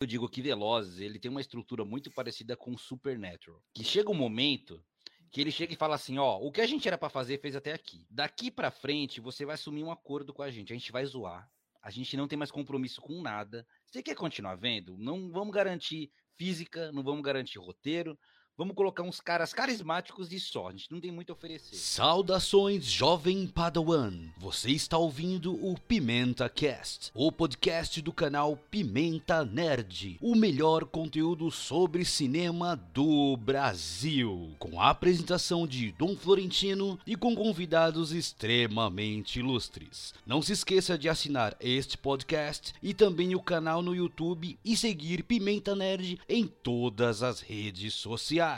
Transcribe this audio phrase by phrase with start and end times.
[0.00, 3.62] eu digo que Velozes, ele tem uma estrutura muito parecida com Supernatural.
[3.74, 4.82] Que chega um momento
[5.30, 7.54] que ele chega e fala assim, ó, o que a gente era para fazer fez
[7.54, 8.06] até aqui.
[8.08, 11.48] Daqui para frente você vai assumir um acordo com a gente, a gente vai zoar.
[11.82, 13.66] A gente não tem mais compromisso com nada.
[13.86, 14.96] Você quer continuar vendo?
[14.96, 18.18] Não vamos garantir física, não vamos garantir roteiro,
[18.60, 20.68] Vamos colocar uns caras carismáticos e só.
[20.68, 21.74] A gente não tem muito a oferecer.
[21.74, 24.12] Saudações, jovem Padawan.
[24.36, 31.50] Você está ouvindo o Pimenta Cast, o podcast do canal Pimenta Nerd, o melhor conteúdo
[31.50, 40.12] sobre cinema do Brasil, com a apresentação de Dom Florentino e com convidados extremamente ilustres.
[40.26, 45.22] Não se esqueça de assinar este podcast e também o canal no YouTube e seguir
[45.22, 48.49] Pimenta Nerd em todas as redes sociais.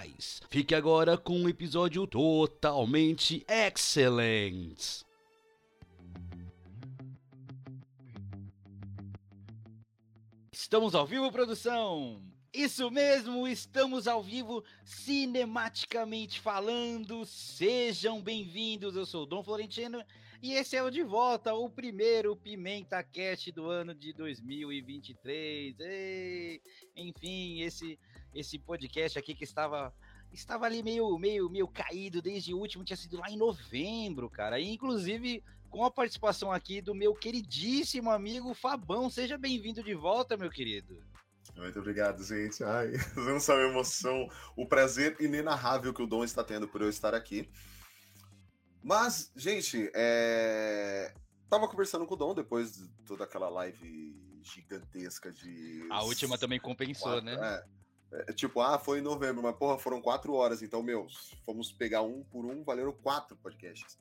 [0.48, 5.04] Fique agora com um episódio totalmente excelente.
[10.50, 12.22] Estamos ao vivo, produção!
[12.54, 17.26] Isso mesmo, estamos ao vivo, cinematicamente falando.
[17.26, 20.02] Sejam bem-vindos, eu sou o Dom Florentino
[20.42, 25.78] e esse é o De Volta, o primeiro Pimenta Cast do ano de 2023.
[25.80, 26.60] Ei,
[26.96, 27.98] enfim, esse
[28.34, 29.94] esse podcast aqui que estava
[30.32, 34.58] estava ali meio meio meio caído desde o último, tinha sido lá em novembro, cara.
[34.58, 39.08] E, inclusive com a participação aqui do meu queridíssimo amigo Fabão.
[39.08, 41.02] Seja bem-vindo de volta, meu querido.
[41.56, 42.62] Muito obrigado, gente.
[42.62, 46.90] Ai, não sabe a emoção, o prazer inenarrável que o Dom está tendo por eu
[46.90, 47.48] estar aqui.
[48.82, 51.14] Mas, gente, é...
[51.48, 55.86] tava conversando com o Dom depois de toda aquela live gigantesca de.
[55.90, 57.34] A última também compensou, quatro, né?
[57.34, 57.64] É,
[58.12, 61.06] é, tipo, ah, foi em novembro, mas porra, foram quatro horas, então, meu,
[61.44, 63.98] fomos pegar um por um, valeram quatro podcasts.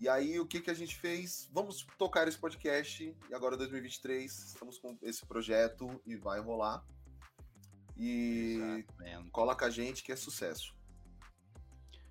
[0.00, 1.48] E aí, o que, que a gente fez?
[1.52, 6.84] Vamos tocar esse podcast, e agora 2023, estamos com esse projeto e vai rolar.
[7.96, 9.30] E Exatamente.
[9.30, 10.74] cola com a gente que é sucesso.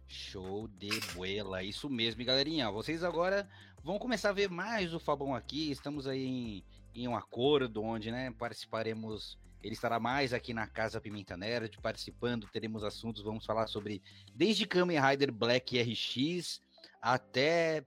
[0.08, 2.70] Show de boela, isso mesmo, galerinha.
[2.70, 3.50] Vocês agora
[3.84, 5.72] vão começar a ver mais o Fabão aqui.
[5.72, 9.38] Estamos aí em, em um acordo onde, né, participaremos.
[9.64, 12.48] Ele estará mais aqui na Casa Pimenta Nerd, participando.
[12.52, 14.02] Teremos assuntos, vamos falar sobre
[14.34, 16.62] desde Kamen Rider Black RX
[17.02, 17.84] até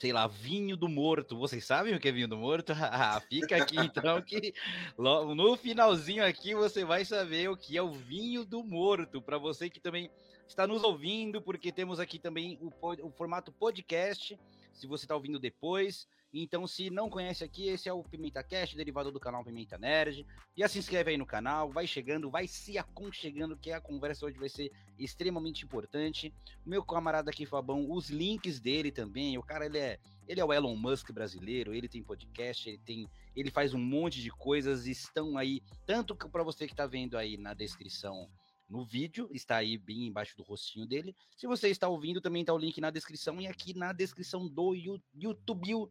[0.00, 1.36] sei lá, vinho do morto.
[1.36, 2.72] Vocês sabem o que é vinho do morto?
[3.00, 4.54] Ah, fica aqui então que
[4.96, 9.20] no finalzinho aqui você vai saber o que é o vinho do morto.
[9.20, 10.10] Para você que também
[10.46, 12.72] está nos ouvindo, porque temos aqui também o,
[13.06, 14.38] o formato podcast.
[14.78, 18.76] Se você está ouvindo depois, então, se não conhece aqui, esse é o Pimenta Cast,
[18.76, 20.26] derivado do canal Pimenta Nerd.
[20.54, 24.38] Já se inscreve aí no canal, vai chegando, vai se aconchegando, que a conversa hoje
[24.38, 26.32] vai ser extremamente importante.
[26.66, 29.38] Meu camarada aqui, Fabão, os links dele também.
[29.38, 33.08] O cara, ele é, ele é o Elon Musk brasileiro, ele tem podcast, ele tem,
[33.34, 37.38] ele faz um monte de coisas, estão aí, tanto para você que está vendo aí
[37.38, 38.28] na descrição
[38.68, 41.16] no vídeo, está aí bem embaixo do rostinho dele.
[41.36, 44.74] Se você está ouvindo, também está o link na descrição e aqui na descrição do
[45.14, 45.88] YouTube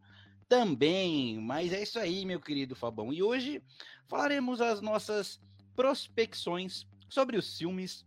[0.48, 1.40] também.
[1.40, 3.12] Mas é isso aí, meu querido Fabão.
[3.12, 3.62] E hoje
[4.06, 5.40] falaremos as nossas
[5.74, 8.06] prospecções sobre os filmes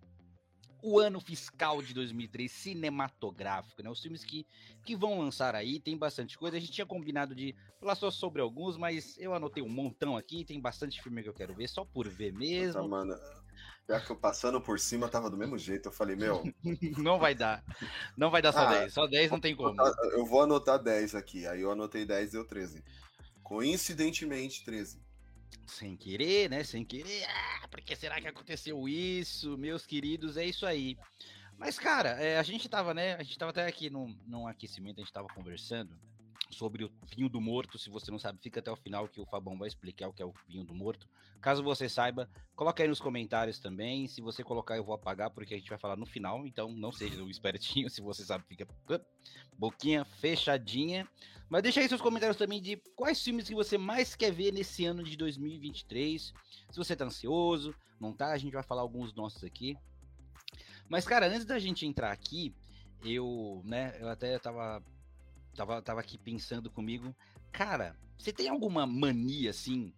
[0.84, 3.90] o ano fiscal de 2003 cinematográfico, né?
[3.90, 4.46] Os filmes que,
[4.84, 6.58] que vão lançar aí, tem bastante coisa.
[6.58, 10.44] A gente tinha combinado de falar só sobre alguns, mas eu anotei um montão aqui,
[10.44, 12.88] tem bastante filme que eu quero ver, só por ver mesmo.
[12.88, 13.14] mano,
[13.88, 16.44] já que eu passando por cima tava do mesmo jeito, eu falei, meu...
[16.98, 17.64] não vai dar,
[18.16, 19.82] não vai dar só ah, 10, só 10 não tem como.
[20.14, 22.84] Eu vou anotar 10 aqui, aí eu anotei 10 deu 13.
[23.44, 25.00] Coincidentemente, 13
[25.68, 26.64] sem querer, né?
[26.64, 27.26] Sem querer.
[27.26, 29.58] Ah, por que será que aconteceu isso?
[29.58, 30.98] Meus queridos, é isso aí.
[31.58, 33.16] Mas, cara, é, a gente tava, né?
[33.16, 35.98] A gente tava até aqui num, num aquecimento, a gente tava conversando
[36.52, 37.78] sobre o vinho do morto.
[37.78, 40.22] Se você não sabe, fica até o final que o Fabão vai explicar o que
[40.22, 41.08] é o vinho do morto.
[41.42, 44.08] Caso você saiba, coloca aí nos comentários também.
[44.08, 46.46] Se você colocar, eu vou apagar, porque a gente vai falar no final.
[46.46, 47.90] Então, não seja um espertinho.
[47.90, 48.68] Se você sabe, fica
[49.58, 51.08] boquinha fechadinha.
[51.50, 54.86] Mas deixa aí seus comentários também de quais filmes que você mais quer ver nesse
[54.86, 56.34] ano de 2023.
[56.70, 58.32] Se você tá ansioso, não tá?
[58.32, 59.76] A gente vai falar alguns nossos aqui.
[60.88, 62.54] Mas, cara, antes da gente entrar aqui,
[63.04, 64.84] eu, né, eu até tava
[65.56, 67.16] tava, tava aqui pensando comigo,
[67.52, 69.94] cara, você tem alguma mania assim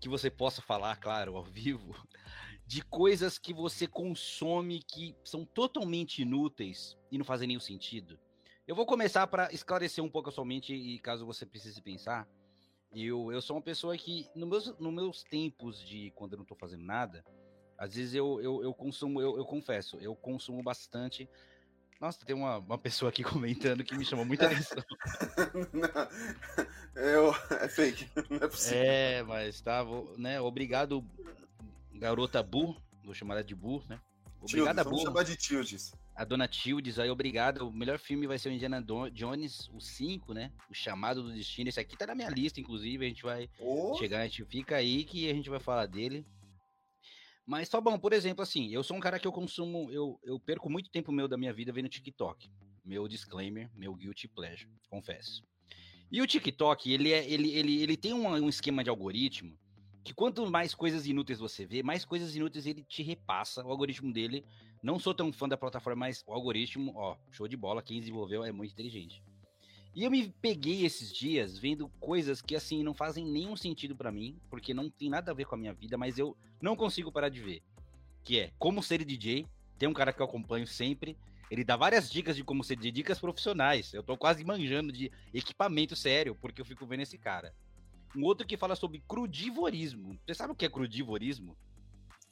[0.00, 1.94] que você possa falar, claro, ao vivo,
[2.66, 8.18] de coisas que você consome que são totalmente inúteis e não fazem nenhum sentido?
[8.66, 12.28] Eu vou começar para esclarecer um pouco a sua mente e caso você precise pensar.
[12.92, 16.42] Eu, eu sou uma pessoa que, no meus, nos meus tempos de quando eu não
[16.42, 17.24] estou fazendo nada,
[17.78, 21.28] às vezes eu, eu, eu consumo, eu, eu confesso, eu consumo bastante
[22.00, 24.82] nossa, tem uma, uma pessoa aqui comentando que me chamou muita atenção.
[25.72, 28.82] não, eu, é fake, não é possível.
[28.82, 31.04] É, mas tá, vou, né, obrigado
[31.94, 34.00] garota Bu, vou chamar ela de Bu, né?
[34.40, 35.00] Obrigada, Bu.
[35.00, 35.92] Chamar de Tildes.
[36.14, 37.64] A dona Tildes aí, obrigada.
[37.64, 40.50] O melhor filme vai ser o Indiana Jones, o 5, né?
[40.70, 41.68] O Chamado do Destino.
[41.68, 43.04] Esse aqui tá na minha lista, inclusive.
[43.04, 43.94] A gente vai oh.
[43.96, 46.26] chegar, a gente fica aí que a gente vai falar dele.
[47.48, 50.38] Mas só bom, por exemplo, assim, eu sou um cara que eu consumo, eu, eu
[50.38, 52.52] perco muito tempo meu da minha vida vendo TikTok.
[52.84, 55.42] Meu disclaimer, meu guilty pleasure, confesso.
[56.12, 59.58] E o TikTok, ele, é, ele, ele, ele tem um, um esquema de algoritmo
[60.04, 63.64] que quanto mais coisas inúteis você vê, mais coisas inúteis ele te repassa.
[63.64, 64.44] O algoritmo dele,
[64.82, 68.44] não sou tão fã da plataforma, mas o algoritmo, ó, show de bola, quem desenvolveu
[68.44, 69.22] é muito inteligente.
[69.94, 74.12] E eu me peguei esses dias vendo coisas que, assim, não fazem nenhum sentido para
[74.12, 77.10] mim, porque não tem nada a ver com a minha vida, mas eu não consigo
[77.10, 77.62] parar de ver.
[78.22, 79.46] Que é como ser DJ.
[79.78, 81.16] Tem um cara que eu acompanho sempre.
[81.50, 83.92] Ele dá várias dicas de como ser DJ, dicas profissionais.
[83.92, 87.54] Eu tô quase manjando de equipamento sério, porque eu fico vendo esse cara.
[88.14, 90.18] Um outro que fala sobre crudivorismo.
[90.26, 91.56] Você sabe o que é crudivorismo?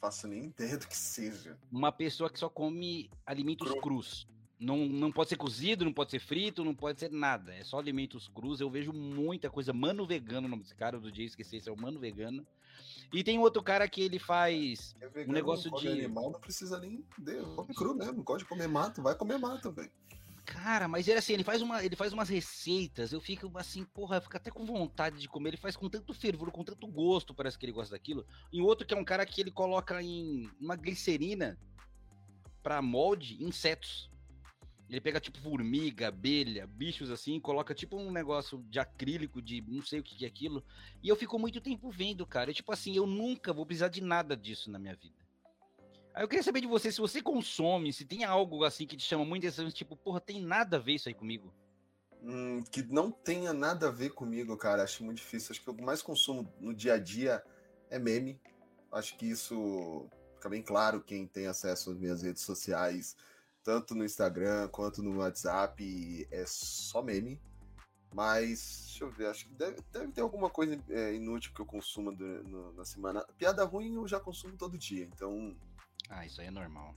[0.00, 1.59] Faço nem ideia do que seja.
[1.73, 3.81] Uma pessoa que só come alimentos Cru.
[3.81, 4.29] crus.
[4.58, 7.55] Não, não pode ser cozido, não pode ser frito, não pode ser nada.
[7.55, 8.61] É só alimentos crus.
[8.61, 9.73] Eu vejo muita coisa.
[9.73, 12.47] Mano Vegano, o nome desse cara, do dia esqueci, esse é o Mano Vegano.
[13.12, 15.88] E tem outro cara que ele faz é vegano, um negócio de.
[15.88, 17.05] animal não precisa nem.
[17.55, 19.91] Come cru mesmo, pode comer mato, vai comer mato, velho.
[20.44, 24.19] Cara, mas ele assim, ele faz, uma, ele faz umas receitas, eu fico assim, porra,
[24.19, 25.50] eu fico até com vontade de comer.
[25.50, 28.25] Ele faz com tanto fervor, com tanto gosto, parece que ele gosta daquilo.
[28.52, 31.59] E outro que é um cara que ele coloca em uma glicerina
[32.62, 34.09] para molde insetos.
[34.88, 39.83] Ele pega tipo formiga, abelha, bichos assim, coloca tipo um negócio de acrílico, de não
[39.83, 40.65] sei o que é aquilo.
[41.03, 42.50] E eu fico muito tempo vendo, cara.
[42.50, 45.27] E, tipo assim, eu nunca vou precisar de nada disso na minha vida.
[46.15, 49.05] Aí eu queria saber de você, se você consome, se tem algo assim que te
[49.05, 51.53] chama muito atenção, tipo, porra, tem nada a ver isso aí comigo.
[52.23, 54.85] Hum, que não tenha nada a ver comigo, cara.
[54.85, 55.53] Acho muito difícil.
[55.53, 57.43] Acho que o que mais consumo no dia a dia
[57.91, 58.41] é meme.
[58.93, 63.17] Acho que isso fica bem claro quem tem acesso às minhas redes sociais
[63.66, 67.42] tanto no Instagram quanto no WhatsApp, é só meme.
[68.14, 71.66] Mas, deixa eu ver, acho que deve, deve ter alguma coisa é, inútil que eu
[71.66, 73.26] consuma do, no, na semana.
[73.36, 75.58] Piada ruim eu já consumo todo dia, então.
[76.08, 76.94] Ah, isso aí é normal.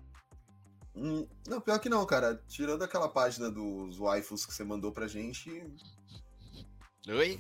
[0.95, 2.35] Hum, não, pior que não, cara.
[2.47, 5.49] Tirando aquela página dos waifus que você mandou pra gente.
[7.07, 7.39] Oi?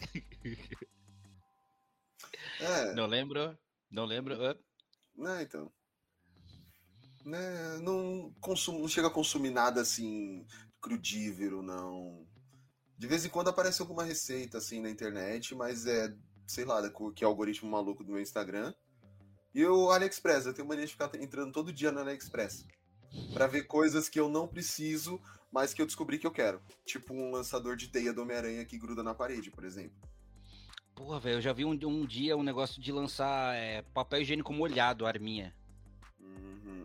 [2.59, 2.93] É.
[2.93, 3.57] Não lembro?
[3.91, 4.35] Não lembro?
[5.15, 5.71] Não, então
[7.29, 10.45] né, não, consumo, não chega a consumir nada assim
[10.81, 12.25] crudívero, não.
[12.97, 16.13] De vez em quando aparece alguma receita assim na internet, mas é,
[16.47, 16.81] sei lá,
[17.15, 18.73] que é o algoritmo maluco do meu Instagram.
[19.53, 22.65] E o AliExpress, eu tenho mania de ficar entrando todo dia no AliExpress
[23.33, 25.19] para ver coisas que eu não preciso,
[25.51, 26.61] mas que eu descobri que eu quero.
[26.85, 29.97] Tipo um lançador de teia do Homem-Aranha que gruda na parede, por exemplo.
[30.95, 34.53] Porra, velho, eu já vi um, um dia um negócio de lançar é, papel higiênico
[34.53, 35.55] molhado, arminha.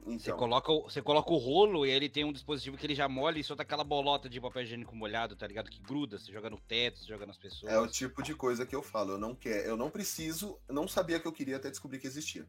[0.07, 0.19] Então.
[0.19, 3.39] Você, coloca, você coloca o rolo e ele tem um dispositivo que ele já molha
[3.39, 5.71] e solta aquela bolota de papel higiênico molhado, tá ligado?
[5.71, 7.73] Que gruda, você joga no teto, você joga nas pessoas.
[7.73, 9.13] É o tipo de coisa que eu falo.
[9.13, 12.47] Eu não quero, eu não preciso, não sabia que eu queria até descobrir que existia.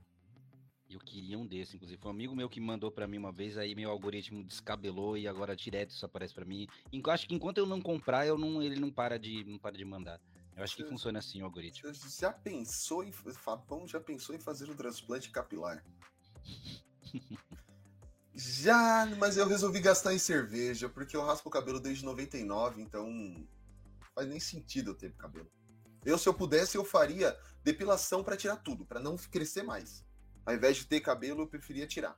[0.89, 1.99] Eu queria um desse, inclusive.
[1.99, 5.27] Foi um amigo meu que mandou para mim uma vez, aí meu algoritmo descabelou e
[5.27, 6.67] agora direto isso aparece para mim.
[7.07, 9.85] Acho que enquanto eu não comprar, eu não, ele não para de, não para de
[9.85, 10.19] mandar.
[10.55, 11.93] Eu acho que funciona assim o algoritmo.
[11.93, 13.11] Você já pensou em.
[13.11, 15.83] Fabão já pensou em fazer um transplante capilar?
[18.33, 23.47] Já, mas eu resolvi gastar em cerveja, porque eu raspo o cabelo desde 99, então
[24.13, 25.49] faz nem sentido eu ter cabelo.
[26.05, 30.05] Eu, se eu pudesse, eu faria depilação para tirar tudo, para não crescer mais.
[30.45, 32.15] Ao invés de ter cabelo, eu preferia tirar.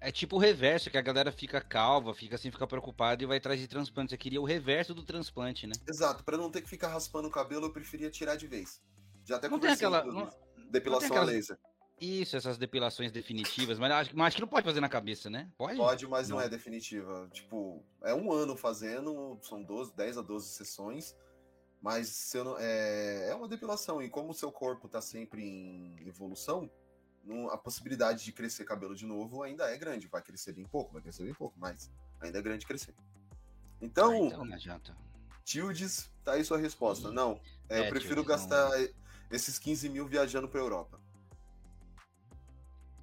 [0.00, 3.38] É tipo o reverso, que a galera fica calva, fica assim, fica preocupada e vai
[3.38, 4.10] atrás de transplante.
[4.10, 5.72] Você queria o reverso do transplante, né?
[5.88, 8.82] Exato, para não ter que ficar raspando o cabelo, eu preferia tirar de vez.
[9.24, 10.30] Já até não tem aquela não,
[10.70, 11.58] depilação não tem a laser.
[12.00, 15.48] Isso, essas depilações definitivas, mas acho, mas acho que não pode fazer na cabeça, né?
[15.56, 15.76] Pode?
[15.76, 16.36] Pode, mas não.
[16.36, 17.28] não, é definitiva.
[17.32, 21.16] Tipo, é um ano fazendo, são 12, 10 a 12 sessões,
[21.80, 24.02] mas se não, é, é uma depilação.
[24.02, 26.68] E como o seu corpo tá sempre em evolução,
[27.24, 30.08] não, a possibilidade de crescer cabelo de novo ainda é grande.
[30.08, 32.94] Vai crescer bem pouco, vai crescer bem pouco, mas ainda é grande crescer.
[33.80, 34.96] Então, ah, então não adianta.
[35.44, 37.12] Tildes, tá aí sua resposta.
[37.12, 38.88] Não, é, é, eu prefiro gastar não...
[39.30, 41.03] esses 15 mil viajando pra Europa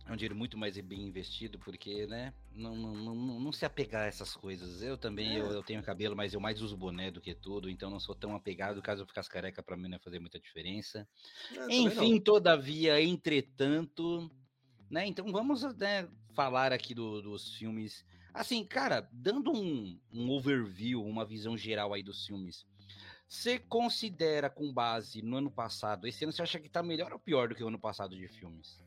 [0.05, 4.03] é um dinheiro muito mais bem investido, porque, né, não, não, não, não se apegar
[4.03, 4.81] a essas coisas.
[4.81, 5.39] Eu também, é.
[5.39, 8.15] eu, eu, tenho cabelo, mas eu mais uso boné do que tudo, então não sou
[8.15, 8.81] tão apegado.
[8.81, 11.08] Caso eu ficasse careca, para mim não ia fazer muita diferença.
[11.55, 14.29] É, Enfim, todavia, entretanto,
[14.89, 18.03] né, então vamos né, falar aqui do, dos filmes.
[18.34, 22.65] Assim, cara, dando um, um overview, uma visão geral aí dos filmes.
[23.27, 27.20] Você considera com base no ano passado, esse ano você acha que tá melhor ou
[27.20, 28.77] pior do que o ano passado de filmes?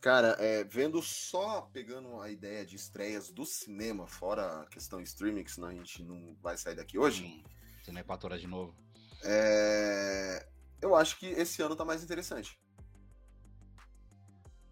[0.00, 5.44] Cara, é, vendo só pegando a ideia de estreias do cinema, fora a questão streaming,
[5.44, 7.24] que senão a gente não vai sair daqui hoje.
[7.26, 7.42] Hum,
[7.82, 8.74] você não é de novo.
[9.22, 10.48] É,
[10.80, 12.58] eu acho que esse ano tá mais interessante.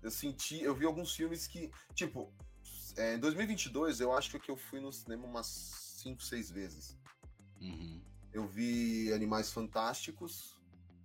[0.03, 2.33] Eu senti, eu vi alguns filmes que, tipo,
[2.97, 6.99] é, em 2022 eu acho que eu fui no cinema umas 5, 6 vezes.
[7.61, 8.03] Uhum.
[8.33, 10.59] Eu vi Animais Fantásticos,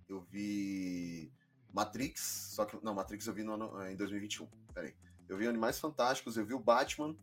[0.08, 1.30] eu vi
[1.74, 2.20] Matrix,
[2.52, 2.78] só que.
[2.84, 3.54] Não, Matrix eu vi no,
[3.88, 4.46] em 2021.
[4.72, 4.94] Peraí.
[5.28, 7.16] Eu vi Animais Fantásticos, eu vi o Batman,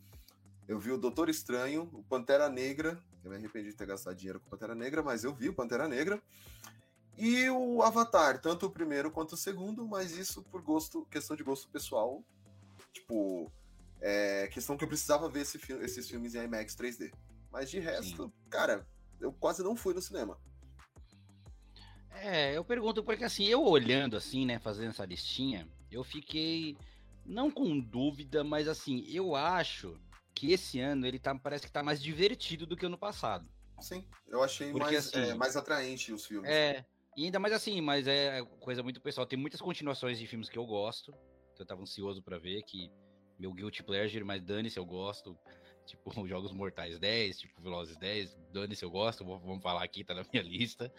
[0.67, 3.01] eu vi o Doutor Estranho, o Pantera Negra.
[3.23, 5.87] Eu me arrependi de ter gastado dinheiro com Pantera Negra, mas eu vi o Pantera
[5.87, 6.21] Negra.
[7.17, 11.43] E o Avatar, tanto o primeiro quanto o segundo, mas isso por gosto, questão de
[11.43, 12.21] gosto pessoal.
[12.91, 13.49] Tipo,
[14.01, 17.13] é questão que eu precisava ver esse esses filmes em IMAX 3D.
[17.51, 18.31] Mas de resto, Sim.
[18.49, 18.85] cara,
[19.19, 20.37] eu quase não fui no cinema.
[22.13, 26.77] É, eu pergunto porque assim, eu olhando assim, né, fazendo essa listinha, eu fiquei
[27.25, 29.99] não com dúvida, mas assim, eu acho
[30.33, 33.47] que esse ano ele tá, parece que tá mais divertido do que ano passado.
[33.79, 36.49] Sim, eu achei porque, mais, assim, é, mais atraente os filmes.
[36.49, 39.25] É, e ainda mais assim, mas é coisa muito pessoal.
[39.25, 41.11] Tem muitas continuações de filmes que eu gosto,
[41.55, 42.91] que eu tava ansioso para ver, que
[43.39, 45.37] meu guilty pleasure, mas dane-se, eu gosto.
[45.85, 50.23] Tipo, Jogos Mortais 10, tipo, Velozes 10, dane-se, eu gosto, vamos falar aqui, tá na
[50.31, 50.93] minha lista.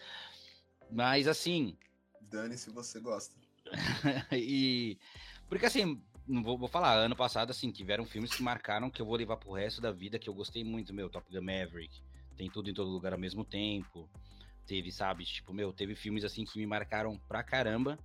[0.93, 1.75] Mas assim.
[2.21, 3.35] Dane-se você gosta.
[4.31, 4.97] e.
[5.49, 9.05] Porque assim, não vou, vou, falar, ano passado, assim, tiveram filmes que marcaram que eu
[9.05, 12.01] vou levar pro resto da vida, que eu gostei muito, meu, Top Gun Maverick,
[12.37, 14.09] tem tudo em todo lugar ao mesmo tempo.
[14.65, 17.99] Teve, sabe, tipo, meu, teve filmes assim que me marcaram pra caramba.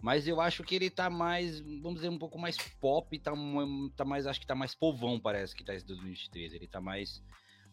[0.00, 3.32] Mas eu acho que ele tá mais, vamos dizer, um pouco mais pop, tá,
[3.96, 6.52] tá mais, acho que tá mais povão, parece que tá esse 2023.
[6.52, 7.22] Ele tá mais.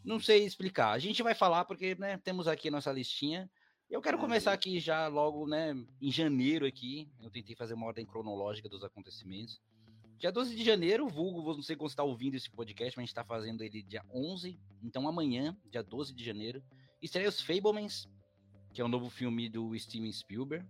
[0.03, 0.91] Não sei explicar.
[0.91, 3.49] A gente vai falar porque, né, temos aqui a nossa listinha.
[3.91, 7.09] Eu quero começar aqui já logo, né, em janeiro aqui.
[7.21, 9.61] Eu tentei fazer uma ordem cronológica dos acontecimentos.
[10.17, 13.05] Dia 12 de janeiro, vulgo, não sei quando você está ouvindo esse podcast, mas a
[13.05, 14.57] gente está fazendo ele dia 11.
[14.81, 16.63] Então amanhã, dia 12 de janeiro,
[17.01, 18.07] estreia os Fablemans,
[18.73, 20.65] que é um novo filme do Steven Spielberg,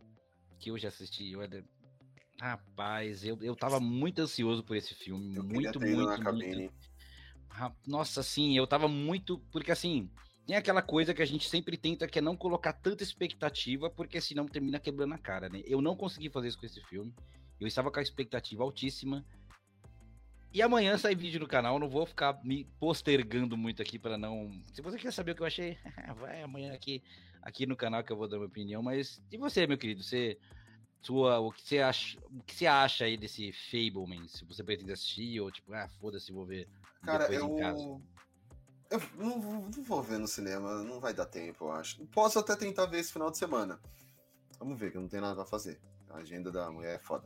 [0.59, 1.31] que eu já assisti.
[1.31, 1.63] Eu era...
[2.39, 5.35] Rapaz, eu, eu tava muito ansioso por esse filme.
[5.35, 6.73] Eu muito, muito, muito.
[7.85, 9.37] Nossa, sim, eu tava muito.
[9.51, 10.09] Porque assim,
[10.45, 14.19] tem aquela coisa que a gente sempre tenta, que é não colocar tanta expectativa, porque
[14.19, 15.61] senão termina quebrando a cara, né?
[15.65, 17.13] Eu não consegui fazer isso com esse filme.
[17.59, 19.23] Eu estava com a expectativa altíssima.
[20.53, 24.51] E amanhã sai vídeo no canal, não vou ficar me postergando muito aqui para não.
[24.73, 25.77] Se você quer saber o que eu achei,
[26.19, 27.01] vai amanhã aqui,
[27.41, 28.81] aqui no canal que eu vou dar minha opinião.
[28.81, 30.03] Mas e você, meu querido?
[30.03, 30.37] Você,
[31.01, 34.27] sua, o que você acha, o que você acha aí desse Fableman?
[34.27, 36.67] Se você pretende assistir ou tipo, ah, foda-se, vou ver.
[37.03, 38.01] Cara, eu
[38.91, 42.05] eu não, não, vou ver no cinema, não vai dar tempo, eu acho.
[42.07, 43.79] Posso até tentar ver esse final de semana.
[44.59, 45.79] Vamos ver, que eu não tenho nada pra fazer.
[46.09, 47.25] A agenda da mulher é foda.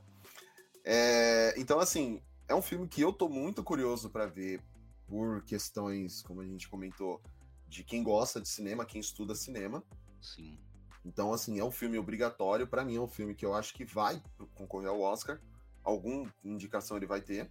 [0.84, 4.62] É, então, assim, é um filme que eu tô muito curioso para ver
[5.08, 7.20] por questões, como a gente comentou,
[7.68, 9.84] de quem gosta de cinema, quem estuda cinema.
[10.22, 10.60] Sim.
[11.04, 12.68] Então, assim, é um filme obrigatório.
[12.68, 14.22] para mim, é um filme que eu acho que vai
[14.54, 15.42] concorrer ao Oscar.
[15.84, 17.50] Alguma indicação ele vai ter.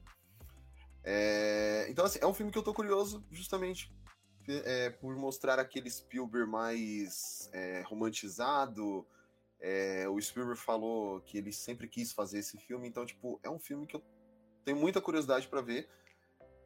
[1.03, 1.87] É...
[1.89, 3.93] Então, assim, é um filme que eu tô curioso justamente
[4.49, 9.07] é, por mostrar aquele Spielberg mais é, romantizado.
[9.61, 13.59] É, o Spielberg falou que ele sempre quis fazer esse filme, então, tipo, é um
[13.59, 14.03] filme que eu
[14.65, 15.89] tenho muita curiosidade para ver.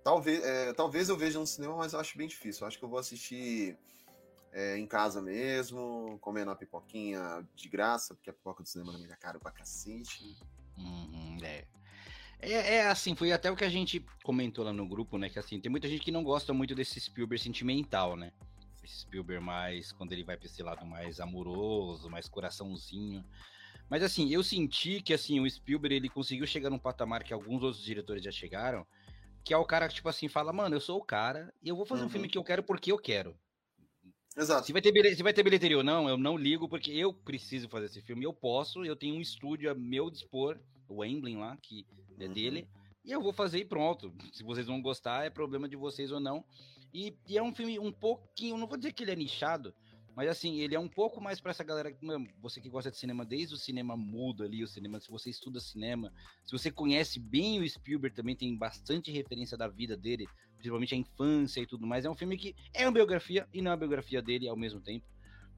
[0.02, 2.62] Talvez, é, talvez eu veja no cinema, mas eu acho bem difícil.
[2.62, 3.76] Eu acho que eu vou assistir
[4.52, 9.04] é, em casa mesmo, comendo a pipoquinha de graça, porque a pipoca do cinema não
[9.04, 10.36] é caro pra cacete.
[10.76, 11.66] Uhum, é.
[12.40, 15.28] É, é, assim, foi até o que a gente comentou lá no grupo, né?
[15.28, 18.32] Que assim, tem muita gente que não gosta muito desse Spielberg sentimental, né?
[18.82, 23.24] Esse Spielberg mais, quando ele vai pra esse lado mais amoroso, mais coraçãozinho.
[23.90, 27.62] Mas assim, eu senti que assim, o Spielberg ele conseguiu chegar num patamar que alguns
[27.62, 28.86] outros diretores já chegaram,
[29.42, 31.76] que é o cara que, tipo assim, fala, mano, eu sou o cara e eu
[31.76, 32.08] vou fazer uhum.
[32.08, 33.36] um filme que eu quero porque eu quero.
[34.36, 34.66] Exato.
[34.66, 37.68] Se vai, ter, se vai ter bilheteria ou não, eu não ligo, porque eu preciso
[37.68, 38.24] fazer esse filme.
[38.24, 41.86] Eu posso, eu tenho um estúdio a meu dispor, o Emblem lá, que
[42.18, 42.32] é uhum.
[42.32, 42.68] dele,
[43.04, 44.12] e eu vou fazer e pronto.
[44.32, 46.44] Se vocês vão gostar, é problema de vocês ou não.
[46.92, 49.74] E, e é um filme um pouquinho, não vou dizer que ele é nichado,
[50.18, 51.96] mas assim, ele é um pouco mais para essa galera,
[52.40, 55.60] você que gosta de cinema desde o cinema mudo ali, o cinema, se você estuda
[55.60, 56.12] cinema,
[56.44, 60.26] se você conhece bem o Spielberg, também tem bastante referência da vida dele,
[60.56, 62.04] principalmente a infância e tudo mais.
[62.04, 64.80] É um filme que é uma biografia e não é uma biografia dele ao mesmo
[64.80, 65.06] tempo.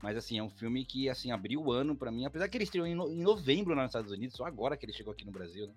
[0.02, 2.64] Mas assim, é um filme que assim abriu o ano para mim, apesar que ele
[2.64, 5.32] estreou em, no, em novembro nos Estados Unidos, só agora que ele chegou aqui no
[5.32, 5.74] Brasil, né?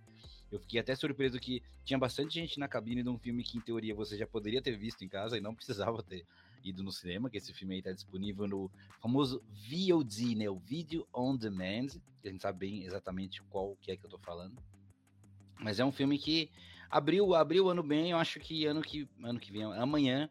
[0.53, 3.61] Eu fiquei até surpreso que tinha bastante gente na cabine de um filme que, em
[3.61, 6.27] teoria, você já poderia ter visto em casa e não precisava ter
[6.63, 10.49] ido no cinema, que esse filme aí tá disponível no famoso VOD, né?
[10.49, 11.87] O Video On Demand,
[12.23, 14.55] a gente sabe bem exatamente qual que é que eu tô falando.
[15.59, 16.51] Mas é um filme que
[16.87, 18.11] abriu, abriu o ano bem.
[18.11, 20.29] Eu acho que ano que, ano que vem, amanhã,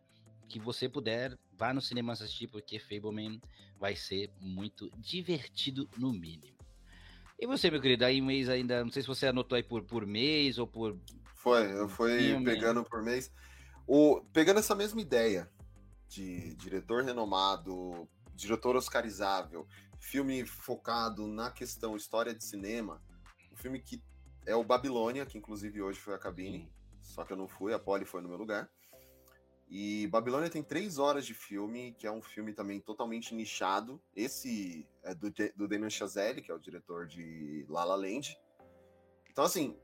[0.49, 3.41] que você puder, vá no cinema assistir, porque Fableman
[3.83, 6.57] vai ser muito divertido, no mínimo.
[7.37, 10.07] E você, meu querido, aí mês ainda, não sei se você anotou aí por, por
[10.07, 10.97] mês ou por.
[11.35, 13.33] Foi, eu fui pegando por mês.
[13.85, 15.51] O, pegando essa mesma ideia
[16.09, 19.67] de diretor renomado, diretor oscarizável,
[19.99, 23.03] filme focado na questão história de cinema,
[23.53, 24.01] um filme que
[24.47, 26.71] é o Babilônia, que inclusive hoje foi a cabine,
[27.01, 28.71] só que eu não fui, a Polly foi no meu lugar.
[29.75, 33.99] E Babilônia tem três horas de filme, que é um filme também totalmente nichado.
[34.15, 38.39] Esse é do, do Damien Chazelle, que é o diretor de La La Land.
[39.31, 39.75] Então, assim,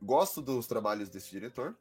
[0.00, 1.76] gosto dos trabalhos desse diretor,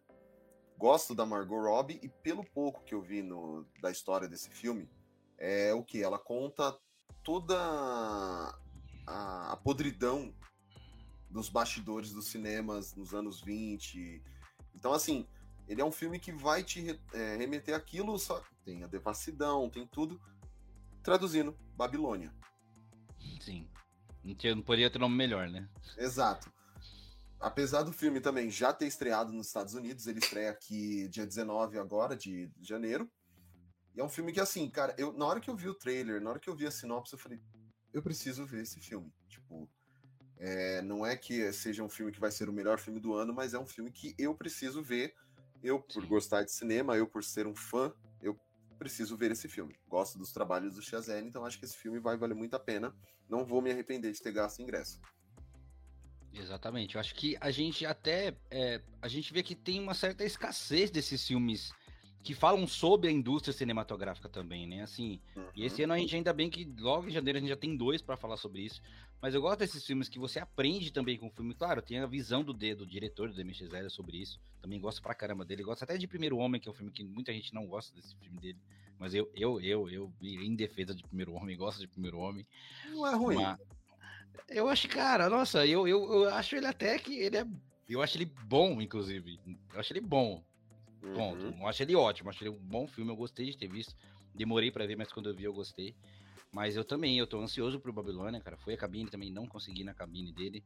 [0.77, 4.89] gosto da Margot Robbie, e pelo pouco que eu vi no, da história desse filme,
[5.38, 6.03] é o que?
[6.03, 6.77] Ela conta
[7.24, 7.57] toda
[9.07, 10.35] a, a podridão
[11.29, 14.21] dos bastidores dos cinemas nos anos 20.
[14.75, 15.25] Então, assim,
[15.67, 19.86] ele é um filme que vai te é, remeter aquilo, só tem a devassidão, tem
[19.88, 20.19] tudo.
[21.03, 22.34] Traduzindo, Babilônia.
[23.39, 23.69] Sim.
[24.24, 25.69] Não poderia ter nome melhor, né?
[25.98, 26.51] Exato.
[27.39, 31.77] Apesar do filme também já ter estreado nos Estados Unidos, ele estreia aqui dia 19
[31.77, 33.10] agora, de janeiro.
[33.95, 36.19] E é um filme que, assim, cara, eu, na hora que eu vi o trailer,
[36.22, 37.39] na hora que eu vi a sinopse, eu falei,
[37.93, 39.13] eu preciso ver esse filme.
[39.27, 39.69] Tipo,
[40.38, 43.34] é, não é que seja um filme que vai ser o melhor filme do ano,
[43.34, 45.13] mas é um filme que eu preciso ver
[45.65, 47.91] eu, por gostar de cinema, eu, por ser um fã,
[48.22, 48.39] eu
[48.77, 49.75] preciso ver esse filme.
[49.88, 52.95] Gosto dos trabalhos do Chazelle, então acho que esse filme vai valer muito a pena.
[53.27, 55.01] Não vou me arrepender de ter gasto ingresso.
[56.34, 56.95] Exatamente.
[56.95, 58.36] Eu acho que a gente até.
[58.51, 61.72] É, a gente vê que tem uma certa escassez desses filmes
[62.25, 64.82] que falam sobre a indústria cinematográfica também, né?
[64.82, 65.46] Assim, uhum.
[65.55, 67.77] e esse ano a gente ainda bem que logo em janeiro a gente já tem
[67.77, 68.82] dois para falar sobre isso.
[69.22, 71.53] Mas eu gosto desses filmes que você aprende também com o filme.
[71.53, 74.39] Claro, tem a visão do dedo do diretor do Demi Zero sobre isso.
[74.60, 75.62] Também gosto pra caramba dele.
[75.62, 78.15] Gosto até de Primeiro Homem, que é um filme que muita gente não gosta desse
[78.15, 78.60] filme dele.
[78.97, 82.45] Mas eu, eu, eu, eu, em defesa de Primeiro Homem, gosto de Primeiro Homem.
[82.89, 83.36] Não é ruim.
[83.36, 83.60] Mas
[84.49, 87.47] eu acho, cara, nossa, eu, eu, eu acho ele até que ele é.
[87.88, 89.39] Eu acho ele bom, inclusive.
[89.73, 90.43] Eu acho ele bom.
[91.13, 91.46] Ponto.
[91.46, 91.60] Uhum.
[91.60, 93.96] Eu acho ele ótimo, acho ele um bom filme, eu gostei de ter visto.
[94.34, 95.96] Demorei para ver, mas quando eu vi eu gostei.
[96.52, 98.58] Mas eu também, eu tô ansioso pro Babilônia, cara.
[98.58, 100.63] Foi a cabine também, não consegui na cabine dele.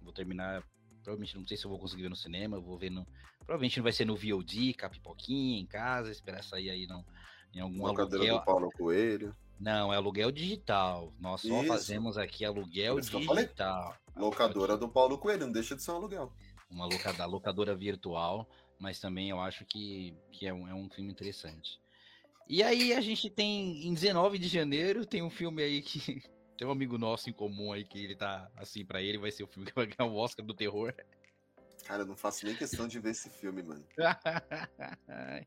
[0.00, 0.62] Vou terminar,
[1.02, 3.06] provavelmente não sei se eu vou conseguir ver no cinema, eu vou ver no...
[3.38, 7.04] Provavelmente não vai ser no VOD, com a pipoquinha em casa, esperar sair aí não,
[7.52, 8.38] em algum aluguel.
[8.38, 9.34] do Paulo Coelho.
[9.58, 11.12] Não, é aluguel digital.
[11.20, 11.68] Nós só Isso.
[11.68, 13.96] fazemos aqui aluguel digital.
[14.16, 16.32] Locadora do Paulo Coelho, não deixa de ser um aluguel.
[16.70, 18.48] Uma locadora, locadora virtual
[18.82, 21.80] mas também eu acho que, que é, um, é um filme interessante.
[22.48, 26.20] E aí a gente tem, em 19 de janeiro, tem um filme aí que
[26.58, 29.44] tem um amigo nosso em comum aí que ele tá assim para ele, vai ser
[29.44, 30.92] o filme que vai ganhar o Oscar do terror.
[31.84, 33.84] Cara, eu não faço nem questão de ver esse filme, mano.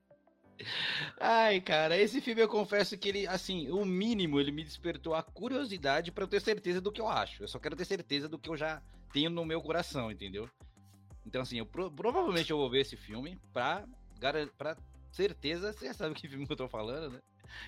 [1.19, 5.21] Ai, cara, esse filme eu confesso que ele, assim, o mínimo, ele me despertou a
[5.21, 7.43] curiosidade para eu ter certeza do que eu acho.
[7.43, 10.49] Eu só quero ter certeza do que eu já tenho no meu coração, entendeu?
[11.25, 13.85] Então, assim, eu pro, provavelmente eu vou ver esse filme pra,
[14.57, 14.77] pra
[15.11, 17.21] certeza, você sabe que filme que eu tô falando, né?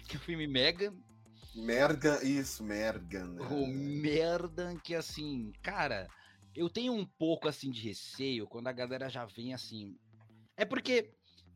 [0.08, 0.93] Que é o filme Megan.
[1.56, 3.28] Merga, isso, Mergan.
[3.30, 3.48] Né?
[3.48, 6.08] O Merda, que assim, cara,
[6.56, 9.98] eu tenho um pouco assim de receio quando a galera já vem assim.
[10.56, 11.13] É porque,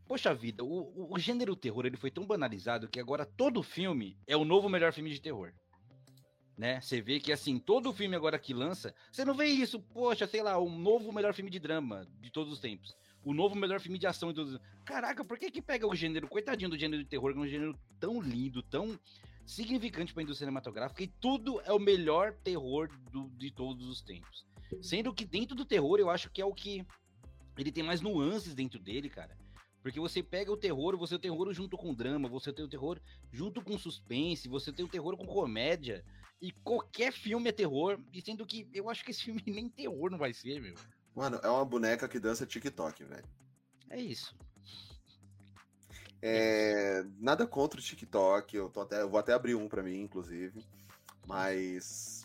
[0.08, 4.18] poxa vida, o, o, o gênero terror ele foi tão banalizado que agora todo filme
[4.26, 5.54] é o novo melhor filme de terror
[6.62, 6.80] né?
[6.80, 10.43] Você vê que assim, todo filme agora que lança, você não vê isso, poxa, sei
[10.43, 12.95] lá, um novo melhor filme de drama de todos os tempos.
[13.26, 14.62] O novo melhor filme de ação de todos os...
[14.86, 17.47] Caraca, por que que pega o gênero, coitadinho do gênero de terror, que é um
[17.47, 19.00] gênero tão lindo, tão
[19.43, 24.04] significante para a indústria cinematográfica e tudo é o melhor terror do, de todos os
[24.04, 24.45] tempos.
[24.84, 26.86] Sendo que dentro do terror, eu acho que é o que
[27.58, 29.36] ele tem mais nuances dentro dele, cara.
[29.82, 32.63] Porque você pega o terror, você tem o terror junto com o drama, você tem
[32.63, 33.00] o terror
[33.32, 36.06] junto com suspense, você tem o terror com comédia.
[36.41, 40.10] E qualquer filme é terror, e sendo que eu acho que esse filme nem terror
[40.10, 40.75] não vai ser, meu.
[41.15, 43.27] Mano, é uma boneca que dança TikTok, velho.
[43.89, 44.36] É isso.
[46.21, 50.01] É, nada contra o TikTok, eu, tô até, eu vou até abrir um para mim,
[50.01, 50.63] inclusive.
[51.27, 52.23] Mas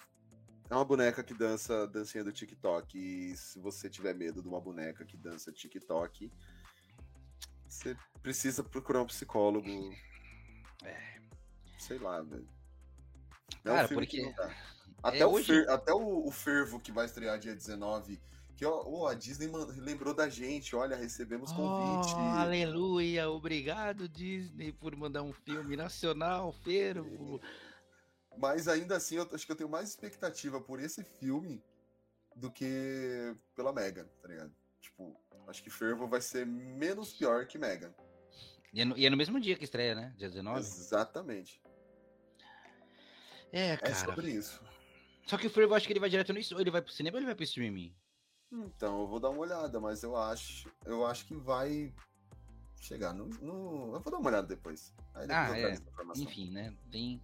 [0.71, 2.99] é uma boneca que dança dancinha do TikTok.
[2.99, 6.31] E se você tiver medo de uma boneca que dança TikTok,
[7.69, 9.69] você precisa procurar um psicólogo.
[10.85, 11.21] É.
[11.79, 12.56] Sei lá, velho.
[13.65, 14.35] É Cara, um porque.
[15.03, 15.47] Até, é o, hoje...
[15.47, 15.69] fer...
[15.69, 18.21] Até o, o, Fervo que vai estrear dia 19.
[18.57, 22.15] Que ó, oh, a Disney lembrou da gente, olha, recebemos convite.
[22.15, 27.39] Oh, aleluia, obrigado Disney por mandar um filme nacional, Fervo.
[28.39, 31.63] Mas ainda assim, eu acho que eu tenho mais expectativa por esse filme
[32.35, 34.53] do que pela Mega, tá ligado?
[34.81, 35.15] Tipo,
[35.49, 37.95] acho que Fervo vai ser menos pior que Megan.
[38.73, 40.15] E é, no, e é no mesmo dia que estreia, né?
[40.17, 40.61] Dia 19?
[40.61, 41.61] Exatamente.
[43.53, 43.93] É, cara.
[43.93, 44.61] É sobre isso.
[45.27, 46.39] Só que o Fervo, acho que ele vai direto no.
[46.39, 47.95] Ele vai pro cinema ou ele vai pro streaming?
[48.53, 51.93] Então, eu vou dar uma olhada, mas eu acho, eu acho que vai
[52.81, 53.95] chegar no, no...
[53.95, 54.95] Eu vou dar uma olhada depois.
[55.15, 55.77] Aí depois Ah, eu é.
[56.17, 56.73] Enfim, né?
[56.91, 57.21] Tem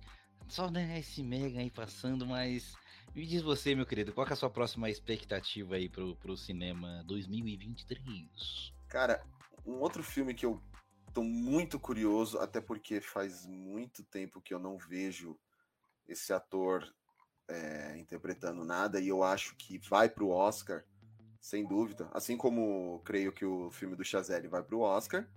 [0.49, 2.75] só né, esse Mega aí passando, mas
[3.15, 6.37] me diz você, meu querido, qual que é a sua próxima expectativa aí pro, pro
[6.37, 8.75] cinema 2023?
[8.89, 9.25] Cara,
[9.65, 10.61] um outro filme que eu
[11.15, 15.39] tô muito curioso, até porque faz muito tempo que eu não vejo
[16.09, 16.93] esse ator
[17.49, 20.85] é, interpretando nada, e eu acho que vai pro Oscar,
[21.41, 22.09] sem dúvida.
[22.13, 25.29] Assim como creio que o filme do Chazelle vai pro Oscar,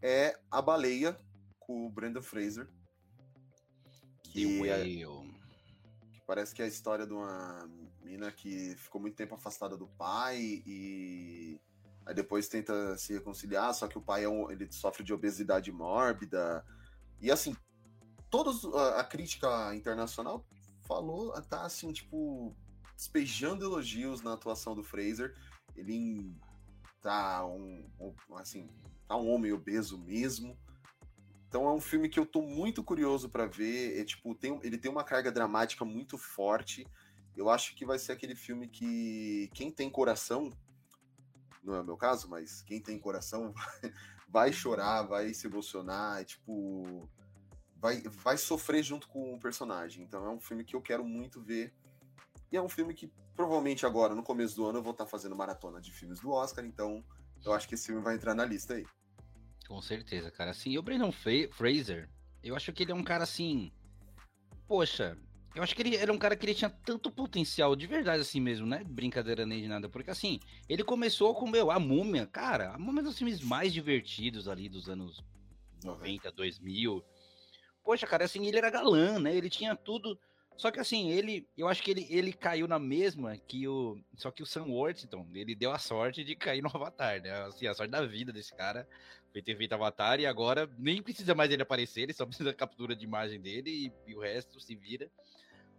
[0.00, 1.18] é A Baleia,
[1.58, 2.68] com o Brendan Fraser.
[4.22, 4.84] Que, é-
[6.12, 7.68] que parece que é a história de uma
[8.02, 11.60] mina que ficou muito tempo afastada do pai e
[12.06, 15.70] aí depois tenta se reconciliar, só que o pai é um- ele sofre de obesidade
[15.72, 16.64] mórbida.
[17.20, 17.56] E assim,
[18.30, 20.44] todos a, a crítica internacional
[20.86, 22.54] falou, tá assim, tipo,
[22.96, 25.36] despejando elogios na atuação do Fraser.
[25.76, 26.34] Ele
[27.00, 27.84] tá um,
[28.36, 28.68] assim,
[29.06, 30.58] tá um homem obeso mesmo.
[31.48, 34.00] Então é um filme que eu tô muito curioso pra ver.
[34.00, 36.86] É, tipo, tem, ele tem uma carga dramática muito forte.
[37.36, 40.52] Eu acho que vai ser aquele filme que quem tem coração,
[41.62, 43.92] não é o meu caso, mas quem tem coração vai,
[44.28, 47.08] vai chorar, vai se emocionar, é, tipo,
[47.80, 50.02] vai, vai sofrer junto com o personagem.
[50.02, 51.72] Então é um filme que eu quero muito ver.
[52.50, 55.36] E é um filme que provavelmente agora, no começo do ano, eu vou estar fazendo
[55.36, 57.04] maratona de filmes do Oscar, então
[57.44, 58.86] eu acho que esse filme vai entrar na lista aí.
[59.68, 60.50] Com certeza, cara.
[60.50, 62.08] Assim, e o Brandon Fra- Fraser,
[62.42, 63.70] eu acho que ele é um cara assim.
[64.66, 65.16] Poxa,
[65.54, 68.40] eu acho que ele era um cara que ele tinha tanto potencial, de verdade, assim
[68.40, 68.82] mesmo, né?
[68.84, 69.88] Brincadeira nem de nada.
[69.88, 73.40] Porque assim, ele começou com, meu, a múmia, cara, a múmia é um dos filmes
[73.40, 75.22] mais divertidos ali dos anos
[75.84, 77.04] 90, 2000.
[77.88, 79.34] Poxa, cara, assim, ele era galã, né?
[79.34, 80.20] Ele tinha tudo.
[80.58, 83.98] Só que assim, ele, eu acho que ele, ele caiu na mesma que o.
[84.14, 87.32] Só que o Sam Worthington, ele deu a sorte de cair no Avatar, né?
[87.46, 88.86] Assim, a sorte da vida desse cara
[89.32, 92.54] foi ter feito Avatar e agora nem precisa mais ele aparecer, ele só precisa da
[92.54, 93.70] captura de imagem dele
[94.06, 95.10] e, e o resto se vira.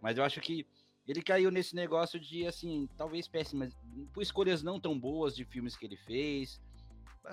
[0.02, 0.66] Mas eu acho que
[1.06, 3.72] ele caiu nesse negócio de, assim, talvez péssimas,
[4.12, 6.60] por escolhas não tão boas de filmes que ele fez.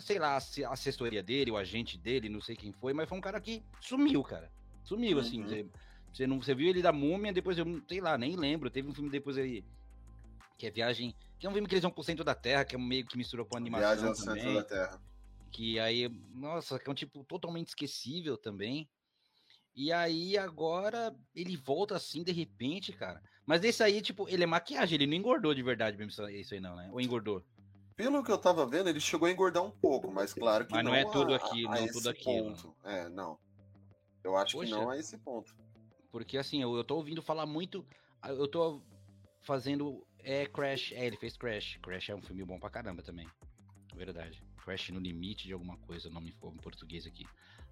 [0.01, 3.21] Sei lá, a assessoria dele, o agente dele, não sei quem foi, mas foi um
[3.21, 4.55] cara que sumiu, cara.
[4.87, 5.41] Sumiu, assim.
[5.41, 5.47] Uhum.
[5.47, 5.65] Você,
[6.13, 8.69] você, não, você viu ele da múmia, depois eu, não- sei lá, nem lembro.
[8.69, 9.63] Teve um filme depois aí,
[10.57, 11.13] que é Viagem.
[11.37, 13.17] Que é um filme que eles vão pro centro da Terra, que é meio que
[13.17, 14.43] misturou com animação Viagem ao também.
[14.43, 15.01] centro da Terra.
[15.51, 18.87] Que aí, nossa, que é um tipo totalmente esquecível também.
[19.75, 23.21] E aí agora ele volta assim de repente, cara.
[23.45, 26.59] Mas esse aí, tipo, ele é maquiagem, ele não engordou de verdade mesmo isso- aí
[26.59, 26.89] não, né?
[26.91, 27.43] Ou engordou?
[27.95, 30.83] Pelo que eu tava vendo, ele chegou a engordar um pouco, mas claro que Mas
[30.83, 32.49] não não é tudo aqui- não esse tudo aquilo.
[32.55, 32.75] ponto.
[32.83, 33.37] É, não.
[34.27, 34.75] Eu acho Poxa.
[34.75, 35.55] que não a esse ponto.
[36.11, 37.85] Porque assim, eu, eu tô ouvindo falar muito.
[38.27, 38.81] Eu tô
[39.41, 40.05] fazendo.
[40.19, 40.91] É Crash.
[40.91, 41.79] É, ele fez Crash.
[41.81, 43.25] Crash é um filme bom pra caramba também.
[43.95, 44.43] Verdade.
[44.57, 47.25] Crash no limite de alguma coisa, o nome ficou em português aqui.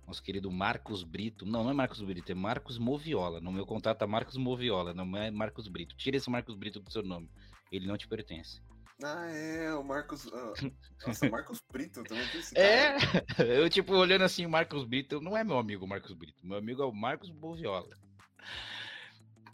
[0.08, 1.46] Nosso querido Marcos Brito.
[1.46, 3.42] Não, não é Marcos Brito, é Marcos Moviola.
[3.42, 5.94] No meu contato tá Marcos Moviola, não é Marcos Brito.
[5.98, 7.30] Tira esse Marcos Brito do seu nome.
[7.70, 8.62] Ele não te pertence.
[9.04, 10.28] Ah, é, o Marcos.
[10.34, 10.54] ah,
[11.06, 12.96] Nossa, Marcos Brito também tem esse É,
[13.60, 16.82] eu tipo olhando assim, o Marcos Brito, não é meu amigo Marcos Brito, meu amigo
[16.82, 17.96] é o Marcos Boviola.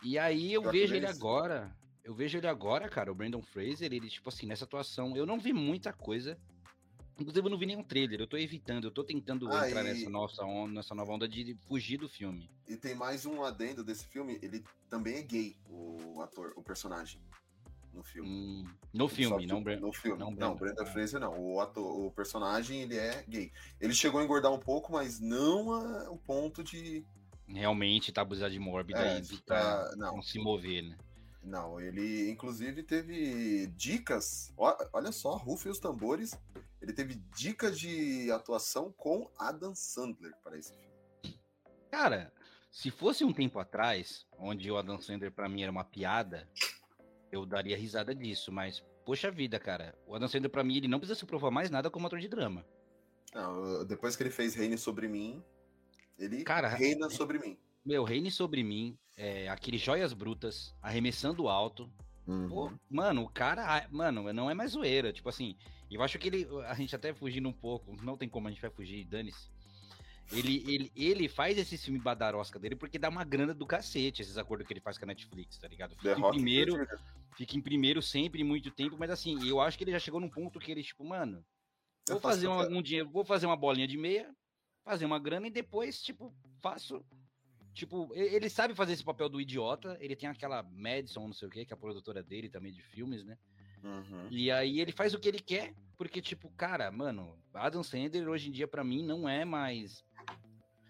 [0.04, 3.92] E aí eu que vejo ele agora, eu vejo ele agora, cara, o Brandon Fraser,
[3.92, 6.38] ele tipo assim, nessa atuação, eu não vi muita coisa.
[7.20, 9.90] Inclusive eu não vi nenhum trailer, eu tô evitando, eu tô tentando Ah, entrar e-
[9.90, 12.50] nessa nossa onda, nessa nova onda de fugir do filme.
[12.68, 17.22] E tem mais um adendo desse filme, ele também é gay, o ator, o personagem.
[17.94, 18.30] No filme.
[18.30, 20.18] Hum, no filme, não No filme.
[20.20, 20.56] não Não.
[20.56, 20.86] Brenda.
[20.86, 21.38] Fraser não.
[21.38, 23.52] O, ator, o personagem, ele é gay.
[23.80, 27.06] Ele chegou a engordar um pouco, mas não a, o ponto de.
[27.48, 30.16] realmente tá abusado de mórbida É, e de ficar tá- não.
[30.16, 30.98] não se mover, né?
[31.44, 34.54] Não, ele inclusive teve dicas.
[34.58, 36.40] Olha só, rufem os tambores.
[36.82, 41.40] Ele teve dicas de atuação com Adam Sandler para esse filme.
[41.90, 42.32] Cara,
[42.72, 46.48] se fosse um tempo atrás, onde o Adam Sandler pra mim era uma piada,
[47.32, 51.00] eu daria risada disso, mas poxa vida, cara, o Adam Sandler pra mim ele não
[51.00, 52.66] precisa se provar mais nada como ator de drama.
[53.34, 55.42] Não, depois que ele fez Reine sobre mim,
[56.20, 57.58] ele Cara, reina sobre mim.
[57.84, 61.90] Meu, Reine sobre mim, é, aquele Joias Brutas, arremessando alto.
[62.26, 62.80] Pô, Uhum.
[62.90, 65.12] mano, o cara, mano, não é mais zoeira.
[65.12, 65.56] Tipo assim,
[65.90, 68.62] eu acho que ele, a gente até fugindo um pouco, não tem como a gente
[68.62, 69.50] vai fugir, dane-se.
[70.32, 74.38] Ele, ele, ele faz esse filme badarosca dele porque dá uma grana do cacete, esses
[74.38, 75.96] acordos que ele faz com a Netflix, tá ligado?
[75.96, 76.88] Fica em primeiro,
[77.36, 80.30] fica em primeiro sempre, muito tempo, mas assim, eu acho que ele já chegou num
[80.30, 81.44] ponto que ele, tipo, mano,
[82.08, 84.34] vou fazer um, algum dinheiro, vou fazer uma bolinha de meia,
[84.84, 87.04] fazer uma grana e depois, tipo, faço.
[87.74, 89.98] Tipo, ele sabe fazer esse papel do idiota.
[90.02, 92.82] Ele tem aquela Madison, não sei o que, que é a produtora dele também de
[92.82, 93.38] filmes, né?
[93.84, 94.28] Uhum.
[94.30, 98.50] E aí ele faz o que ele quer, porque, tipo, cara, mano, Adam Sandler hoje
[98.50, 100.04] em dia, para mim, não é mais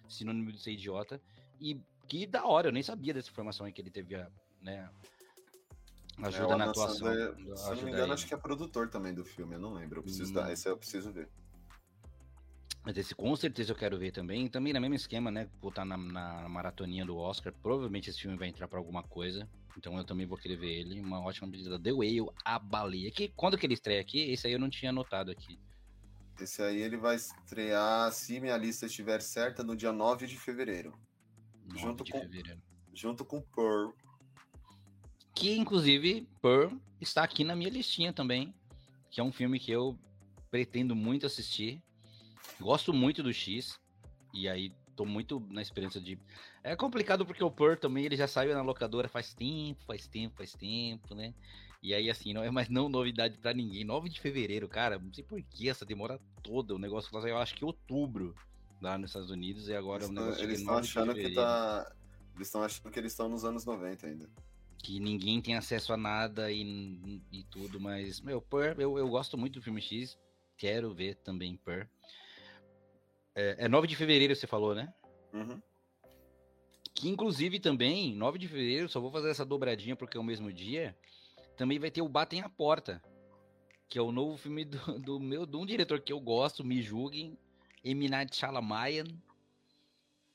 [0.07, 1.21] sinônimo de ser idiota.
[1.59, 4.29] E que da hora, eu nem sabia dessa informação aí que ele teve a,
[4.61, 4.89] né,
[6.23, 7.07] ajuda é, na atuação.
[7.07, 8.11] Sandler, se não me engano, aí.
[8.11, 9.99] acho que é produtor também do filme, eu não lembro.
[9.99, 10.35] Eu preciso hum.
[10.35, 11.29] dar, esse eu preciso ver.
[12.83, 14.47] Mas esse com certeza eu quero ver também.
[14.47, 15.47] Também no mesmo esquema, né?
[15.61, 17.53] Botar na, na maratoninha do Oscar.
[17.61, 19.47] Provavelmente esse filme vai entrar para alguma coisa.
[19.77, 20.99] Então eu também vou querer ver ele.
[20.99, 21.79] Uma ótima medida.
[21.79, 23.11] The Whale, a baleia.
[23.11, 24.31] Que, quando que ele estreia aqui?
[24.31, 25.59] Esse aí eu não tinha anotado aqui.
[26.39, 30.93] Esse aí ele vai estrear, se minha lista estiver certa, no dia 9 de fevereiro.
[31.67, 32.61] 9 junto de com, fevereiro.
[32.93, 33.91] Junto com Pearl.
[35.35, 38.55] Que inclusive Pearl está aqui na minha listinha também.
[39.11, 39.97] Que é um filme que eu
[40.49, 41.81] pretendo muito assistir.
[42.59, 43.79] Gosto muito do X.
[44.33, 46.19] E aí tô muito na esperança de.
[46.63, 50.37] É complicado porque o Pearl também ele já saiu na locadora faz tempo, faz tempo,
[50.37, 51.33] faz tempo, né?
[51.81, 53.83] E aí, assim, não é mais não novidade para ninguém.
[53.83, 56.75] 9 de fevereiro, cara, não sei por que essa demora toda.
[56.75, 58.35] O negócio eu acho que outubro
[58.79, 61.91] lá nos Estados Unidos e agora eles o negócio Eles estão achando que tá.
[62.35, 64.29] Eles estão achando que eles estão nos anos 90 ainda.
[64.77, 69.37] Que ninguém tem acesso a nada e, e tudo, mas, meu, Pearl, eu, eu gosto
[69.37, 70.17] muito do filme X.
[70.57, 71.87] Quero ver também Pearl.
[73.35, 74.93] É, é 9 de fevereiro, você falou, né?
[75.33, 75.61] Uhum.
[76.93, 80.51] Que inclusive também, 9 de fevereiro, só vou fazer essa dobradinha porque é o mesmo
[80.51, 80.95] dia.
[81.55, 83.01] Também vai ter o Batem a Porta,
[83.87, 86.81] que é o novo filme do, do meu, de um diretor que eu gosto, me
[86.81, 87.37] julguem,
[87.83, 89.05] Eminat Shalamayan,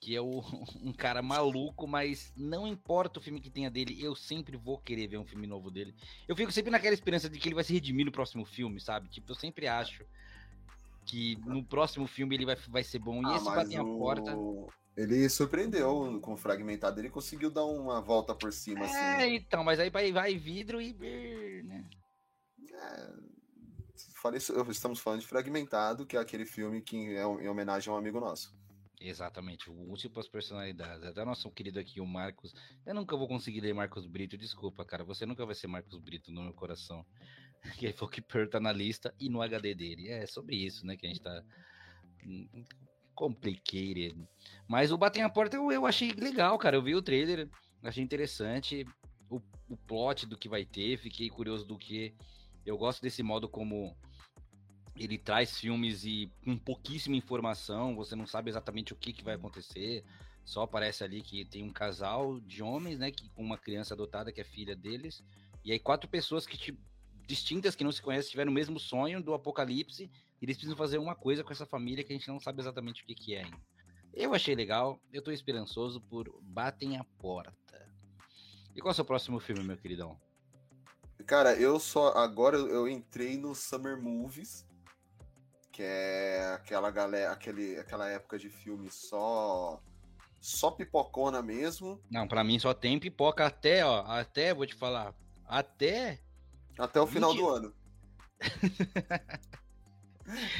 [0.00, 0.42] que é o,
[0.82, 5.06] um cara maluco, mas não importa o filme que tenha dele, eu sempre vou querer
[5.06, 5.94] ver um filme novo dele.
[6.26, 9.08] Eu fico sempre naquela esperança de que ele vai se redimir no próximo filme, sabe?
[9.08, 10.04] Tipo, eu sempre acho
[11.06, 13.22] que no próximo filme ele vai, vai ser bom.
[13.22, 13.82] E ah, esse batem o...
[13.82, 14.36] a porta.
[14.96, 18.86] Ele surpreendeu com o fragmentado, ele conseguiu dar uma volta por cima.
[18.86, 19.34] É, assim.
[19.36, 20.92] então, mas aí vai, vai vidro e.
[21.62, 21.84] Né?
[22.72, 23.12] É,
[24.14, 24.38] falei,
[24.70, 28.18] estamos falando de fragmentado, que é aquele filme que é em homenagem a um amigo
[28.18, 28.54] nosso.
[28.98, 31.04] Exatamente, múltiplas personalidades.
[31.04, 32.54] Até nosso querido aqui, o Marcos.
[32.86, 35.04] Eu nunca vou conseguir ler Marcos Brito, desculpa, cara.
[35.04, 37.04] Você nunca vai ser Marcos Brito no meu coração.
[37.78, 40.08] Que falou que Per tá na lista e no HD dele.
[40.08, 40.96] É sobre isso, né?
[40.96, 41.42] Que a gente tá.
[43.14, 44.16] Complicated.
[44.68, 46.76] Mas o Batem a Porta eu, eu achei legal, cara.
[46.76, 47.48] Eu vi o trailer,
[47.82, 48.86] achei interessante.
[49.28, 52.14] O, o plot do que vai ter, fiquei curioso do que.
[52.64, 53.96] Eu gosto desse modo como
[54.98, 59.34] ele traz filmes e com pouquíssima informação, você não sabe exatamente o que, que vai
[59.34, 60.04] acontecer.
[60.44, 64.32] Só aparece ali que tem um casal de homens, né, que com uma criança adotada
[64.32, 65.22] que é filha deles,
[65.64, 66.80] e aí quatro pessoas que tipo,
[67.26, 70.10] distintas que não se conhecem tiveram o mesmo sonho do apocalipse,
[70.40, 73.02] e eles precisam fazer uma coisa com essa família que a gente não sabe exatamente
[73.02, 73.58] o que, que é ainda.
[74.14, 77.86] Eu achei legal, eu tô esperançoso por Batem a Porta.
[78.74, 80.18] E qual é o seu próximo filme, meu queridão?
[81.26, 82.12] Cara, eu só.
[82.12, 84.66] Agora eu entrei no Summer Movies,
[85.72, 89.82] que é aquela galera, aquele, aquela época de filme só.
[90.40, 92.00] Só pipocona mesmo.
[92.10, 94.02] Não, para mim só tem pipoca até, ó.
[94.06, 95.14] Até, vou te falar.
[95.46, 96.20] Até.
[96.78, 97.40] Até o final 20...
[97.40, 97.74] do ano.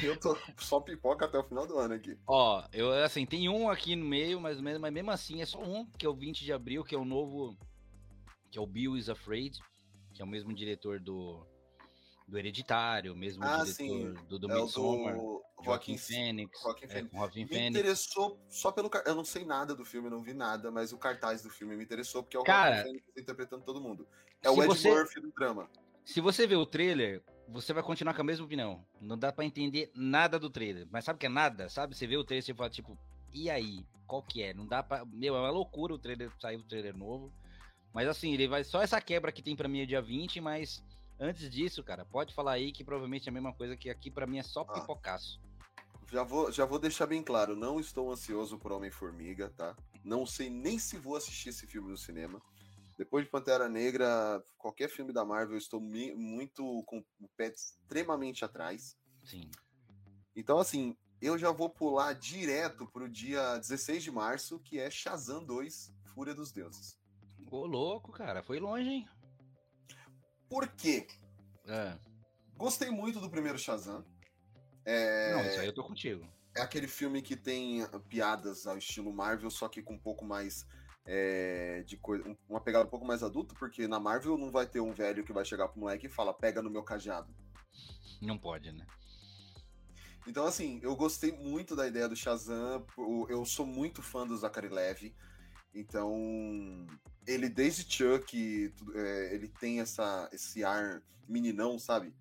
[0.01, 2.17] Eu tô só pipoca até o final do ano aqui.
[2.25, 5.85] Ó, eu assim, tem um aqui no meio, mas, mas mesmo assim é só um,
[5.97, 7.57] que é o 20 de abril, que é o novo.
[8.49, 9.59] Que é o Bill is Afraid,
[10.13, 11.45] que é o mesmo diretor do.
[12.27, 14.13] Do Hereditário, mesmo ah, diretor sim.
[14.27, 15.15] do, do é Midsommar.
[15.15, 16.61] Do Joaquim Fênix.
[16.61, 17.13] Joaquim é, Fênix.
[17.13, 17.69] me Fênix.
[17.69, 18.91] interessou só pelo.
[19.05, 21.85] Eu não sei nada do filme, não vi nada, mas o cartaz do filme me
[21.85, 24.05] interessou, porque é o Cara, Joaquim Fênix interpretando todo mundo.
[24.41, 24.89] É o Ed você...
[24.89, 25.69] Murphy do drama.
[26.07, 28.81] Se você ver o trailer, você vai continuar com a mesma opinião.
[29.01, 30.87] Não dá para entender nada do trailer.
[30.89, 31.67] Mas sabe o que é nada?
[31.67, 31.97] Sabe?
[31.97, 32.97] Você vê o trailer e fala, tipo,
[33.33, 33.85] e aí?
[34.07, 34.53] Qual que é?
[34.53, 35.03] Não dá pra.
[35.03, 37.29] Meu, é uma loucura o trailer sair o trailer novo.
[37.93, 38.63] Mas assim, ele vai.
[38.63, 40.81] Só essa quebra que tem para mim é dia 20, mas
[41.19, 44.25] antes disso, cara, pode falar aí que provavelmente é a mesma coisa que aqui para
[44.25, 44.79] mim é só ah.
[44.79, 45.41] pipocaço.
[46.09, 49.75] Já vou, já vou deixar bem claro, não estou ansioso por Homem-Formiga, tá?
[50.05, 52.41] Não sei nem se vou assistir esse filme no cinema.
[52.97, 58.43] Depois de Pantera Negra, qualquer filme da Marvel, eu estou muito com o pé extremamente
[58.43, 58.97] atrás.
[59.23, 59.51] Sim.
[60.35, 65.43] Então, assim, eu já vou pular direto pro dia 16 de março, que é Shazam
[65.43, 66.97] 2, Fúria dos Deuses.
[67.51, 69.09] Ô, louco, cara, foi longe, hein?
[70.49, 71.07] Por quê?
[71.65, 71.97] É.
[72.55, 74.03] Gostei muito do primeiro Shazam.
[74.85, 75.33] É...
[75.33, 76.27] Não, isso aí eu tô contigo.
[76.55, 80.65] é aquele filme que tem piadas ao estilo Marvel, só que com um pouco mais
[81.07, 84.81] é, de coisa, uma pegada um pouco mais adulta, porque na Marvel não vai ter
[84.81, 87.33] um velho que vai chegar pro moleque e fala, pega no meu cajado.
[88.21, 88.85] Não pode, né?
[90.27, 92.85] Então, assim, eu gostei muito da ideia do Shazam.
[93.29, 95.15] Eu sou muito fã do Zachary Levy.
[95.73, 96.85] Então,
[97.25, 102.13] ele desde Chuck, é, ele tem essa, esse ar meninão, sabe?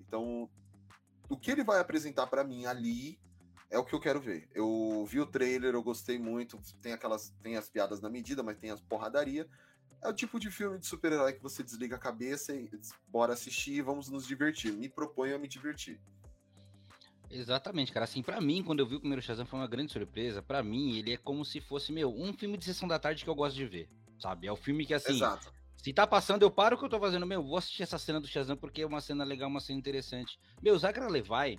[0.00, 0.50] Então,
[1.28, 3.20] o que ele vai apresentar para mim ali
[3.72, 4.48] é o que eu quero ver.
[4.54, 6.60] Eu vi o trailer, eu gostei muito.
[6.82, 9.48] Tem aquelas, tem as piadas na medida, mas tem as porradaria.
[10.04, 12.68] É o tipo de filme de super-herói que você desliga a cabeça e
[13.08, 14.72] bora assistir, vamos nos divertir.
[14.72, 15.98] Me proponho a me divertir.
[17.30, 18.04] Exatamente, cara.
[18.04, 20.42] Assim, para mim, quando eu vi o primeiro Shazam, foi uma grande surpresa.
[20.42, 23.30] Para mim, ele é como se fosse, meu, um filme de sessão da tarde que
[23.30, 23.88] eu gosto de ver,
[24.20, 24.46] sabe?
[24.46, 25.50] É o filme que, assim, Exato.
[25.78, 27.24] se tá passando, eu paro o que eu tô fazendo.
[27.24, 30.38] Meu, vou assistir essa cena do Shazam porque é uma cena legal, uma cena interessante.
[30.60, 31.58] Meu, Zachary Levi,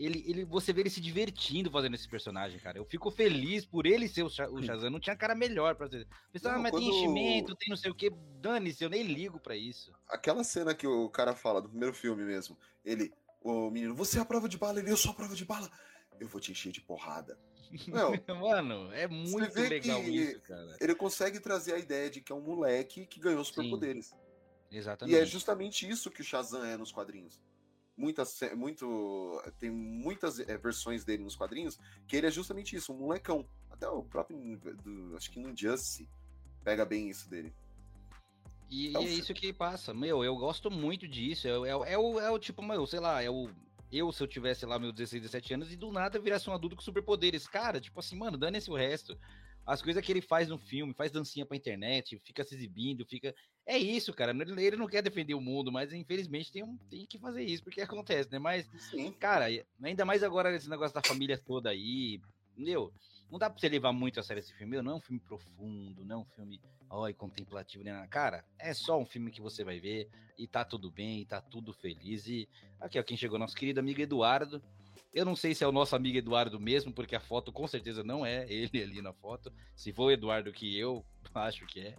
[0.00, 2.78] ele, ele, você vê ele se divertindo fazendo esse personagem, cara.
[2.78, 4.88] Eu fico feliz por ele ser o, o Shazam.
[4.88, 6.06] Não tinha cara melhor pra ser.
[6.32, 6.84] Pessoal, ah, mas quando...
[6.84, 8.10] tem enchimento, tem não sei o que.
[8.40, 9.92] Dane-se, eu nem ligo para isso.
[10.08, 12.56] Aquela cena que o cara fala do primeiro filme mesmo.
[12.82, 15.44] Ele, o menino, você é a prova de bala, ele, eu sou a prova de
[15.44, 15.70] bala.
[16.18, 17.38] Eu vou te encher de porrada.
[17.86, 20.76] Não, Mano, é muito legal isso, cara.
[20.80, 24.14] Ele consegue trazer a ideia de que é um moleque que ganhou superpoderes.
[24.70, 25.14] Exatamente.
[25.14, 27.40] E é justamente isso que o Shazam é nos quadrinhos.
[28.00, 32.96] Muitas, muito, tem muitas é, versões dele nos quadrinhos que ele é justamente isso, um
[32.96, 33.46] molecão.
[33.70, 34.38] Até o próprio,
[34.82, 36.08] do, acho que no Justice
[36.64, 37.52] pega bem isso dele.
[38.70, 39.92] E, é, e é isso que passa.
[39.92, 41.46] Meu, eu gosto muito disso.
[41.46, 43.50] É, é, é, o, é o tipo, meu, sei lá, é o.
[43.92, 46.76] Eu, se eu tivesse lá meus 16, 17 anos e do nada virasse um adulto
[46.76, 47.46] com superpoderes.
[47.46, 49.18] Cara, tipo assim, mano, dane-se o resto.
[49.66, 53.34] As coisas que ele faz no filme, faz dancinha pra internet, fica se exibindo, fica.
[53.66, 54.32] É isso, cara.
[54.32, 57.80] Ele não quer defender o mundo, mas infelizmente tem, um, tem que fazer isso, porque
[57.80, 58.38] acontece, né?
[58.38, 59.12] Mas, Sim.
[59.12, 59.46] cara,
[59.82, 62.20] ainda mais agora esse negócio da família toda aí.
[62.56, 62.92] Meu,
[63.30, 64.80] não dá pra você levar muito a sério esse filme.
[64.82, 68.06] Não é um filme profundo, não é um filme oi, contemplativo, né?
[68.10, 71.40] Cara, é só um filme que você vai ver e tá tudo bem, e tá
[71.40, 72.26] tudo feliz.
[72.26, 72.48] E
[72.80, 74.60] aqui, ó, quem chegou, nosso querido amigo Eduardo.
[75.12, 78.04] Eu não sei se é o nosso amigo Eduardo mesmo, porque a foto com certeza
[78.04, 79.52] não é ele ali na foto.
[79.74, 81.96] Se for o Eduardo que eu acho que é.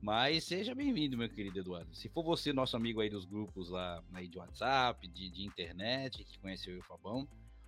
[0.00, 1.94] Mas seja bem-vindo, meu querido Eduardo.
[1.94, 6.22] Se for você, nosso amigo aí dos grupos lá aí de WhatsApp, de, de internet,
[6.24, 7.26] que conheceu o Fabão,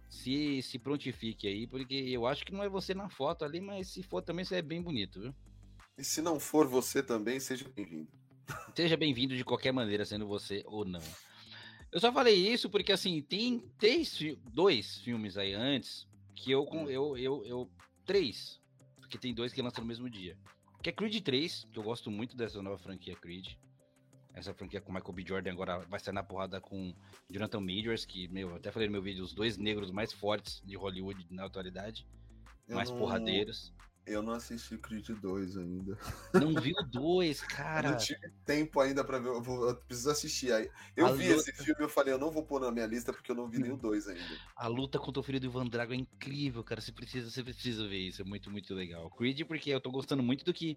[0.09, 3.89] se, se prontifique aí, porque eu acho que não é você na foto ali, mas
[3.89, 5.35] se for também você é bem bonito, viu?
[5.97, 8.09] E se não for você também, seja bem-vindo.
[8.75, 11.03] Seja bem-vindo de qualquer maneira, sendo você ou não.
[11.93, 14.19] Eu só falei isso porque, assim, tem três,
[14.53, 16.89] dois filmes aí antes que eu, hum.
[16.89, 17.71] eu, eu, eu.
[18.05, 18.61] Três.
[18.99, 20.37] Porque tem dois que lançam no mesmo dia.
[20.83, 23.55] Que é Creed 3, que eu gosto muito dessa nova franquia Creed.
[24.33, 25.25] Essa franquia com Michael B.
[25.27, 26.95] Jordan agora vai sair na porrada com
[27.29, 30.77] Jonathan Majors, que, meu, até falei no meu vídeo, os dois negros mais fortes de
[30.77, 32.07] Hollywood na atualidade.
[32.69, 32.99] Eu mais não...
[32.99, 33.73] porradeiros.
[34.11, 35.97] Eu não assisti Creed 2 ainda.
[36.35, 37.93] Não viu dois, cara?
[37.93, 39.29] não tive tempo ainda pra ver.
[39.29, 40.53] Eu, vou, eu preciso assistir.
[40.53, 41.41] Aí, eu a vi luta...
[41.41, 43.49] esse filme e eu falei, eu não vou pôr na minha lista porque eu não
[43.49, 44.39] vi nem o 2 ainda.
[44.57, 46.81] A luta contra o filho do Ivan Drago é incrível, cara.
[46.81, 48.23] Você precisa, você precisa ver isso.
[48.23, 49.09] É muito, muito legal.
[49.11, 50.77] Creed, porque eu tô gostando muito do que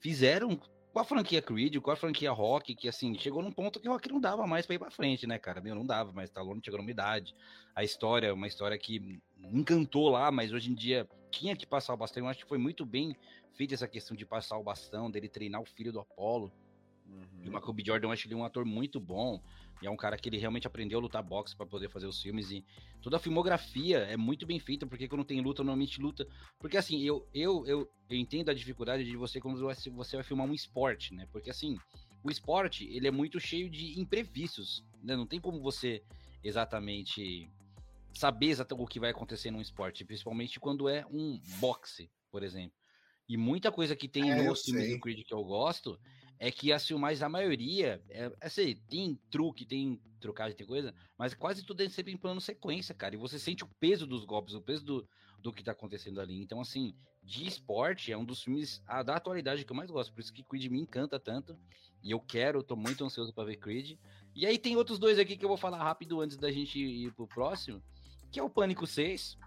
[0.00, 0.60] fizeram
[0.94, 3.92] com a franquia Creed, com a franquia Rock, que assim, chegou num ponto que o
[3.92, 5.60] Rock não dava mais pra ir pra frente, né, cara?
[5.60, 7.34] Meu, não dava, mas Stallone chegou numa idade.
[7.74, 9.20] A história, uma história que
[9.52, 12.22] encantou lá, mas hoje em dia tinha que passar o bastão.
[12.22, 13.16] Eu acho que foi muito bem
[13.56, 16.52] feita essa questão de passar o bastão, dele treinar o filho do Apollo.
[17.14, 17.44] Uhum.
[17.44, 17.82] E o Michael B.
[17.84, 19.40] Jordan, eu acho ele um ator muito bom.
[19.82, 22.20] E é um cara que ele realmente aprendeu a lutar boxe para poder fazer os
[22.20, 22.50] filmes.
[22.50, 22.64] E
[23.02, 26.26] toda a filmografia é muito bem feita, porque quando tem luta, normalmente luta.
[26.58, 30.46] Porque assim, eu, eu, eu, eu entendo a dificuldade de você quando você vai filmar
[30.46, 31.26] um esporte, né?
[31.30, 31.78] Porque assim,
[32.22, 35.16] o esporte, ele é muito cheio de imprevistos, né?
[35.16, 36.02] Não tem como você
[36.42, 37.50] exatamente
[38.14, 42.76] saber exatamente o que vai acontecer num esporte, principalmente quando é um boxe, por exemplo.
[43.28, 45.98] E muita coisa que tem é, no filme do Creed que eu gosto
[46.38, 51.34] é que as filmagens, a maioria, é, assim, tem truque, tem trucagem, tem coisa, mas
[51.34, 53.14] quase tudo é sempre em plano sequência, cara.
[53.14, 56.40] E você sente o peso dos golpes, o peso do, do que tá acontecendo ali.
[56.40, 60.12] Então, assim, de esporte é um dos filmes a, da atualidade que eu mais gosto.
[60.12, 61.56] Por isso que Creed me encanta tanto.
[62.02, 63.98] E eu quero, tô muito ansioso para ver Creed.
[64.34, 67.12] E aí tem outros dois aqui que eu vou falar rápido antes da gente ir
[67.12, 67.82] pro próximo,
[68.32, 69.38] que é o Pânico 6,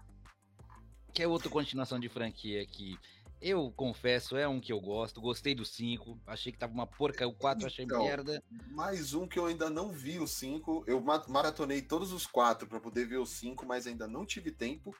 [1.12, 2.96] que é outra continuação de franquia que
[3.40, 5.20] eu confesso, é um que eu gosto.
[5.20, 6.20] Gostei do 5.
[6.26, 7.26] Achei que tava uma porca.
[7.26, 8.42] O 4 achei então, merda.
[8.70, 10.84] Mais um que eu ainda não vi o 5.
[10.86, 14.94] Eu maratonei todos os quatro para poder ver o 5, mas ainda não tive tempo.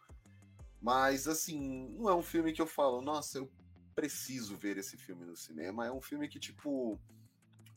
[0.80, 3.51] Mas, assim, não é um filme que eu falo, nossa, eu
[3.95, 5.86] preciso ver esse filme no cinema.
[5.86, 6.99] É um filme que, tipo.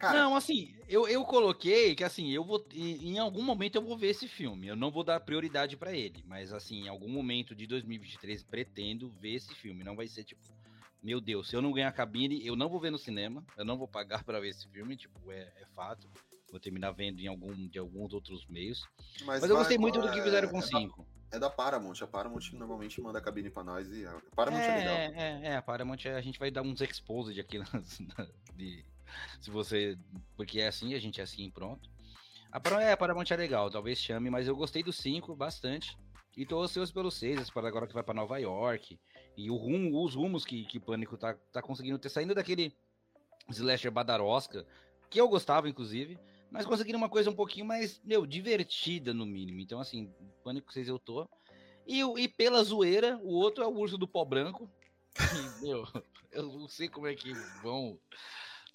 [0.02, 2.66] Cara, não, assim, eu, eu coloquei que assim, eu vou.
[2.74, 4.68] Em, em algum momento eu vou ver esse filme.
[4.68, 6.24] Eu não vou dar prioridade pra ele.
[6.28, 9.84] Mas assim, em algum momento de 2023, pretendo ver esse filme.
[9.84, 10.41] Não vai ser tipo.
[11.04, 13.43] Meu Deus, se eu não ganhar cabine, eu não vou ver no cinema.
[13.56, 16.10] Eu não vou pagar pra ver esse filme, tipo, é, é fato.
[16.49, 18.86] Vou terminar vendo em algum de alguns outros meios.
[19.24, 21.08] Mas, eu vai- gostei muito do que é- fizeram com é o 5.
[21.30, 22.02] Da, é da Paramount.
[22.02, 24.95] A Paramount normalmente manda a cabine pra nós e a Paramount é, legal.
[24.95, 28.28] É, é, é, a Paramount é- a gente vai dar uns exposed aqui nas- na-
[28.56, 28.84] de,
[29.39, 29.97] se você.
[30.36, 31.89] Porque é assim, a gente é assim pronto.
[32.51, 35.97] A Paramount, é, a Paramount é legal, talvez chame, mas eu gostei do 5 bastante.
[36.36, 38.99] E tô ansioso pelo 6, para agora que vai pra Nova York.
[39.38, 42.74] E o rumo, os rumos que, que Pânico tá, tá conseguindo ter, saindo daquele
[43.49, 44.66] slasher badarosca,
[45.09, 46.18] que eu gostava, inclusive,
[46.49, 49.59] mas conseguindo uma coisa um pouquinho mais, meu, divertida no mínimo.
[49.59, 51.28] Então, assim, Pânico 6 eu tô.
[51.86, 54.70] E, e pela zoeira, o outro é o Urso do Pó Branco.
[55.62, 55.86] Meu,
[56.32, 57.99] eu não sei como é que vão,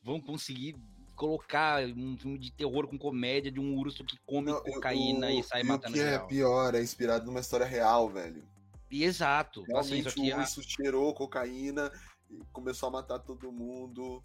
[0.07, 0.77] vão conseguir
[1.17, 5.41] colocar um filme de terror com comédia de um urso que come Não, cocaína o-
[5.41, 6.27] e sai o matando que é geral.
[6.29, 8.47] pior, é inspirado numa história real, velho.
[8.89, 9.63] E exato.
[9.75, 11.91] Assim, Realmente que, o a- urso cheirou cocaína
[12.31, 14.23] e começou a matar todo mundo.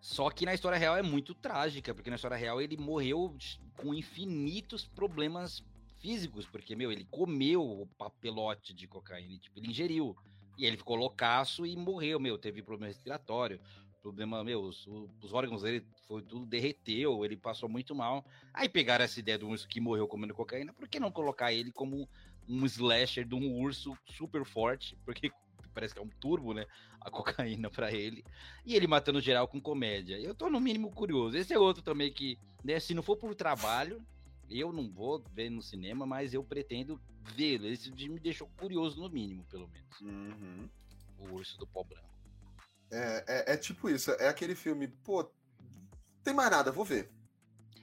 [0.00, 3.36] só que na história real é muito trágica, porque na história real ele morreu
[3.76, 5.62] com infinitos problemas
[5.98, 10.16] físicos, porque, meu, ele comeu o papelote de cocaína, tipo, ele ingeriu.
[10.56, 13.60] E ele ficou loucaço e morreu, meu, teve problema respiratório,
[14.00, 14.86] problema, meu, os,
[15.22, 18.24] os órgãos dele foi tudo derreteu, ele passou muito mal.
[18.52, 21.70] Aí pegaram essa ideia do urso que morreu comendo cocaína, por que não colocar ele
[21.70, 22.08] como
[22.48, 24.96] um slasher de um urso super forte?
[25.04, 25.30] Porque
[25.72, 26.66] parece que é um turbo, né?
[27.00, 28.24] A cocaína pra ele.
[28.64, 30.18] E ele matando geral com comédia.
[30.18, 31.36] Eu tô no mínimo curioso.
[31.36, 34.04] Esse é outro também que, né, se não for por trabalho,
[34.48, 37.00] eu não vou ver no cinema, mas eu pretendo
[37.34, 37.66] vê-lo.
[37.66, 40.00] Esse me deixou curioso no mínimo, pelo menos.
[40.00, 40.68] Uhum.
[41.18, 42.09] O urso do pó branco.
[42.90, 45.30] É, é, é tipo isso, é aquele filme, pô,
[46.24, 47.12] tem mais nada, vou ver.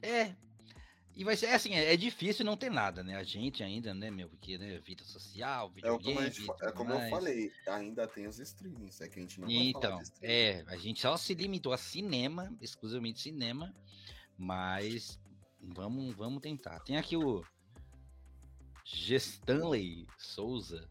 [0.01, 0.35] É.
[1.15, 3.15] E vai ser é assim, é, é difícil não ter nada, né?
[3.15, 6.57] A gente ainda, né, meu, porque né, vida social, É, videogame, como, gente e fa-
[6.61, 9.99] é como eu falei, ainda tem os streamings, é que a gente não falar Então,
[10.21, 13.73] é, a gente só se limitou a cinema, exclusivamente cinema,
[14.37, 15.19] mas
[15.59, 16.79] vamos, vamos tentar.
[16.81, 17.43] Tem aqui o
[18.85, 20.87] Gestanley Souza.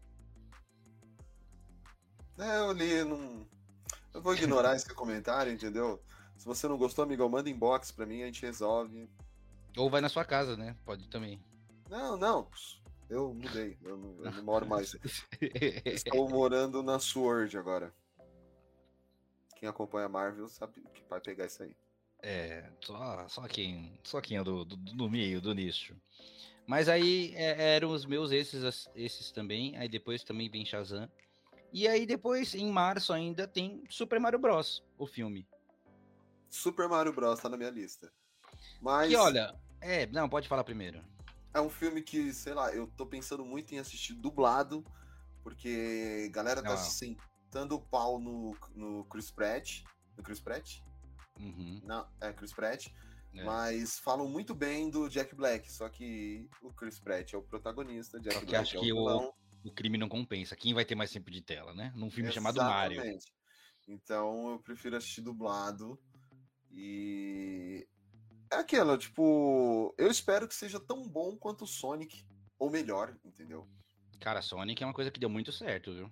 [2.37, 3.47] É, eu li, não...
[4.17, 6.01] Eu vou ignorar esse comentário, entendeu?
[6.35, 9.07] Se você não gostou, amigão, manda inbox pra mim, a gente resolve.
[9.77, 10.75] Ou vai na sua casa, né?
[10.83, 11.39] Pode também.
[11.87, 12.49] Não, não,
[13.07, 14.97] eu mudei, eu não, eu não moro mais.
[15.85, 17.93] Estou morando na Sword agora.
[19.55, 21.75] Quem acompanha Marvel sabe que vai pegar isso aí.
[22.23, 25.95] É, só, só quem, só quem é do, do, do meio, do nicho.
[26.65, 29.77] Mas aí é, eram os meus esses, esses também.
[29.77, 31.07] Aí depois também vem Shazam.
[31.73, 34.83] E aí depois, em março ainda, tem Super Mario Bros.
[34.97, 35.47] O filme.
[36.49, 37.39] Super Mario Bros.
[37.39, 38.11] tá na minha lista.
[38.81, 41.03] Mas Que olha, é, não, pode falar primeiro.
[41.53, 44.83] é um filme que, sei lá, eu tô pensando muito em assistir dublado,
[45.43, 46.77] porque a galera tá Ah.
[46.77, 49.81] sentando o pau no, no Chris Pratt.
[50.15, 50.79] No Chris Pratt?
[51.39, 52.87] Uhum, Não, é Chris Pratt.
[53.35, 53.43] é.
[53.43, 58.19] Mas falam muito bem do Jack Black, só que o Chris Pratt é o protagonista,
[58.19, 59.27] Jack Só que Black acho é o que vilão.
[59.29, 59.33] O
[59.71, 60.55] crime não compensa.
[60.55, 61.91] Quem vai ter mais tempo de tela, né?
[61.95, 62.95] Num filme chamado Mario.
[62.95, 63.33] Exatamente.
[63.87, 65.99] Então eu prefiro assistir dublado.
[66.71, 67.87] E
[68.51, 72.25] é aquilo, tipo, eu espero que seja tão bom quanto o Sonic,
[72.59, 73.67] ou melhor, entendeu?
[74.19, 76.11] Cara, Sonic é uma coisa que deu muito certo, viu?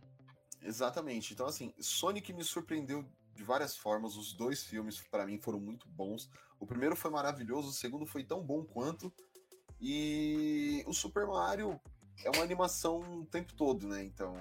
[0.62, 1.34] Exatamente.
[1.34, 4.16] Então, assim, Sonic me surpreendeu de várias formas.
[4.16, 6.30] Os dois filmes, pra mim, foram muito bons.
[6.60, 9.14] O primeiro foi maravilhoso, o segundo foi tão bom quanto.
[9.80, 11.80] E o Super Mario
[12.24, 14.04] é uma animação o tempo todo, né?
[14.04, 14.36] Então,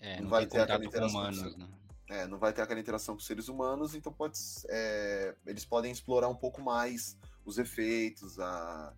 [0.00, 1.68] É, Não não, vai ter aquela interação humanos, com né?
[2.08, 6.28] é, não vai ter aquela interação com seres humanos, então pode, é, eles podem explorar
[6.28, 8.92] um pouco mais os efeitos, a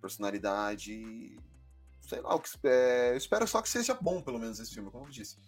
[0.00, 1.36] personalidade.
[2.00, 4.90] Sei lá, o que, é, eu espero só que seja bom, pelo menos, esse filme,
[4.90, 5.38] como eu disse.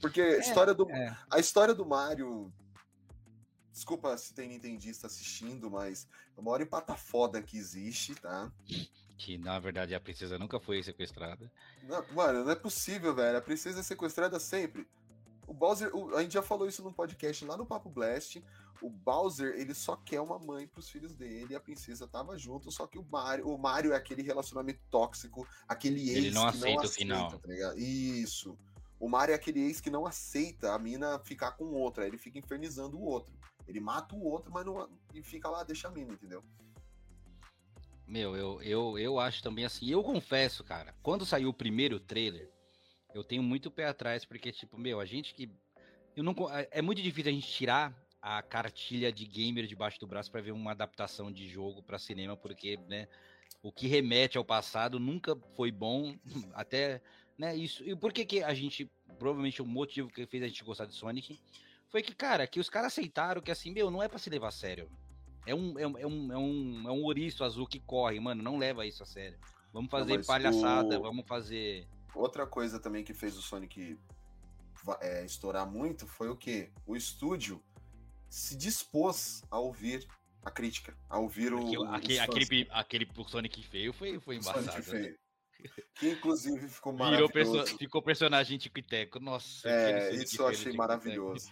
[0.00, 2.52] Porque a história do, É, a história do Mario.
[3.72, 8.50] Desculpa se tem Nintendista assistindo, mas é a maior empata foda que existe, tá?
[9.16, 11.50] Que na verdade a princesa nunca foi sequestrada.
[11.82, 13.38] Não, mano, não é possível, velho.
[13.38, 14.86] A princesa é sequestrada sempre.
[15.46, 18.42] O Bowser, o- a gente já falou isso num podcast lá no Papo Blast.
[18.82, 22.70] O Bowser, ele só quer uma mãe pros filhos dele, e a princesa tava junto,
[22.70, 26.84] só que o Mario, o Mario é aquele relacionamento tóxico, aquele ex Ele não aceita
[26.84, 27.30] o final.
[27.38, 27.74] tá?
[27.76, 28.58] Isso.
[29.00, 32.18] O Mario é aquele ex que não aceita a mina ficar com outra, aí ele
[32.18, 33.32] fica infernizando o outro.
[33.66, 36.42] Ele mata o outro, mas não e fica lá, deixa a mina, entendeu?
[38.06, 39.88] Meu, eu, eu, eu acho também assim.
[39.88, 42.48] Eu confesso, cara, quando saiu o primeiro trailer,
[43.12, 45.50] eu tenho muito pé atrás, porque, tipo, meu, a gente que.
[46.14, 50.06] Eu não, é é muito difícil a gente tirar a cartilha de gamer debaixo do
[50.06, 53.08] braço para ver uma adaptação de jogo para cinema, porque, né,
[53.62, 56.16] o que remete ao passado nunca foi bom,
[56.54, 57.02] até,
[57.36, 57.84] né, isso.
[57.84, 60.94] E por que que a gente, provavelmente o motivo que fez a gente gostar de
[60.94, 61.40] Sonic
[61.88, 64.48] foi que, cara, que os caras aceitaram que assim, meu, não é para se levar
[64.48, 64.90] a sério.
[65.46, 68.42] É um, é, um, é, um, é, um, é um ouriço azul que corre, mano,
[68.42, 69.38] não leva isso a sério.
[69.72, 71.02] Vamos fazer não, palhaçada, o...
[71.02, 71.86] vamos fazer.
[72.14, 73.98] Outra coisa também que fez o Sonic
[75.00, 76.70] é, estourar muito foi o que?
[76.86, 77.62] O estúdio
[78.28, 80.06] se dispôs a ouvir
[80.44, 81.84] a crítica, a ouvir o.
[81.92, 84.64] Aquele, aquele, aquele Sonic feio foi, foi embaçado.
[84.64, 85.02] Sonic né?
[85.02, 85.18] feio.
[85.94, 87.32] Que inclusive ficou maravilhoso.
[87.32, 89.18] Perso ficou personagem tico-teco.
[89.18, 91.50] Nossa, é, isso eu achei maravilhoso.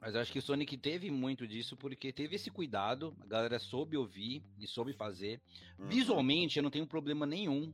[0.00, 3.96] Mas acho que o Sonic teve muito disso porque teve esse cuidado, a galera soube
[3.96, 5.40] ouvir e soube fazer.
[5.78, 5.88] Uhum.
[5.88, 7.72] Visualmente, eu não tenho problema nenhum.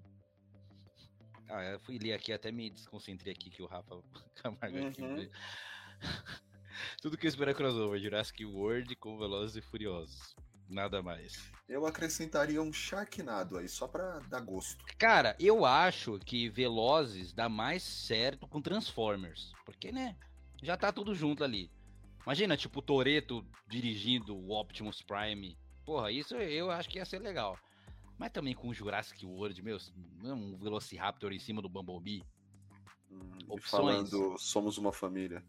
[1.48, 4.02] Ah, eu fui ler aqui, até me desconcentrei aqui que o Rafa
[4.34, 4.88] Camargo uhum.
[4.88, 5.30] aqui.
[7.00, 10.34] Tudo que eu espero é crossover, Jurassic World com Velozes e Furiosos.
[10.68, 11.52] Nada mais.
[11.68, 14.84] Eu acrescentaria um Sharknado aí, só pra dar gosto.
[14.98, 19.52] Cara, eu acho que Velozes dá mais certo com Transformers.
[19.64, 20.16] Porque, né?
[20.60, 21.70] Já tá tudo junto ali.
[22.26, 25.56] Imagina, tipo, o Toreto dirigindo o Optimus Prime.
[25.84, 27.56] Porra, isso eu acho que ia ser legal.
[28.18, 29.78] Mas também com o Jurassic World, meu,
[30.24, 32.24] um Velociraptor em cima do Bumblebee.
[33.12, 34.10] Hum, Opções.
[34.10, 35.44] falando, somos uma família.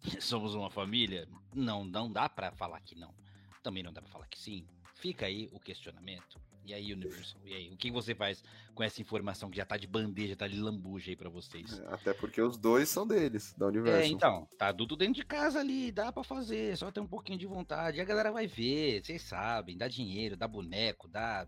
[0.18, 1.28] somos uma família?
[1.54, 3.14] Não, não dá para falar que não.
[3.62, 4.66] Também não dá para falar que sim.
[5.04, 6.40] Fica aí o questionamento.
[6.64, 7.38] E aí, Universal?
[7.44, 8.42] E aí, o que você faz
[8.74, 11.78] com essa informação que já tá de bandeja, tá de lambuja aí pra vocês?
[11.78, 14.00] É, até porque os dois são deles, da Universal.
[14.00, 17.38] É, então, tá tudo dentro de casa ali, dá para fazer, só ter um pouquinho
[17.38, 17.98] de vontade.
[17.98, 21.46] E a galera vai ver, vocês sabem, dá dinheiro, dá boneco, dá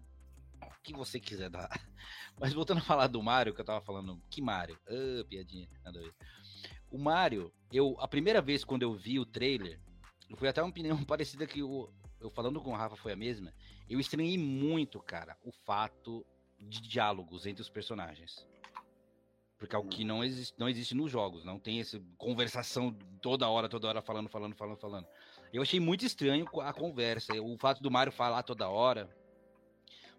[0.61, 1.71] o que você quiser dar.
[2.39, 4.79] Mas voltando a falar do Mario, que eu tava falando, que Mario?
[4.87, 6.15] Ah, piadinha, nada a ver.
[6.91, 9.81] O Mario, eu, a primeira vez quando eu vi o trailer,
[10.37, 11.91] foi até uma opinião parecida que o,
[12.21, 13.53] eu falando com o Rafa foi a mesma,
[13.89, 16.25] eu estranhei muito, cara, o fato
[16.59, 18.47] de diálogos entre os personagens.
[19.59, 22.93] Porque é o que não existe, não existe nos jogos, não tem essa conversação
[23.23, 25.07] toda hora, toda hora falando, falando, falando, falando.
[25.53, 29.09] Eu achei muito estranho a conversa, o fato do Mario falar toda hora.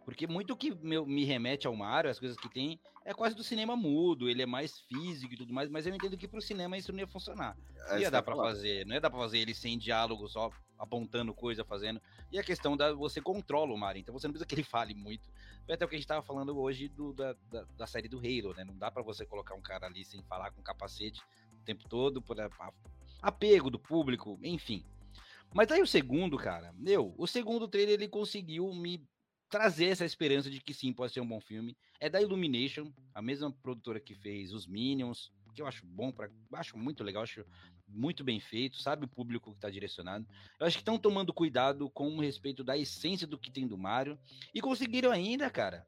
[0.08, 3.43] Porque muito que me, me remete ao Mario, as coisas que tem, é quase do
[3.43, 6.78] cinema mudo, ele é mais físico e tudo mais, mas eu entendo que pro cinema
[6.78, 7.58] isso não ia funcionar.
[7.76, 10.49] É, não ia dar para fazer, não ia dar pra fazer ele sem diálogo, só
[10.80, 12.01] apontando coisa, fazendo.
[12.32, 14.93] E a questão da você controla o Mario, então você não precisa que ele fale
[14.93, 15.30] muito.
[15.66, 18.20] Foi até o que a gente tava falando hoje do, da, da, da, série do
[18.20, 18.64] Halo, né?
[18.64, 22.22] Não dá para você colocar um cara ali sem falar com capacete o tempo todo,
[22.22, 22.38] por
[23.22, 24.86] apego do público, enfim.
[25.53, 29.05] Mas aí o segundo, cara, meu, o segundo trailer ele conseguiu me
[29.50, 31.78] trazer essa esperança de que sim, pode ser um bom filme.
[32.00, 36.30] É da Illumination, a mesma produtora que fez os Minions, que eu acho bom, para
[36.54, 37.43] acho muito legal, acho
[37.88, 40.28] muito bem feito, sabe o público que está direcionado.
[40.60, 44.20] Eu acho que estão tomando cuidado com respeito da essência do que tem do Mario
[44.54, 45.88] e conseguiram ainda, cara,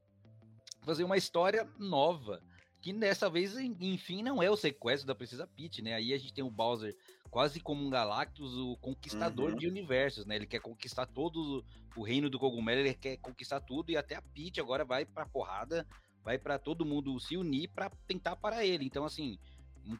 [0.81, 2.41] fazer uma história nova.
[2.81, 5.95] Que dessa vez, enfim, não é o sequestro da Princesa Peach, né?
[5.95, 6.95] Aí a gente tem o Bowser
[7.29, 9.57] quase como um Galactus, o conquistador uhum.
[9.57, 10.35] de universos, né?
[10.35, 11.63] Ele quer conquistar todo
[11.95, 15.25] o reino do cogumelo, ele quer conquistar tudo e até a Peach agora vai pra
[15.25, 15.85] porrada,
[16.23, 18.85] vai para todo mundo se unir para tentar parar ele.
[18.85, 19.37] Então, assim,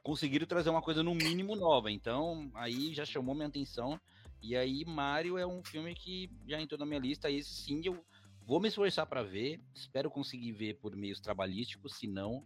[0.03, 1.91] conseguiram trazer uma coisa no mínimo nova.
[1.91, 3.99] Então, aí já chamou minha atenção.
[4.41, 7.29] E aí, Mario é um filme que já entrou na minha lista.
[7.29, 8.03] Esse sim eu
[8.45, 9.61] vou me esforçar para ver.
[9.75, 11.97] Espero conseguir ver por meios trabalhísticos.
[11.97, 12.43] Se não,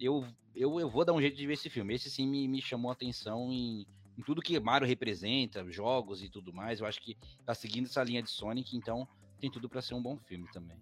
[0.00, 1.94] eu, eu, eu vou dar um jeito de ver esse filme.
[1.94, 3.86] Esse sim me, me chamou a atenção em,
[4.16, 6.80] em tudo que Mario representa, jogos e tudo mais.
[6.80, 9.06] Eu acho que tá seguindo essa linha de Sonic, então
[9.40, 10.78] tem tudo para ser um bom filme também.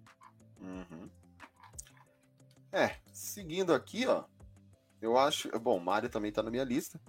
[0.61, 1.09] Uhum.
[2.73, 4.25] É, seguindo aqui, ó.
[5.01, 5.49] Eu acho.
[5.61, 7.01] Bom, Mario também tá na minha lista.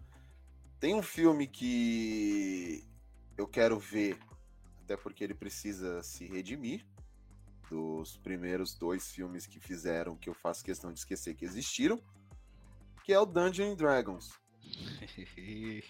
[0.80, 2.84] Tem um filme que
[3.38, 4.20] eu quero ver,
[4.84, 6.86] até porque ele precisa se redimir
[7.70, 12.02] dos primeiros dois filmes que fizeram, que eu faço questão de esquecer que existiram,
[13.04, 14.32] que é o Dungeons Dragons.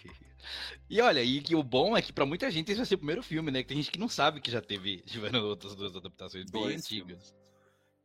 [0.88, 2.98] e olha, e que o bom é que para muita gente esse vai ser o
[2.98, 3.62] primeiro filme, né?
[3.62, 6.76] Que tem gente que não sabe que já teve, tiveram outras duas adaptações bem Dois
[6.76, 7.30] antigas.
[7.30, 7.34] Filmes.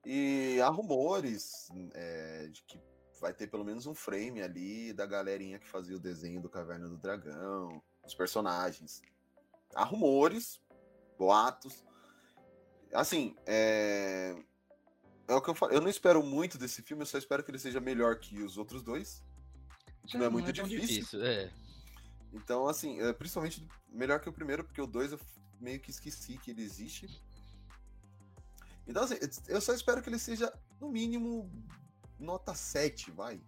[0.06, 2.80] E há rumores é, de que
[3.20, 6.88] vai ter pelo menos um frame ali da galerinha que fazia o desenho do Caverna
[6.88, 9.02] do Dragão, os personagens.
[9.76, 10.60] Há rumores,
[11.18, 11.86] boatos.
[12.94, 14.36] Assim, é...
[15.28, 15.72] é o que eu falo.
[15.72, 18.58] Eu não espero muito desse filme, eu só espero que ele seja melhor que os
[18.58, 19.24] outros dois.
[20.08, 20.80] Que não é muito é difícil.
[20.80, 21.52] difícil é.
[22.34, 25.20] Então, assim, é, principalmente melhor que o primeiro, porque o dois eu
[25.60, 27.22] meio que esqueci que ele existe.
[28.88, 29.16] Então, assim,
[29.48, 31.50] eu só espero que ele seja, no mínimo,
[32.20, 33.42] nota 7, vai.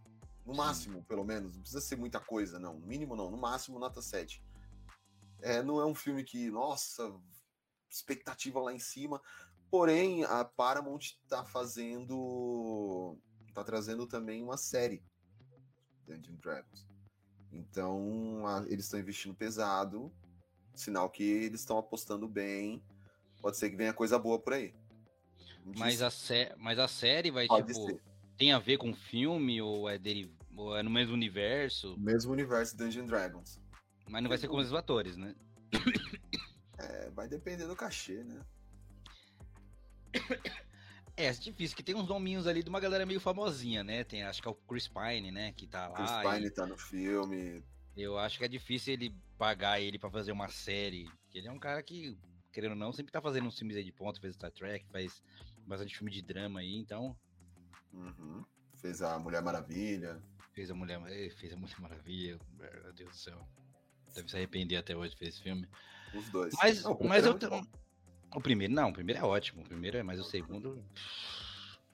[0.46, 1.54] No máximo, pelo menos.
[1.54, 2.76] Não precisa ser muita coisa, não.
[2.78, 3.32] No mínimo, não.
[3.32, 4.44] No máximo, nota 7.
[5.42, 7.14] É, não é um filme que, nossa,
[7.96, 9.22] expectativa lá em cima.
[9.70, 13.18] Porém, a Paramount tá fazendo.
[13.54, 15.04] tá trazendo também uma série
[16.06, 16.88] Dungeons Dragons.
[17.52, 20.12] Então, a, eles estão investindo pesado,
[20.74, 22.84] sinal que eles estão apostando bem.
[23.42, 24.74] Pode ser que venha coisa boa por aí.
[25.78, 26.10] Mas a,
[26.58, 28.02] mas a série vai, Pode tipo, ser.
[28.38, 30.00] tem a ver com o filme ou é,
[30.56, 31.96] ou é no mesmo universo?
[31.98, 33.62] Mesmo universo Dungeons Dragons.
[34.10, 35.36] Mas não vai ser com os atores, né?
[36.84, 38.42] É, vai depender do cachê, né?
[41.16, 44.04] É, é difícil, que tem uns nominhos ali de uma galera meio famosinha, né?
[44.04, 45.54] Tem, acho que é o Chris Pine, né?
[45.54, 45.96] Que tá lá.
[45.96, 47.64] Chris e Pine tá no filme.
[47.96, 51.08] Eu acho que é difícil ele pagar ele pra fazer uma série.
[51.24, 52.18] Porque ele é um cara que,
[52.52, 55.22] querendo ou não, sempre tá fazendo uns filmes aí de ponta, fez Star Trek, faz
[55.68, 57.16] bastante filme de drama aí, então.
[57.94, 58.44] Uhum.
[58.76, 60.22] Fez a Mulher Maravilha.
[60.54, 63.48] Fez a Mulher, eh, fez a Mulher Maravilha, meu Deus do céu.
[64.16, 65.68] Deve se arrepender até hoje de fazer esse filme.
[66.14, 66.54] Os dois.
[66.62, 67.50] Mas, Não, o mas primeiro é eu.
[67.50, 67.64] bom.
[68.36, 69.62] O primeiro, não, o primeiro é ótimo.
[69.62, 70.84] O primeiro é, mas o segundo.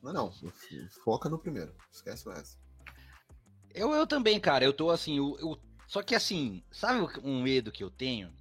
[0.02, 0.32] Não, não.
[1.04, 1.76] Foca no primeiro.
[1.92, 2.58] Esquece o resto.
[3.74, 4.64] Eu, eu também, cara.
[4.64, 5.18] Eu tô assim.
[5.18, 8.34] Eu, eu- só que assim, sabe o- um medo que eu tenho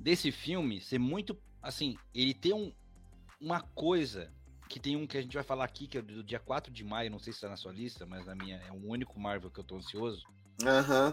[0.00, 1.40] desse filme ser muito.
[1.62, 2.72] Assim, ele tem um,
[3.40, 4.32] uma coisa.
[4.68, 6.82] Que tem um que a gente vai falar aqui, que é do dia 4 de
[6.82, 9.50] maio, não sei se tá na sua lista, mas na minha é o único Marvel
[9.50, 10.24] que eu tô ansioso.
[10.64, 11.12] Aham.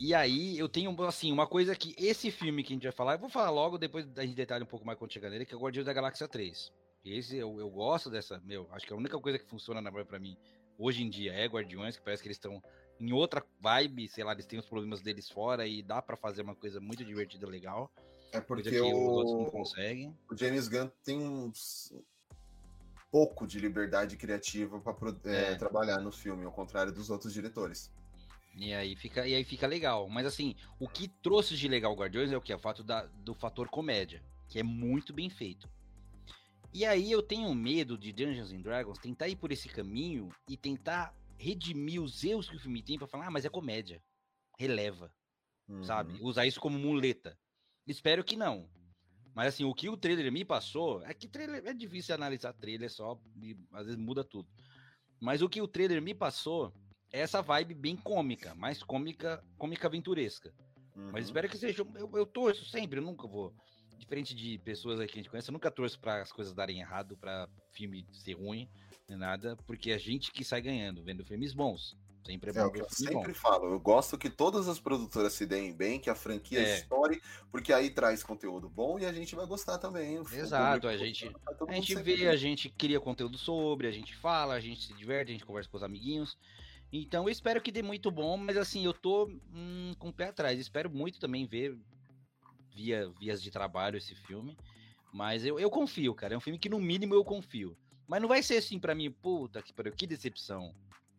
[0.00, 3.14] E aí eu tenho, assim, uma coisa que esse filme que a gente vai falar,
[3.14, 5.52] eu vou falar logo, depois a gente detalha um pouco mais quando chegar nele, que
[5.52, 6.72] é o Guardiões da Galáxia 3.
[7.04, 10.18] Esse eu, eu gosto dessa, meu, acho que a única coisa que funciona na pra
[10.18, 10.38] mim
[10.78, 12.62] hoje em dia é Guardiões, que parece que eles estão
[12.98, 16.40] em outra vibe, sei lá, eles têm os problemas deles fora e dá pra fazer
[16.40, 17.92] uma coisa muito divertida, legal.
[18.32, 20.16] É porque outros não o, conseguem.
[20.30, 21.92] o James Gunn tem uns
[23.10, 25.56] pouco de liberdade criativa para É.
[25.56, 27.90] trabalhar no filme, ao contrário dos outros diretores.
[28.62, 30.06] E aí fica, e aí fica legal.
[30.08, 32.52] Mas assim, o que trouxe de legal o Guardiões é o que?
[32.52, 35.66] O fato da, do fator comédia, que é muito bem feito.
[36.72, 40.56] E aí eu tenho medo de Dungeons and Dragons tentar ir por esse caminho e
[40.58, 44.02] tentar redimir os erros que o filme tem pra falar, ah, mas é comédia.
[44.58, 45.10] Releva,
[45.66, 45.82] Uhum.
[45.82, 46.18] sabe?
[46.20, 47.38] Usar isso como muleta.
[47.86, 48.68] Espero que não.
[49.34, 52.90] Mas assim, o que o trailer me passou é que trailer é difícil analisar trailer
[52.90, 54.48] só, e às vezes muda tudo.
[55.18, 59.86] Mas o que o trailer me passou é essa vibe bem cômica, mais cômica, cômica
[59.88, 60.52] aventuresca.
[60.96, 61.10] Uhum.
[61.12, 61.84] Mas espero que seja.
[61.94, 63.54] Eu, eu torço sempre, eu nunca vou.
[63.98, 66.80] Diferente de pessoas aí que a gente conhece, eu nunca torço para as coisas darem
[66.80, 68.68] errado, para filme ser ruim,
[69.08, 71.96] nem nada, porque é a gente que sai ganhando, vendo filmes bons.
[72.24, 73.34] Sempre é É bom o que eu sempre bom.
[73.34, 73.66] falo.
[73.72, 76.78] Eu gosto que todas as produtoras se deem bem, que a franquia É.
[76.78, 80.16] estoure, porque aí traz conteúdo bom e a gente vai gostar também.
[80.32, 84.54] Exato, a gente- tá A gente vê, a gente cria conteúdo sobre, a gente fala,
[84.54, 86.36] a gente se diverte, a gente conversa com os amiguinhos.
[86.92, 90.28] Então eu espero que dê muito bom, mas assim, eu tô hum, com o pé
[90.28, 90.58] atrás.
[90.58, 91.78] Espero muito também ver
[92.74, 94.56] via vias de trabalho esse filme.
[95.12, 96.34] Mas eu, eu confio, cara.
[96.34, 97.76] É um filme que no mínimo eu confio.
[98.06, 100.74] Mas não vai ser assim pra mim, puta que pariu, que decepção.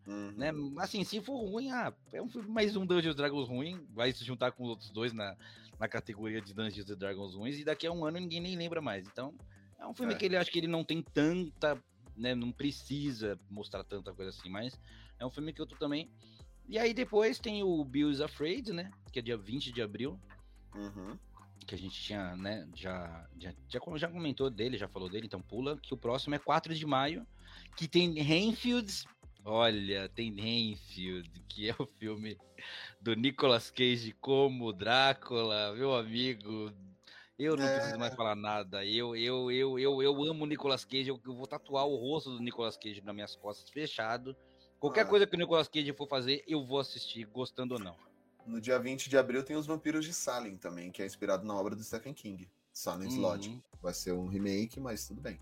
[0.06, 0.32] Uhum.
[0.32, 0.52] Né?
[0.78, 4.26] Assim, se for ruim, ah, é um filme mais um Dungeons Dragons ruim, vai se
[4.26, 5.38] juntar com os outros dois na,
[5.80, 9.08] na categoria de Dungeons Dragons ruins, e daqui a um ano ninguém nem lembra mais.
[9.08, 9.34] Então,
[9.80, 10.18] é um filme É.
[10.18, 11.82] que ele acho que ele não tem tanta,
[12.16, 14.80] né, não precisa mostrar tanta coisa assim, mas
[15.22, 16.10] é um filme que eu tô também.
[16.68, 20.20] E aí depois tem o Bill is Afraid, né, que é dia 20 de abril,
[20.74, 21.18] Uhum.
[21.68, 25.42] que a gente tinha, né, já, já, já, já comentou dele, já falou dele, então
[25.42, 27.26] pula, que o próximo é 4 de maio,
[27.78, 28.92] que tem Renfield,
[29.44, 32.38] olha, tem Renfield, que é o filme
[33.02, 36.72] do Nicolas Cage como Drácula, meu amigo,
[37.38, 37.74] eu não É.
[37.74, 41.36] preciso mais falar nada, eu, eu, eu, eu, eu amo o Nicolas Cage, eu, eu
[41.36, 44.36] vou tatuar o rosto do Nicolas Cage nas minhas costas, fechado,
[44.82, 45.06] qualquer Ah.
[45.06, 47.96] coisa que o Nicolas Cage for fazer, eu vou assistir, gostando ou não.
[48.46, 51.54] No dia 20 de abril tem Os Vampiros de Salem também, que é inspirado na
[51.54, 52.50] obra do Stephen King.
[52.74, 53.22] Silent Uhum.
[53.22, 53.64] Lodge.
[53.82, 55.40] Vai ser um remake, mas tudo bem.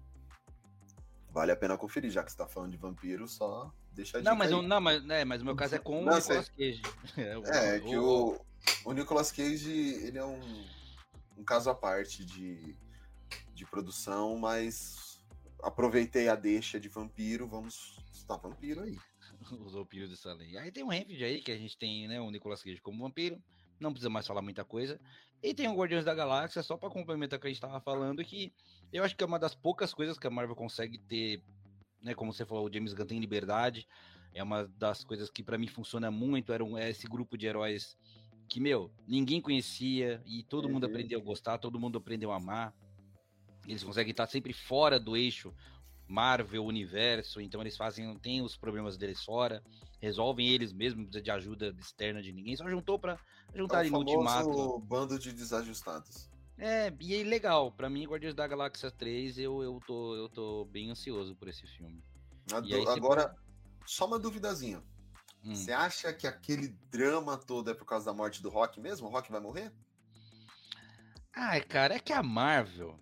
[1.32, 4.30] Vale a pena conferir, já que você tá falando de vampiro, só deixa a dica
[4.30, 6.50] Não, mas, eu, não, mas, né, mas o meu caso é com Não, o Nicolas
[6.50, 6.82] Cage.
[7.18, 8.40] É, é que o,
[8.84, 10.66] o Nicolas Cage, ele é um,
[11.38, 12.76] um caso à parte de,
[13.54, 15.22] de produção, mas
[15.62, 18.98] aproveitei a deixa de vampiro, vamos estar vampiro aí.
[19.66, 20.58] Os vampiros dessa lei.
[20.58, 23.42] Aí tem o Renfield aí, que a gente tem, né, o Nicolas Cage como vampiro.
[23.80, 25.00] Não precisa mais falar muita coisa.
[25.42, 28.24] E tem o Guardiões da Galáxia, só pra complementar o que a gente tava falando,
[28.26, 28.54] que
[28.92, 31.42] eu acho que é uma das poucas coisas que a Marvel consegue ter,
[32.02, 33.88] né, como você falou, o James Gunn tem liberdade.
[34.34, 37.48] É uma das coisas que pra mim funciona muito, era um, é esse grupo de
[37.48, 37.98] heróis
[38.50, 40.90] que, meu, ninguém conhecia e todo mundo Uhum.
[40.90, 42.74] aprendeu a gostar, todo mundo aprendeu a amar.
[43.68, 45.54] Eles conseguem estar sempre fora do eixo
[46.10, 49.64] Marvel Universo, então eles fazem, tem os problemas deles fora,
[50.02, 53.20] resolvem eles mesmos, não precisa de ajuda externa de ninguém, só juntou pra
[53.54, 54.80] juntar é no ultimato.
[54.80, 56.28] bando de desajustados.
[56.58, 60.66] É, e é legal, pra mim, Guardiões da Galáxia 3, eu, eu, tô, eu tô
[60.66, 62.04] bem ansioso por esse filme.
[62.52, 63.36] Aí, agora,
[63.86, 64.84] só uma duvidazinha.
[65.46, 65.54] Hum.
[65.54, 69.08] Você acha que aquele drama todo é por causa da morte do Rock mesmo?
[69.08, 69.72] O Rock vai morrer?
[71.34, 73.00] Ai, cara, é que a Marvel,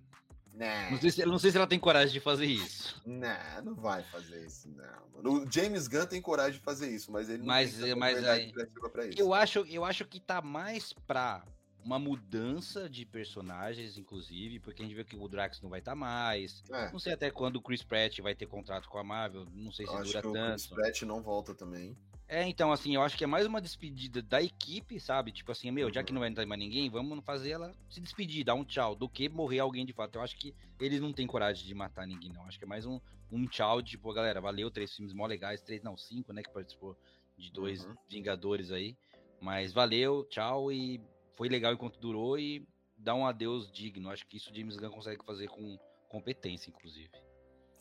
[0.58, 0.92] não.
[0.92, 3.00] Não sei, se, não sei se ela tem coragem de fazer isso.
[3.06, 5.32] Não, não vai fazer isso, não.
[5.32, 8.52] O James Gunn tem coragem de fazer isso, mas ele não mas, tem mas aí,
[8.92, 9.20] pra isso.
[9.20, 11.44] Eu acho, eu acho que tá mais pra
[11.84, 15.92] uma mudança de personagens, inclusive, porque a gente vê que o Drax não vai estar
[15.92, 16.64] tá mais.
[16.70, 16.92] É.
[16.92, 19.88] Não sei até quando o Chris Pratt vai ter contrato com a Marvel, não sei
[19.88, 20.38] se eu dura tanto.
[20.38, 21.98] O Chris Pratt não volta também.
[22.30, 25.32] É, então, assim, eu acho que é mais uma despedida da equipe, sabe?
[25.32, 28.44] Tipo assim, meu, já que não vai entrar mais ninguém, vamos fazer ela se despedir,
[28.44, 30.16] dar um tchau, do que morrer alguém de fato.
[30.16, 32.44] Eu acho que eles não têm coragem de matar ninguém, não.
[32.44, 33.00] Acho que é mais um,
[33.32, 36.52] um tchau de, tipo, galera, valeu, três filmes mó legais, três, não, cinco, né, que
[36.52, 36.98] participou
[37.38, 37.96] de dois uhum.
[38.10, 38.98] Vingadores aí.
[39.40, 41.00] Mas valeu, tchau, e
[41.38, 42.68] foi legal enquanto durou e
[42.98, 44.10] dá um adeus digno.
[44.10, 45.78] Acho que isso o James Gunn consegue fazer com
[46.10, 47.12] competência, inclusive.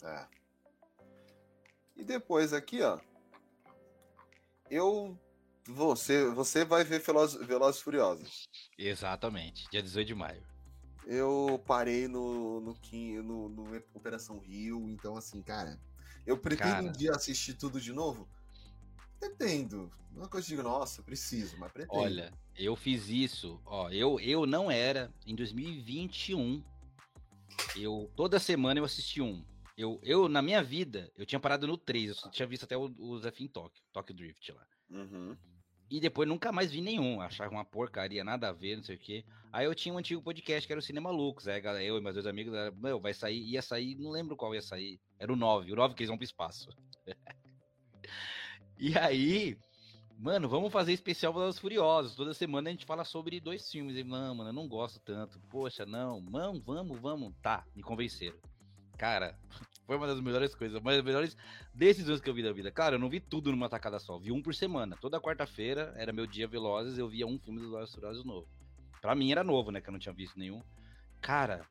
[0.02, 0.28] É.
[1.96, 3.00] E depois aqui, ó,
[4.70, 5.18] eu.
[5.68, 8.44] Você, você vai ver Velozes, Velozes Furiosos.
[8.78, 10.46] Exatamente, dia 18 de maio.
[11.04, 12.76] Eu parei no, no,
[13.22, 15.80] no, no Operação Rio, então assim, cara,
[16.24, 16.84] eu pretendo cara...
[16.84, 18.28] um dia assistir tudo de novo?
[19.18, 19.90] Pretendo.
[20.12, 21.98] Não é coisa de digo, nossa, preciso, mas pretendo.
[22.00, 26.62] Olha, eu fiz isso, ó, eu, eu não era, em 2021,
[27.76, 29.44] eu, toda semana eu assisti um.
[29.76, 32.90] Eu, eu, na minha vida, eu tinha parado no 3, eu tinha visto até o,
[32.98, 34.66] o Zef em Tóquio, Tóquio Drift lá.
[34.90, 35.36] Uhum.
[35.90, 38.98] E depois nunca mais vi nenhum, achava uma porcaria, nada a ver, não sei o
[38.98, 39.24] quê.
[39.52, 42.14] Aí eu tinha um antigo podcast que era o Cinema Lucas, aí eu e meus
[42.14, 44.98] dois amigos, era, meu, vai sair, ia sair, não lembro qual ia sair.
[45.18, 46.70] Era o 9, o 9 que eles vão pro espaço.
[48.78, 49.56] e aí,
[50.18, 52.14] mano, vamos fazer especial dos Furiosos.
[52.14, 53.96] Toda semana a gente fala sobre dois filmes.
[53.96, 55.38] E, não, mano, eu não gosto tanto.
[55.50, 57.34] Poxa, não, mano, vamos, vamos.
[57.42, 58.36] Tá, me convenceram.
[58.96, 59.38] Cara,
[59.86, 61.36] foi uma das melhores coisas, uma das melhores
[61.74, 62.70] decisões que eu vi da vida.
[62.70, 64.96] Cara, eu não vi tudo numa tacada só, vi um por semana.
[65.00, 68.48] Toda quarta-feira era meu dia Velozes, eu via um filme dos Velozes Furiosos novo.
[69.00, 70.62] Pra mim era novo, né, que eu não tinha visto nenhum.
[71.20, 71.66] Cara,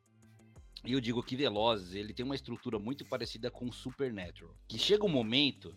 [0.83, 4.55] e eu digo que Velozes, ele tem uma estrutura muito parecida com Supernatural.
[4.67, 5.75] Que chega um momento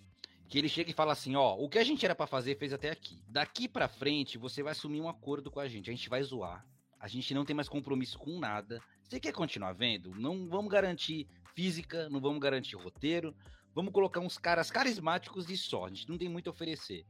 [0.48, 2.72] que ele chega e fala assim, ó, o que a gente era para fazer fez
[2.72, 3.22] até aqui.
[3.28, 6.64] Daqui para frente você vai assumir um acordo com a gente, a gente vai zoar.
[6.98, 8.82] A gente não tem mais compromisso com nada.
[9.02, 10.14] Você quer continuar vendo?
[10.14, 13.34] Não vamos garantir física, não vamos garantir roteiro,
[13.74, 15.84] vamos colocar uns caras carismáticos e só.
[15.84, 17.04] A gente não tem muito a oferecer.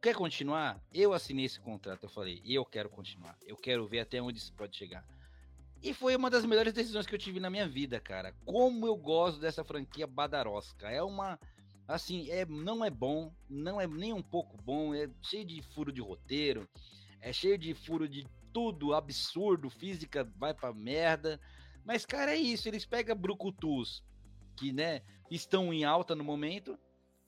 [0.00, 0.80] Quer continuar?
[0.92, 2.04] Eu assinei esse contrato.
[2.04, 3.36] Eu falei, eu quero continuar.
[3.46, 5.04] Eu quero ver até onde isso pode chegar.
[5.82, 8.34] E foi uma das melhores decisões que eu tive na minha vida, cara.
[8.44, 10.90] Como eu gosto dessa franquia badarosca.
[10.90, 11.38] É uma.
[11.86, 15.92] Assim, é, não é bom, não é nem um pouco bom, é cheio de furo
[15.92, 16.68] de roteiro,
[17.20, 21.40] é cheio de furo de tudo absurdo, física vai pra merda.
[21.84, 22.68] Mas, cara, é isso.
[22.68, 24.02] Eles pegam brucutus
[24.56, 26.78] que, né, estão em alta no momento,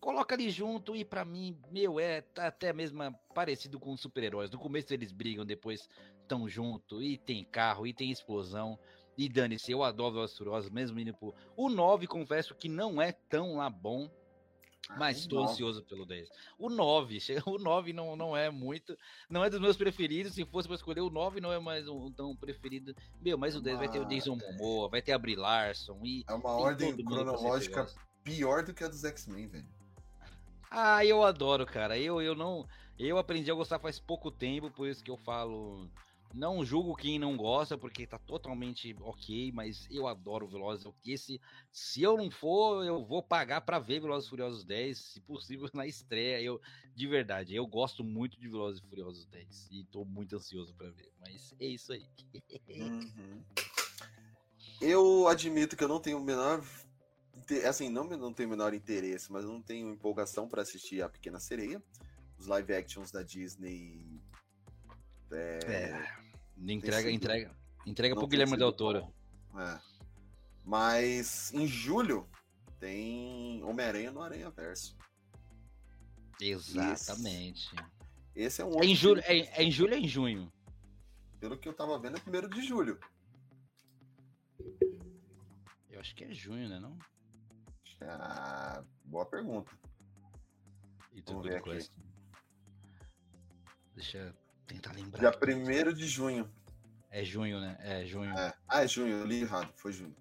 [0.01, 3.03] coloca ali junto e para mim, meu, é tá até mesmo
[3.35, 4.51] parecido com super-heróis.
[4.51, 5.89] No começo eles brigam, depois
[6.23, 8.79] estão junto e tem carro e tem explosão.
[9.19, 11.35] E dane-se, eu adoro Velozes Furiosos, mesmo indo pro...
[11.57, 14.11] O 9, confesso que não é tão lá bom,
[14.97, 16.29] Mas estou ansioso pelo 10.
[16.59, 18.97] O 9, o 9 não, não é muito,
[19.29, 20.35] não é dos meus preferidos.
[20.35, 22.95] Se fosse para escolher, o 9 não é mais um tão preferido.
[23.21, 26.01] Meu, mas o 10 vai ter o Jason Momoa, vai ter a Brie Larson.
[26.05, 27.87] E é uma ordem cronológica
[28.23, 29.67] pior do que a dos X-Men, velho.
[30.71, 31.99] Ah, eu adoro, cara.
[31.99, 32.67] Eu, eu não.
[32.99, 35.89] Eu aprendi a gostar faz pouco tempo, por isso que eu falo.
[36.35, 40.87] Não julgo quem não gosta, porque tá totalmente ok, mas eu adoro Velozes.
[41.05, 41.41] Esse,
[41.73, 45.87] se eu não for, eu vou pagar para ver Velozes Furiosos 10, se possível na
[45.87, 46.41] estreia.
[46.41, 46.61] Eu,
[46.95, 51.11] de verdade, eu gosto muito de Velozes Furiosos 10 e tô muito ansioso para ver.
[51.21, 52.07] Mas é isso aí.
[52.69, 53.43] Uhum.
[54.81, 56.63] Eu admito que eu não tenho o menor
[57.67, 61.09] assim, não, não tenho o menor interesse, mas eu não tenho empolgação para assistir A
[61.09, 61.83] Pequena Sereia.
[62.39, 64.21] Os live actions da Disney.
[65.33, 67.57] É, é entrega, entrega,
[67.87, 69.13] entrega pro Guilherme Del Toro.
[69.59, 69.81] É.
[70.65, 72.29] Mas em julho
[72.79, 74.97] tem Homem-Aranha no Aranha Verso.
[76.41, 77.75] Exatamente.
[78.35, 80.53] Esse, esse é um é em julho, é, é, em julho ou em junho?
[81.41, 82.99] Pelo que eu tava vendo, é primeiro de julho.
[85.91, 86.79] Eu acho que é junho, né?
[86.79, 86.99] Não?
[88.03, 89.71] Ah, boa pergunta.
[91.15, 91.89] E tu ver aqui.
[93.95, 94.35] Deixa
[94.67, 95.21] tentar lembrar.
[95.21, 96.51] Dia 1 de junho.
[97.11, 97.77] É junho, né?
[97.81, 98.37] É junho.
[98.37, 98.55] É.
[98.69, 100.15] Ah, é junho, eu li errado, foi junho.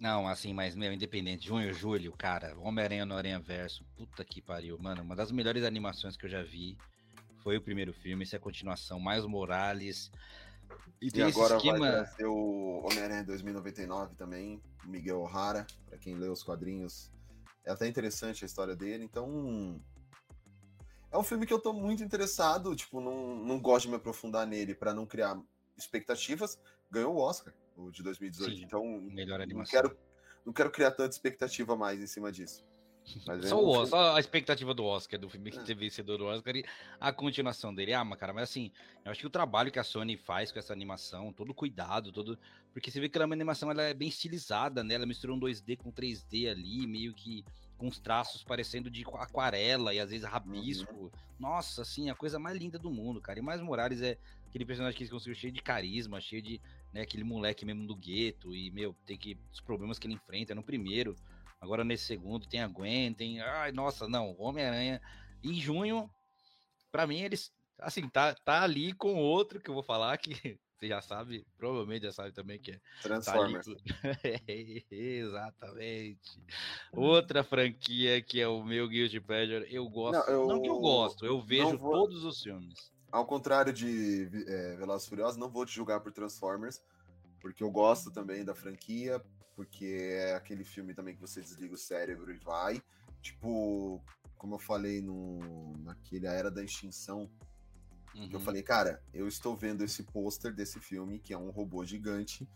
[0.00, 4.76] Não, assim, mas, meu, independente, junho, julho, cara, Homem-Aranha no Aranha Verso, puta que pariu,
[4.76, 6.76] mano, uma das melhores animações que eu já vi
[7.42, 10.10] foi o primeiro filme, essa é a continuação, mais Morales.
[11.00, 11.78] E, e agora esquema...
[11.78, 17.12] vai trazer o Homem-Aranha 2099 também, Miguel O'Hara, para quem lê os quadrinhos,
[17.64, 19.80] é até interessante a história dele, então
[21.12, 24.46] é um filme que eu tô muito interessado, tipo, não, não gosto de me aprofundar
[24.46, 25.38] nele para não criar
[25.76, 26.58] expectativas,
[26.90, 28.56] ganhou o Oscar, o de 2018.
[28.56, 29.82] Sim, então, melhor animação.
[29.82, 30.00] Não quero,
[30.46, 32.64] não quero criar tanta expectativa mais em cima disso.
[33.26, 35.62] Mas só, o, só a expectativa do Oscar, do filme que é.
[35.62, 36.64] teve vencedor do Oscar e
[37.00, 37.92] a continuação dele.
[37.92, 38.70] Ah, mas cara, mas assim,
[39.04, 42.38] eu acho que o trabalho que a Sony faz com essa animação, todo cuidado, todo.
[42.72, 44.94] Porque você vê que ela é uma animação ela é bem estilizada, né?
[44.94, 47.44] Ela misturou um 2D com 3D ali, meio que
[47.82, 50.94] com os traços parecendo de aquarela e às vezes rabisco.
[50.94, 51.10] Uhum.
[51.36, 53.40] Nossa, assim, a coisa mais linda do mundo, cara.
[53.40, 54.16] E mais Morales é
[54.46, 56.60] aquele personagem que eles conseguiu cheio de carisma, cheio de,
[56.92, 60.54] né, aquele moleque mesmo do gueto e, meu, tem que os problemas que ele enfrenta
[60.54, 61.16] no primeiro,
[61.60, 65.00] agora nesse segundo tem a Gwen, tem, ai, nossa, não, Homem-Aranha
[65.42, 66.08] em junho,
[66.92, 70.88] para mim eles assim, tá tá ali com outro que eu vou falar que você
[70.88, 73.66] já sabe, provavelmente já sabe também que é Transformers.
[73.66, 73.72] Tá
[74.90, 76.42] Exatamente.
[76.92, 80.26] Outra franquia que é o meu Guilty Pleasure, eu gosto.
[80.28, 82.92] Não, eu, não que eu gosto, eu vejo vou, todos os filmes.
[83.12, 86.82] Ao contrário de é, Velozes Furiosos, não vou te julgar por Transformers,
[87.40, 89.22] porque eu gosto também da franquia,
[89.54, 92.82] porque é aquele filme também que você desliga o cérebro e vai.
[93.20, 94.02] Tipo,
[94.36, 97.30] como eu falei no, naquele A Era da Extinção,
[98.14, 98.28] Uhum.
[98.30, 102.46] Eu falei, cara, eu estou vendo esse pôster desse filme, que é um robô gigante,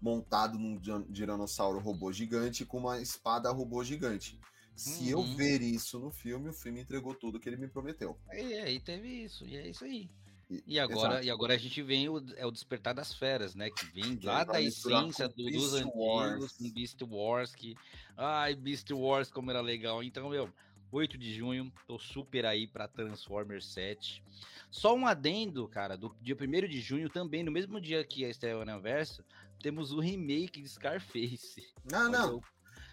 [0.00, 4.38] montado num dinossauro robô gigante com uma espada robô gigante.
[4.74, 5.20] Se uhum.
[5.20, 8.18] eu ver isso no filme, o filme entregou tudo que ele me prometeu.
[8.32, 10.10] E aí teve isso, e é isso aí.
[10.50, 13.70] E, e agora, e agora a gente vem o, é o despertar das feras, né?
[13.70, 17.74] Que vem lá da essência do, dos antigos, Beast Wars, que.
[18.16, 20.02] Ai, Beast Wars, como era legal.
[20.02, 20.52] Então, meu,
[20.94, 24.22] 8 de junho, tô super aí para Transformers 7.
[24.70, 28.28] Só um adendo, cara, do dia 1 de junho também, no mesmo dia que a
[28.28, 29.24] estreia Universo,
[29.60, 31.66] temos o remake de Scarface.
[31.90, 32.42] Não, não.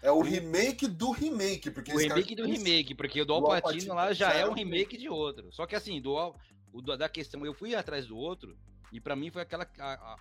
[0.02, 4.12] É o remake do remake, porque o remake do remake, porque o do Alpatino lá
[4.12, 5.52] já é um remake de outro.
[5.52, 6.34] Só que assim, do,
[6.72, 8.58] o da questão, eu fui atrás do outro
[8.92, 10.16] e para mim foi aquela a, a,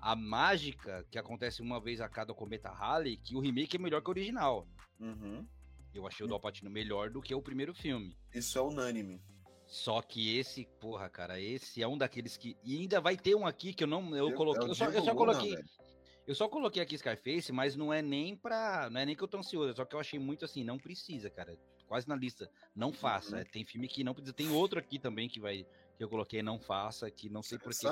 [0.00, 4.02] a, mágica que acontece uma vez a cada cometa Halley, que o remake é melhor
[4.02, 4.66] que o original.
[4.98, 5.46] Uhum.
[5.94, 8.16] Eu achei o do Alpatino melhor do que o primeiro filme.
[8.32, 9.20] Isso é unânime.
[9.66, 12.56] Só que esse, porra, cara, esse é um daqueles que.
[12.64, 14.16] E ainda vai ter um aqui que eu não.
[14.16, 14.68] Eu, eu coloquei.
[14.68, 15.56] Eu, só, eu só coloquei.
[16.26, 18.90] eu só coloquei aqui Scarface, mas não é nem pra.
[18.90, 21.30] Não é nem que eu tô ansioso, só que eu achei muito assim, não precisa,
[21.30, 21.56] cara.
[21.86, 22.50] Quase na lista.
[22.74, 23.36] Não faça.
[23.36, 23.42] Uhum.
[23.42, 24.34] É, tem filme que não precisa.
[24.34, 25.64] Tem outro aqui também que vai.
[25.96, 27.86] Que eu coloquei, não faça, que não sei por que.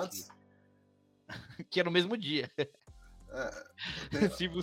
[1.71, 2.51] que é no mesmo dia.
[3.31, 4.63] É, Silvio,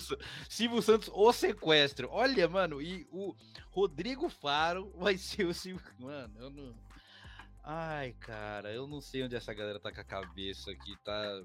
[0.49, 2.09] Silvio, Santos, o sequestro.
[2.11, 3.35] Olha, mano, e o
[3.69, 5.85] Rodrigo Faro vai ser o Silvio.
[5.99, 6.75] Mano, eu não.
[7.63, 11.43] Ai, cara, eu não sei onde essa galera tá com a cabeça aqui, tá.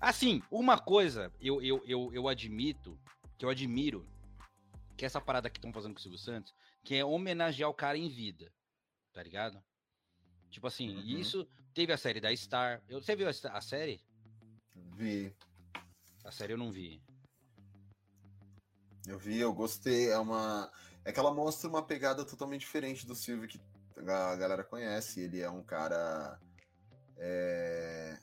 [0.00, 2.98] Assim, uma coisa eu, eu, eu, eu admito,
[3.36, 4.08] que eu admiro,
[4.96, 7.98] que essa parada que estão fazendo com o Silvio Santos, que é homenagear o cara
[7.98, 8.52] em vida,
[9.12, 9.62] tá ligado?
[10.50, 11.02] Tipo assim, uhum.
[11.02, 12.82] isso teve a série da Star.
[12.88, 14.00] Eu, você viu a, a série?
[14.96, 15.34] Vi.
[16.24, 17.02] A série eu não vi.
[19.06, 20.10] Eu vi, eu gostei.
[20.10, 20.70] É uma.
[21.04, 23.60] É que ela mostra uma pegada totalmente diferente do Silvio que
[23.96, 25.20] a galera conhece.
[25.20, 26.38] Ele é um cara.
[27.16, 28.18] É,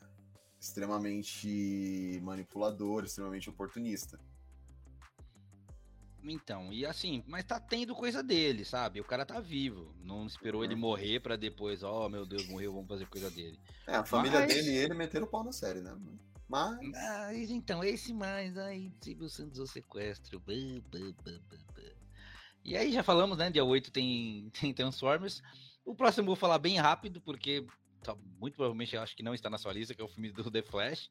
[0.59, 4.19] extremamente manipulador, extremamente oportunista.
[6.23, 8.99] Então, e assim, mas tá tendo coisa dele, sabe?
[8.99, 9.93] O cara tá vivo.
[10.03, 10.65] Não esperou uhum.
[10.65, 13.59] ele morrer para depois, ó, oh, meu Deus, morreu, vamos fazer coisa dele.
[13.85, 14.53] É, a família mas...
[14.53, 15.95] dele e ele meteram o pau na série, né?
[16.47, 16.79] Mas.
[16.91, 20.41] Mas então, esse mais aí, Silvio Santos o sequestro.
[22.63, 23.49] E aí já falamos, né?
[23.49, 25.41] Dia 8 tem, tem Transformers.
[25.83, 27.65] O próximo eu vou falar bem rápido, porque
[28.39, 30.51] muito provavelmente eu acho que não está na sua lista, que é o filme do
[30.51, 31.09] The Flash.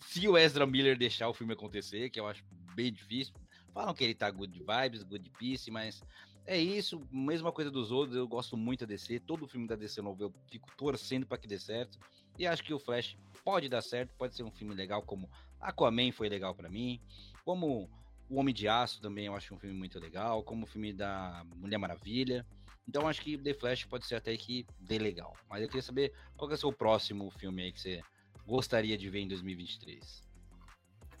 [0.00, 3.34] Se o Ezra Miller deixar o filme acontecer, que eu acho bem difícil.
[3.72, 6.02] Falam que ele tá good vibes, good peace, mas
[6.44, 8.16] é isso, mesma coisa dos outros.
[8.16, 9.20] Eu gosto muito da DC.
[9.20, 11.98] Todo filme da DC novo eu fico torcendo para que dê certo.
[12.38, 15.28] E acho que o Flash pode dar certo, pode ser um filme legal, como
[15.60, 17.00] Aquaman foi legal para mim,
[17.44, 17.90] como
[18.30, 21.44] O Homem de Aço também eu acho um filme muito legal, como o filme da
[21.56, 22.46] Mulher Maravilha.
[22.86, 25.34] Então acho que The Flash pode ser até que dê legal.
[25.48, 28.02] Mas eu queria saber qual que é o seu próximo filme aí que você
[28.46, 30.22] gostaria de ver em 2023.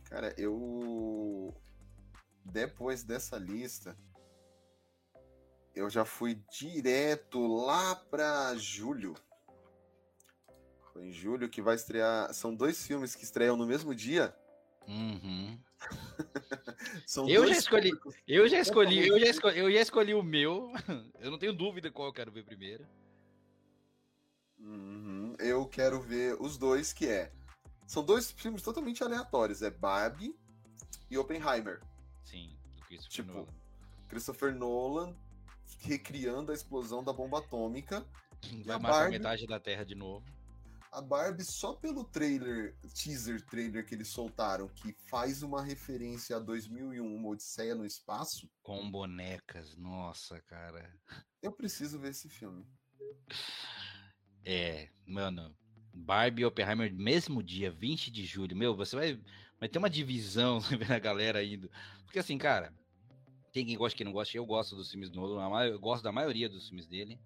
[0.04, 1.54] Cara, eu
[2.44, 3.96] depois dessa lista
[5.74, 9.14] eu já fui direto lá para julho
[11.02, 12.32] em julho que vai estrear.
[12.32, 14.34] São dois filmes que estreiam no mesmo dia.
[14.86, 15.58] Uhum.
[17.28, 17.90] eu já escolhi,
[18.26, 20.72] eu já escolhi, eu já escolhi, eu já escolhi o meu.
[21.20, 22.86] Eu não tenho dúvida qual eu quero ver primeiro.
[24.58, 25.36] Uhum.
[25.38, 27.32] Eu quero ver os dois, que é.
[27.86, 29.62] São dois filmes totalmente aleatórios.
[29.62, 30.34] É Barbie
[31.10, 31.80] e Oppenheimer.
[32.24, 33.54] Sim, do Christopher tipo, Nolan.
[34.08, 35.16] Christopher Nolan
[35.80, 38.06] recriando a explosão da bomba atômica.
[38.64, 39.18] Vai matar Barbie...
[39.18, 40.24] metade da Terra de novo.
[40.90, 46.40] A Barbie, só pelo trailer, teaser trailer que eles soltaram, que faz uma referência a
[46.40, 48.48] 2001, uma Odisseia no Espaço.
[48.62, 50.90] Com bonecas, nossa, cara.
[51.42, 52.66] Eu preciso ver esse filme.
[54.44, 55.54] É, mano,
[55.92, 58.56] Barbie e Oppenheimer, mesmo dia, 20 de julho.
[58.56, 59.20] Meu, você vai,
[59.58, 61.70] vai ter uma divisão na galera indo.
[62.04, 62.72] Porque assim, cara,
[63.52, 64.36] tem quem gosta, quem não gosta.
[64.36, 67.20] Eu gosto dos filmes do Nolan, eu gosto da maioria dos filmes dele.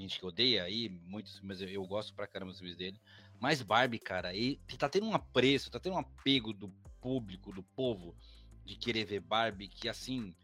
[0.00, 2.98] Tem gente que odeia aí, muitos, mas eu gosto pra caramba dos filmes dele.
[3.38, 6.70] Mas Barbie, cara, e tá tendo um apreço, tá tendo um apego do
[7.02, 8.16] público, do povo,
[8.64, 10.34] de querer ver Barbie, que assim.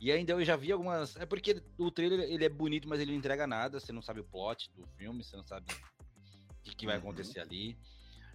[0.00, 1.14] E ainda eu já vi algumas.
[1.14, 3.78] É porque o trailer ele é bonito, mas ele não entrega nada.
[3.78, 7.02] Você não sabe o plot do filme, você não sabe o que, que vai uhum.
[7.02, 7.78] acontecer ali.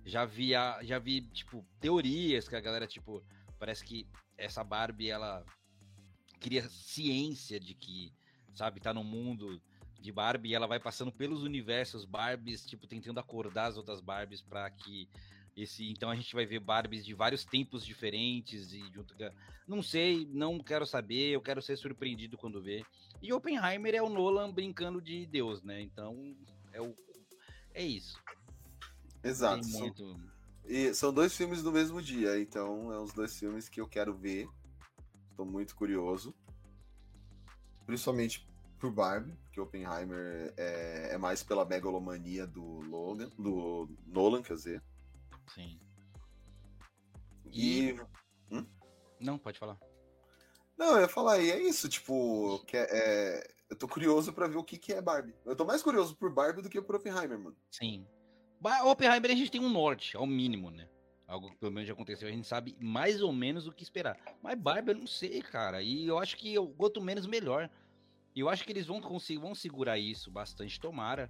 [0.06, 3.22] Já vi, a, já vi, tipo, teorias que a galera, tipo,
[3.60, 4.08] parece que
[4.38, 5.44] essa Barbie, ela
[6.40, 8.14] cria ciência de que,
[8.54, 9.62] sabe, tá no mundo
[10.04, 14.42] de Barbie e ela vai passando pelos universos Barbies, tipo, tentando acordar as outras Barbies
[14.42, 15.08] para que
[15.56, 19.00] esse, então a gente vai ver Barbies de vários tempos diferentes e de
[19.66, 22.86] não sei, não quero saber, eu quero ser surpreendido quando ver.
[23.22, 25.82] E Oppenheimer é o Nolan brincando de Deus, né?
[25.82, 26.36] Então
[26.74, 26.94] é o
[27.74, 28.22] é isso.
[29.24, 29.66] Exato.
[29.68, 30.20] Muito...
[30.66, 34.14] E são dois filmes no mesmo dia, então é os dois filmes que eu quero
[34.14, 34.48] ver.
[35.30, 36.36] Estou muito curioso.
[37.86, 38.46] Principalmente
[38.84, 44.84] por Barbie, porque Oppenheimer é, é, mais pela megalomania do Logan, do Nolan, quer dizer.
[45.56, 45.80] Sim.
[47.46, 47.96] E.
[48.52, 48.66] Hum?
[49.22, 49.80] Não, pode falar.
[50.78, 54.48] Não, eu ia falar, e é isso, tipo, que é, é eu tô curioso para
[54.48, 55.34] ver o que, que é Barbie.
[55.46, 57.56] Eu tô mais curioso por Barbie do que por Oppenheimer, mano.
[57.72, 58.06] Sim.
[58.84, 60.90] Oppenheimer a gente tem um norte, ao mínimo, né?
[61.26, 64.20] Algo que pelo menos já aconteceu, a gente sabe mais ou menos o que esperar.
[64.42, 65.82] Mas Barbie eu não sei, cara.
[65.82, 67.70] E eu acho que eu, quanto menos melhor.
[68.36, 71.30] E eu acho que eles vão conseguir, vão segurar isso bastante, tomara.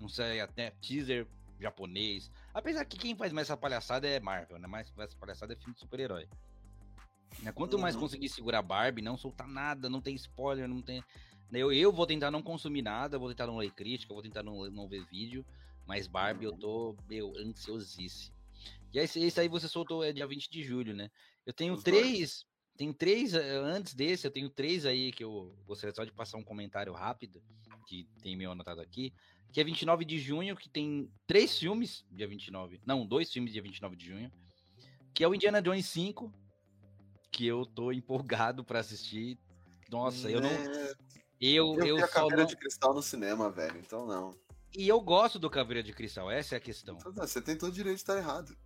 [0.00, 1.26] Não sei, até teaser
[1.60, 2.30] japonês.
[2.52, 4.66] Apesar que quem faz mais essa palhaçada é Marvel, né?
[4.66, 6.26] Mais essa palhaçada é filme de super-herói.
[7.42, 7.52] Né?
[7.52, 8.00] Quanto mais uhum.
[8.00, 11.04] conseguir segurar Barbie, não soltar nada, não tem spoiler, não tem.
[11.50, 11.60] Né?
[11.60, 14.68] Eu, eu vou tentar não consumir nada, vou tentar não ler crítica, vou tentar não,
[14.70, 15.44] não ver vídeo.
[15.86, 18.34] Mas Barbie eu tô, meu, ansiosíssimo.
[18.92, 21.10] E esse, esse aí você soltou é dia 20 de julho, né?
[21.46, 22.44] Eu tenho Os três,
[22.80, 26.38] tem três, eh, antes desse, eu tenho três aí que eu gostaria só de passar
[26.38, 27.42] um comentário rápido,
[27.86, 29.12] que tem meu anotado aqui,
[29.52, 33.60] que é 29 de junho, que tem três filmes, dia 29, não, dois filmes dia
[33.60, 34.32] 29 de junho,
[35.12, 36.32] que é o Indiana Jones 5,
[37.30, 39.38] que eu tô empolgado para assistir.
[39.90, 40.48] Nossa, eu não...
[40.48, 40.94] É...
[41.38, 42.46] Eu, eu, eu vi a só não...
[42.46, 44.34] de cristal no cinema, velho, então não.
[44.74, 46.96] E eu gosto do Caveira de Cristal, essa é a questão.
[46.98, 48.56] Então, você tem todo o direito de estar errado.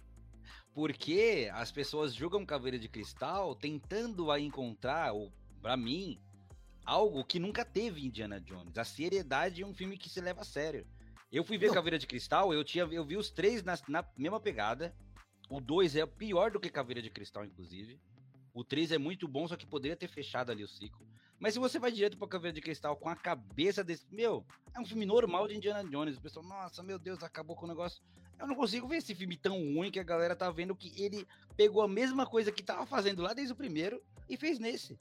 [0.74, 6.20] Porque as pessoas julgam Caveira de Cristal tentando a encontrar, ou para mim,
[6.84, 8.76] algo que nunca teve Indiana Jones.
[8.76, 10.84] A seriedade é um filme que se leva a sério.
[11.30, 11.74] Eu fui ver Não.
[11.74, 14.94] Caveira de Cristal, eu tinha eu vi os três na, na mesma pegada.
[15.48, 18.00] O dois é pior do que Caveira de Cristal, inclusive.
[18.52, 21.06] O três é muito bom, só que poderia ter fechado ali o ciclo.
[21.38, 24.06] Mas se você vai direto pra Caveira de Cristal com a cabeça desse.
[24.10, 24.44] Meu,
[24.74, 26.16] é um filme normal de Indiana Jones.
[26.16, 28.02] O pessoal, nossa, meu Deus, acabou com o negócio.
[28.38, 31.26] Eu não consigo ver esse filme tão ruim que a galera tá vendo que ele
[31.56, 34.98] pegou a mesma coisa que tava fazendo lá desde o primeiro e fez nesse.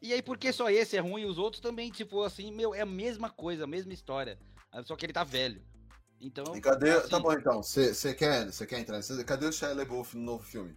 [0.00, 2.74] E aí, por que só esse é ruim e os outros também, tipo assim, meu,
[2.74, 4.38] é a mesma coisa, a mesma história.
[4.84, 5.60] Só que ele tá velho.
[6.20, 6.56] Então.
[6.56, 6.90] E cadê.
[6.90, 7.08] Assim...
[7.08, 7.62] Tá bom, então.
[7.62, 9.24] Você quer, quer entrar nesse.
[9.24, 10.76] Cadê o Shia LaBeouf no novo filme?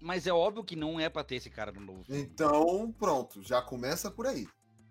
[0.00, 2.20] Mas é óbvio que não é pra ter esse cara no novo filme.
[2.20, 4.46] Então, pronto, já começa por aí.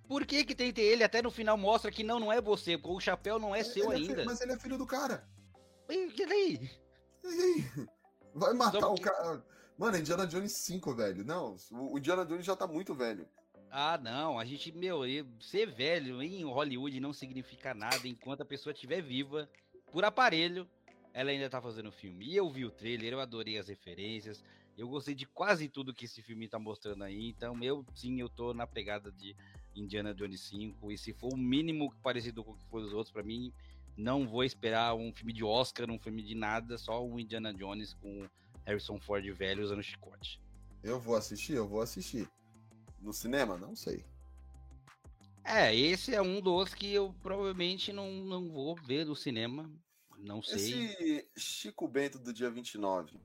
[0.07, 1.03] Por que, que tem que ter ele?
[1.03, 4.03] Até no final mostra que não, não é você, o chapéu não é seu ele
[4.03, 4.13] ainda.
[4.13, 5.27] É filho, mas ele é filho do cara.
[5.89, 6.69] E que daí?
[7.23, 7.87] E aí?
[8.33, 9.43] Vai matar Só o cara.
[9.77, 11.25] Mano, Indiana Jones 5, velho.
[11.25, 13.27] Não, o Indiana Jones já tá muito velho.
[13.69, 15.01] Ah, não, a gente, meu,
[15.41, 19.49] ser velho em Hollywood não significa nada enquanto a pessoa estiver viva,
[19.91, 20.67] por aparelho,
[21.13, 22.25] ela ainda tá fazendo filme.
[22.25, 24.43] E eu vi o trailer, eu adorei as referências,
[24.77, 28.29] eu gostei de quase tudo que esse filme tá mostrando aí, então eu sim, eu
[28.29, 29.35] tô na pegada de
[29.75, 33.11] Indiana Jones 5, e se for o mínimo parecido com o que foi os outros,
[33.11, 33.51] para mim,
[33.97, 37.93] não vou esperar um filme de Oscar, um filme de nada, só o Indiana Jones
[37.93, 38.27] com
[38.65, 40.41] Harrison Ford velho usando chicote.
[40.83, 42.29] Eu vou assistir, eu vou assistir.
[43.01, 43.57] No cinema?
[43.57, 44.05] Não sei.
[45.43, 49.71] É, esse é um dos que eu provavelmente não, não vou ver no cinema.
[50.17, 50.55] Não sei.
[50.55, 53.19] Esse Chico Bento do dia 29.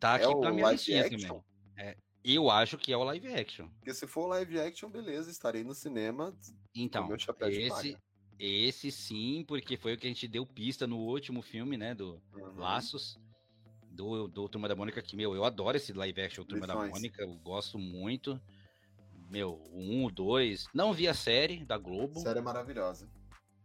[0.00, 1.42] Tá aqui é pra minha listinha também.
[1.76, 3.68] É, eu acho que é o live action.
[3.78, 6.36] Porque se for live action, beleza, estarei no cinema.
[6.74, 7.08] Então,
[7.40, 7.96] esse,
[8.38, 11.94] esse sim, porque foi o que a gente deu pista no último filme, né?
[11.94, 12.54] Do Uhum.
[12.56, 13.18] Laços.
[13.90, 16.92] Do, do Turma da Mônica, que, meu, eu adoro esse live action Turma da Lições.
[16.92, 18.40] Mônica, eu gosto muito.
[19.28, 20.66] Meu, o um, o dois.
[20.72, 22.20] Não vi a série da Globo.
[22.20, 23.08] A série é maravilhosa.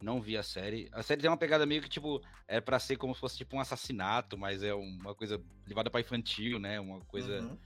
[0.01, 0.89] Não vi a série.
[0.91, 3.56] A série tem uma pegada meio que, tipo, é pra ser como se fosse tipo
[3.56, 6.80] um assassinato, mas é uma coisa levada pra infantil, né?
[6.80, 7.58] Uma coisa, Uhum.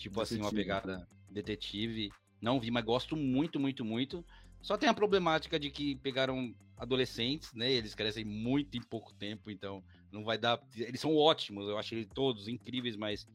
[0.00, 0.62] Tipo assim, uma Detetive.
[0.62, 2.10] pegada detetive.
[2.40, 4.24] Não vi, mas gosto muito, muito, muito.
[4.62, 7.70] Só tem a problemática de que pegaram adolescentes, né?
[7.70, 10.60] Eles crescem muito em pouco tempo, então não vai dar.
[10.76, 13.26] Eles são ótimos, eu achei todos incríveis, mas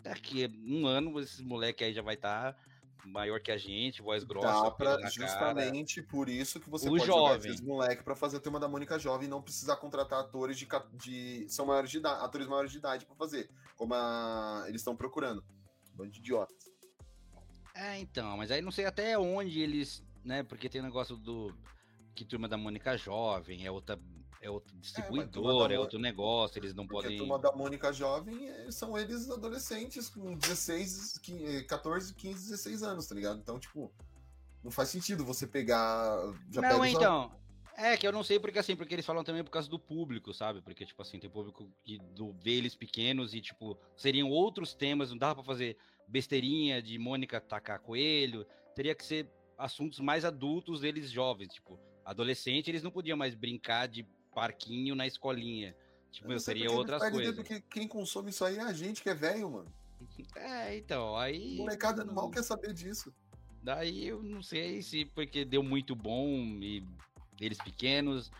[0.00, 2.56] daqui a um ano esse moleque aí já vai estar
[3.04, 5.10] maior que a gente, voz grossa, Dá pra, na cara.
[5.10, 7.50] justamente por isso que você O pode jovem.
[7.50, 10.68] esses moleque pra fazer o tema da Mônica jovem e não precisar contratar atores de,
[10.94, 14.94] de são maiores de idade, atores maiores de idade pra fazer, como a- eles estão
[14.94, 15.42] procurando.
[15.94, 16.56] Bando de idiotas.
[17.74, 20.42] É, então, mas aí não sei até onde eles, né?
[20.42, 21.54] Porque tem o negócio do
[22.14, 23.98] que turma da Mônica jovem, é outra,
[24.42, 27.16] é outra Turma distribuidora, da é Mo- outro negócio, eles não Porque podem.
[27.16, 32.50] a turma da Mônica jovem eh, são eles adolescentes com 16, qui- eh, 14, 15,
[32.50, 33.38] 16 anos, tá ligado?
[33.40, 33.90] Então, tipo,
[34.62, 36.16] não faz sentido você pegar.
[36.50, 37.32] Já Não, então.
[37.82, 40.32] É que eu não sei porque assim, porque eles falam também por causa do público,
[40.32, 40.60] sabe?
[40.60, 45.10] Porque, tipo assim, tem público que do, vê eles pequenos e, tipo, seriam outros temas,
[45.10, 45.76] não dava pra fazer
[46.06, 49.28] besteirinha de Mônica tacar coelho, teria que ser
[49.58, 55.06] assuntos mais adultos deles jovens, tipo, adolescente, eles não podiam mais brincar de parquinho na
[55.06, 55.74] escolinha.
[56.10, 57.34] Tipo, Eu sei seria outras coisas.
[57.34, 59.72] Porque quem consome isso aí é a gente que é velho, mano.
[60.36, 61.56] É, então, aí.
[61.56, 63.14] Molecada mal quer saber disso.
[63.62, 66.28] Daí eu não sei se porque deu muito bom
[66.60, 66.84] e
[67.44, 68.30] eles pequenos.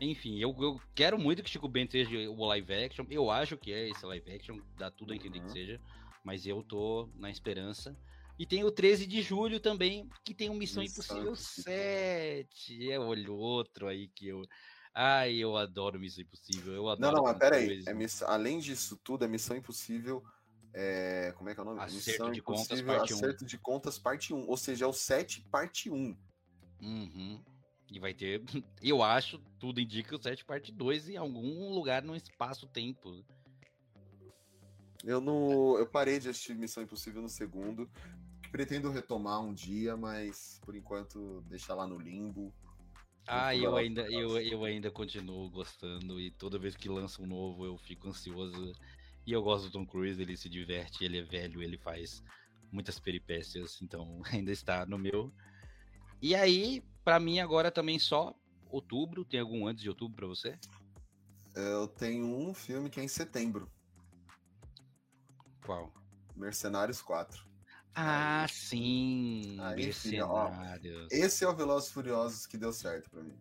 [0.00, 3.06] Enfim, eu, eu quero muito que Chico Bento seja o live action.
[3.10, 5.52] Eu acho que é esse live action, dá tudo a entender que Uhum.
[5.52, 5.80] seja.
[6.22, 7.96] Mas eu tô na esperança.
[8.38, 11.72] E tem o 13 de julho também, que tem o Missão, Impossível Impossível.
[11.72, 12.90] 7.
[12.90, 14.42] É olho outro aí que eu.
[14.92, 16.72] Ai, eu adoro Missão Impossível.
[16.72, 17.12] Eu adoro.
[17.12, 17.82] Não, não, mas peraí.
[17.86, 20.24] É miss- Além disso tudo, é Missão Impossível.
[20.72, 21.80] é, Como é que é o nome?
[21.80, 23.16] Acerto Missão de Contas, Impossível, parte um.
[23.16, 24.48] Acerto de Contas, parte 1.
[24.48, 26.16] Ou seja, é o 7, parte 1.
[26.80, 27.40] Uhum.
[27.90, 28.42] E vai ter,
[28.82, 33.24] eu acho, tudo indica o 7 parte 2 em algum lugar no espaço-tempo.
[35.04, 35.78] Eu não.
[35.78, 37.88] Eu parei de assistir Missão Impossível no segundo.
[38.50, 42.52] Pretendo retomar um dia, mas por enquanto deixar lá no limbo.
[43.26, 47.64] Ah, eu ainda, eu, eu ainda continuo gostando e toda vez que lança um novo
[47.64, 48.72] eu fico ansioso.
[49.26, 52.22] E eu gosto do Tom Cruise, ele se diverte, ele é velho, ele faz
[52.70, 55.32] muitas peripécias, então ainda está no meu.
[56.20, 58.34] E aí, pra mim agora também só
[58.70, 60.58] outubro, tem algum antes de outubro pra você?
[61.54, 63.70] Eu tenho um filme que é em setembro:
[65.64, 65.92] Qual?
[66.36, 67.44] Mercenários 4.
[67.94, 71.12] Ah, Aí- sim, aí, filha, ó, Mercenários.
[71.12, 73.38] Esse é o Velozes Furiosos que deu certo pra mim.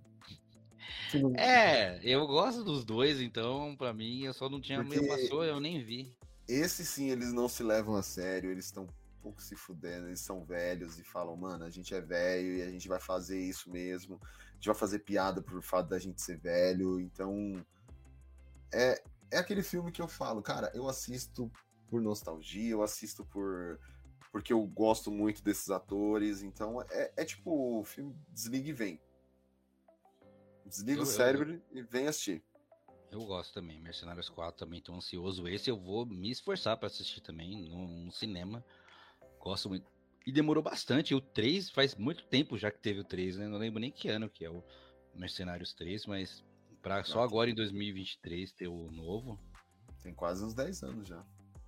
[1.38, 5.44] É, eu gosto dos dois, então pra mim eu só não tinha Porque- meio passou,
[5.44, 6.16] eu nem vi.
[6.48, 8.86] Esse sim, eles não se levam a sério, eles estão
[9.24, 12.70] pouco se fudendo, eles são velhos e falam, mano, a gente é velho e a
[12.70, 14.20] gente vai fazer isso mesmo,
[14.52, 17.66] a gente vai fazer piada por fato da gente ser velho, então
[18.74, 19.02] é,
[19.32, 21.50] é aquele filme que eu falo, cara, eu assisto
[21.88, 23.80] por nostalgia, eu assisto por
[24.32, 29.00] porque eu gosto muito desses atores, então é, é tipo, o filme desliga e vem.
[30.66, 32.44] Desliga Eu- o eu- cérebro e vem assistir.
[33.12, 35.48] Eu gosto também, Mercenários 4 também tô ansioso.
[35.48, 38.66] Esse eu vou me esforçar pra assistir também no, no cinema.
[39.44, 39.86] Gosto muito.
[40.26, 41.14] E demorou bastante.
[41.14, 43.48] O 3 faz muito tempo já que teve o 3, né?
[43.50, 44.64] Não lembro nem que ano que é o
[45.14, 46.42] Mercenários 3, mas
[46.82, 49.38] pra só agora em 2023 ter o novo.
[50.02, 51.22] Tem quase uns 10 anos já.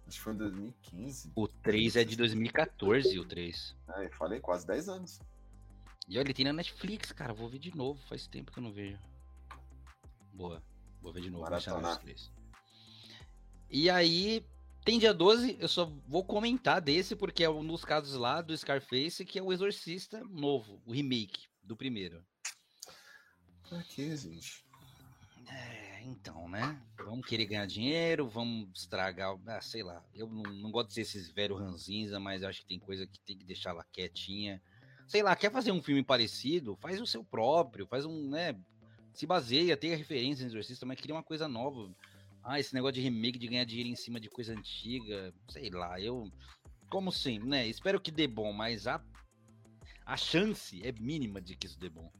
[0.08, 1.34] Acho que foi em 2015.
[1.36, 3.76] O 3 é de 2014, o 3.
[3.90, 5.20] Ah, eu falei quase 10 anos.
[6.08, 7.34] E olha, ele tem na Netflix, cara.
[7.34, 8.00] Vou ver de novo.
[8.08, 9.00] Faz tempo que eu não vejo.
[10.32, 10.64] Boa.
[11.02, 11.44] Vou ver de novo.
[11.44, 11.82] Maratonar.
[11.82, 12.32] Mercenários 3.
[13.70, 14.46] E aí,
[14.86, 15.58] tem dia 12.
[15.60, 19.44] Eu só vou comentar desse, porque é um dos casos lá do Scarface, que é
[19.44, 22.24] o Exorcista novo, o remake do primeiro.
[23.68, 24.64] Pra quê, gente?
[25.50, 26.80] É, então, né?
[27.00, 29.36] Vamos querer ganhar dinheiro, vamos estragar.
[29.48, 30.04] Ah, sei lá.
[30.14, 33.20] Eu não, não gosto de ser esses velhos ranzinza, mas acho que tem coisa que
[33.20, 34.62] tem que deixar lá quietinha.
[35.08, 36.76] Sei lá, quer fazer um filme parecido?
[36.76, 38.56] Faz o seu próprio, faz um, né?
[39.14, 41.90] Se baseia, tem a referência no Exorcista, mas cria uma coisa nova.
[42.48, 46.00] Ah, esse negócio de remake, de ganhar dinheiro em cima de coisa antiga, sei lá,
[46.00, 46.32] eu.
[46.92, 47.68] Como sempre, né?
[47.68, 49.04] Espero que dê bom, mas a,
[50.06, 52.12] a chance é mínima de que isso dê bom.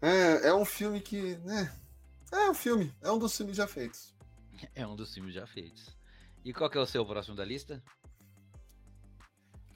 [0.00, 1.36] É, é um filme que.
[1.36, 1.70] Né,
[2.32, 2.90] é um filme.
[3.02, 4.14] É um dos filmes já feitos.
[4.74, 5.94] É um dos filmes já feitos.
[6.42, 7.82] E qual que é o seu próximo da lista?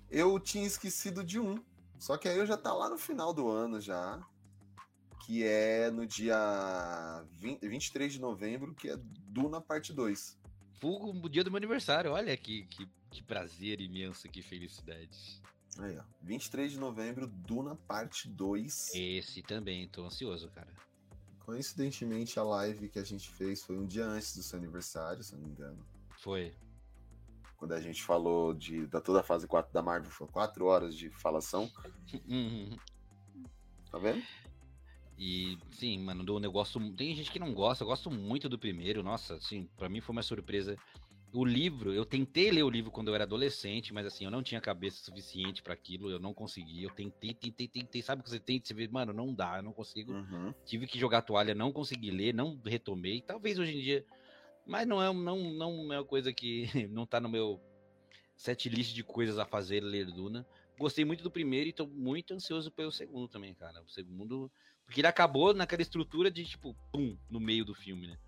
[0.08, 1.62] Eu tinha esquecido de um.
[1.98, 4.24] Só que aí eu já tá lá no final do ano já.
[5.28, 8.96] Que é no dia 20, 23 de novembro, que é
[9.26, 10.38] Duna Parte 2.
[10.82, 15.42] o dia do meu aniversário, olha que, que, que prazer imenso, que felicidade.
[15.80, 16.02] Aí, ó.
[16.22, 18.94] 23 de novembro, Duna Parte 2.
[18.94, 20.72] Esse também, tô ansioso, cara.
[21.40, 25.34] Coincidentemente, a live que a gente fez foi um dia antes do seu aniversário, se
[25.34, 25.86] eu não me engano.
[26.20, 26.54] Foi.
[27.58, 30.96] Quando a gente falou de, da toda a fase 4 da Marvel, foi 4 horas
[30.96, 31.70] de falação.
[32.26, 32.74] Uhum.
[33.90, 34.22] Tá vendo?
[35.18, 36.80] E sim, mano, do negócio.
[36.92, 39.02] Tem gente que não gosta, eu gosto muito do primeiro.
[39.02, 40.76] Nossa, assim, para mim foi uma surpresa.
[41.32, 44.42] O livro, eu tentei ler o livro quando eu era adolescente, mas assim, eu não
[44.42, 46.84] tinha cabeça suficiente para aquilo, eu não consegui.
[46.84, 48.00] Eu tentei, tentei, tentei.
[48.00, 48.66] Sabe o que você tenta?
[48.66, 50.12] Você vê, mano, não dá, eu não consigo.
[50.12, 50.54] Uhum.
[50.64, 53.20] Tive que jogar toalha, não consegui ler, não retomei.
[53.20, 54.06] Talvez hoje em dia.
[54.64, 57.60] Mas não é, não, não é uma coisa que não tá no meu
[58.36, 60.46] set list de coisas a fazer ler Duna.
[60.78, 63.82] Gostei muito do primeiro e tô muito ansioso pelo segundo também, cara.
[63.82, 64.50] O segundo
[64.88, 68.18] porque ele acabou naquela estrutura de, tipo, pum, no meio do filme, né?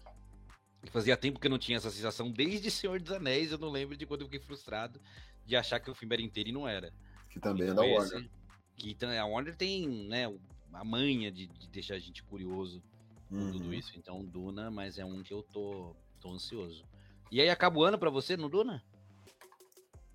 [0.85, 3.70] E fazia tempo que eu não tinha essa sensação, desde Senhor dos Anéis, eu não
[3.70, 5.01] lembro de quando eu fiquei frustrado
[5.47, 6.93] de achar que o filme era inteiro e não era.
[7.31, 8.28] Que também é da Warner.
[8.77, 10.27] Que a Warner tem, né,
[10.74, 12.82] a manha de, de deixar a gente curioso
[13.31, 13.53] com uhum.
[13.53, 13.93] tudo isso.
[13.97, 16.85] Então, Duna, mas é um que eu tô, tô ansioso.
[17.31, 18.85] E aí, acaba o ano pra você no Duna?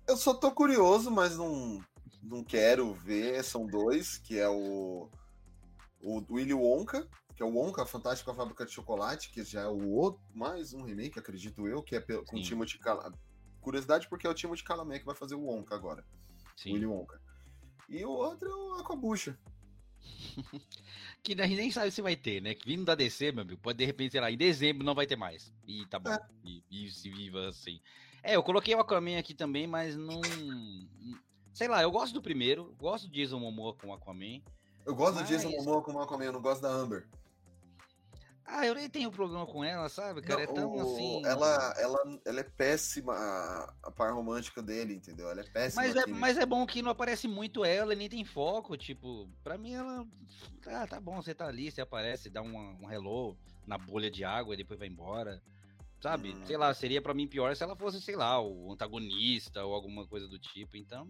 [0.06, 1.84] Eu só tô curioso, mas não,
[2.22, 3.42] não quero ver.
[3.42, 5.10] São dois, que é o
[6.02, 9.68] o Willy Wonka, que é o Wonka, a Fantástica Fábrica de Chocolate, que já é
[9.68, 13.18] o outro, mais um remake, acredito eu, que é com o Timothy Chalamet.
[13.60, 16.04] Curiosidade porque é o Timothy Chalamet que vai fazer o Wonka agora.
[16.56, 16.74] Sim.
[16.74, 17.20] Willy Wonka.
[17.88, 19.38] E o outro é o Aquabucha.
[21.22, 22.54] que a gente nem sabe se vai ter, né?
[22.54, 25.06] Que vindo da DC, meu amigo, pode de repente, sei lá, em dezembro não vai
[25.06, 25.52] ter mais.
[25.66, 26.10] E tá bom.
[26.10, 26.20] É.
[26.44, 27.80] E, e se viva assim.
[28.22, 30.20] É, eu coloquei o Aquaman aqui também, mas não.
[31.52, 34.42] Sei lá, eu gosto do primeiro, gosto do Jason Momoa com o Aquaman.
[34.86, 35.28] Eu gosto Mas...
[35.28, 37.06] do Jason Momoa com o Aquaman, eu não gosto da Amber.
[38.48, 40.44] Ah, eu nem tenho problema com ela, sabe, cara?
[40.46, 40.80] Não, é tão o...
[40.80, 41.26] assim.
[41.26, 43.12] Ela, ela, ela é péssima,
[43.82, 45.28] a, par romântica dele, entendeu?
[45.28, 45.82] Ela é péssima.
[45.82, 48.76] Mas é, mas é bom que não aparece muito ela e nem tem foco.
[48.76, 50.06] Tipo, pra mim ela.
[50.68, 53.36] Ah, tá bom, você tá ali, você aparece, dá um, um hello
[53.66, 55.42] na bolha de água e depois vai embora.
[56.00, 56.32] Sabe?
[56.32, 56.46] Hum.
[56.46, 60.06] Sei lá, seria pra mim pior se ela fosse, sei lá, o antagonista ou alguma
[60.06, 60.76] coisa do tipo.
[60.76, 61.08] Então.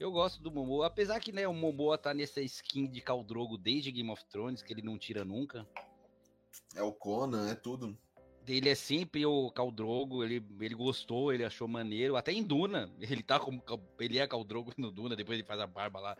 [0.00, 3.92] Eu gosto do Momoa, apesar que né, o Momoa tá nessa skin de Caldrogo desde
[3.92, 5.68] Game of Thrones, que ele não tira nunca.
[6.74, 7.94] É o Conan, é tudo.
[8.48, 13.22] Ele é sempre o Caldrogo, ele, ele gostou, ele achou maneiro, até em Duna, ele
[13.22, 13.62] tá como
[13.98, 16.16] ele é Caldrogo no Duna, depois ele faz a barba lá,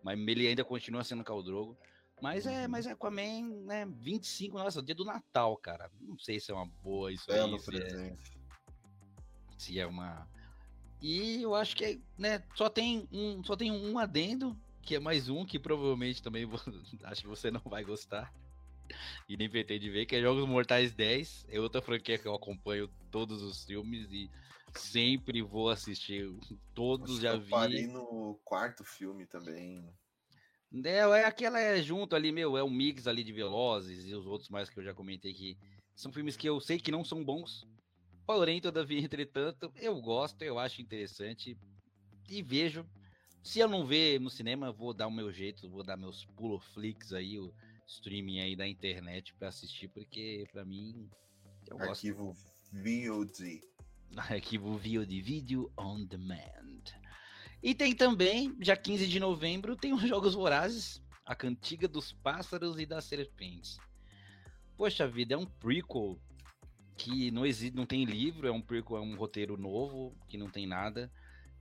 [0.00, 1.76] mas ele ainda continua sendo Caldrogo.
[2.22, 2.68] Mas é, uhum.
[2.68, 5.90] mas é Aquaman, né, 25, nossa, dia do Natal, cara.
[6.00, 7.58] Não sei se é uma boa isso é aí.
[7.58, 8.38] Se, presente.
[8.38, 10.24] É, se é uma
[11.06, 15.28] e eu acho que né, só tem um, só tem um adendo, que é mais
[15.28, 16.58] um que provavelmente também vou,
[17.04, 18.32] acho que você não vai gostar.
[19.28, 21.44] E nem pretende ver, que é Jogos Mortais 10.
[21.50, 24.30] É outra franquia que eu acompanho todos os filmes e
[24.74, 26.26] sempre vou assistir.
[26.74, 27.50] Todos acho já eu vi.
[27.52, 29.86] Eu parei no quarto filme também.
[30.84, 34.24] É, é aquela é junto ali, meu, é um mix ali de Velozes e os
[34.24, 35.58] outros mais que eu já comentei que
[35.94, 37.66] são filmes que eu sei que não são bons,
[38.26, 41.56] Porém, todavia, entretanto, eu gosto, eu acho interessante
[42.28, 42.86] e vejo.
[43.42, 47.12] Se eu não ver no cinema, vou dar o meu jeito, vou dar meus puloflix
[47.12, 47.54] aí, o
[47.86, 51.10] streaming aí da internet para assistir, porque para mim
[51.68, 51.90] eu gosto.
[51.90, 52.34] Arquivo
[52.72, 53.62] VOD.
[54.16, 56.84] Arquivo VOD, Video on Demand.
[57.62, 62.78] E tem também, já 15 de novembro, tem os Jogos Vorazes, a Cantiga dos Pássaros
[62.78, 63.78] e das Serpentes.
[64.76, 66.18] Poxa vida, é um prequel
[66.96, 70.66] que não existe, não tem livro, é um é um roteiro novo, que não tem
[70.66, 71.10] nada.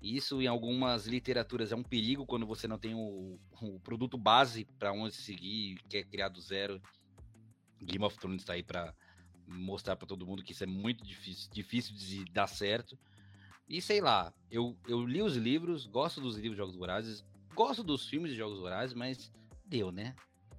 [0.01, 4.65] Isso em algumas literaturas é um perigo quando você não tem o, o produto base
[4.77, 6.81] para onde seguir, que é criar do zero.
[7.81, 8.93] Game of Thrones está aí para
[9.47, 12.97] mostrar para todo mundo que isso é muito difícil, difícil de dar certo.
[13.67, 17.23] E sei lá, eu, eu li os livros, gosto dos livros de Jogos Vorazes,
[17.55, 19.31] gosto dos filmes de Jogos Vorazes, mas
[19.65, 20.15] deu, né?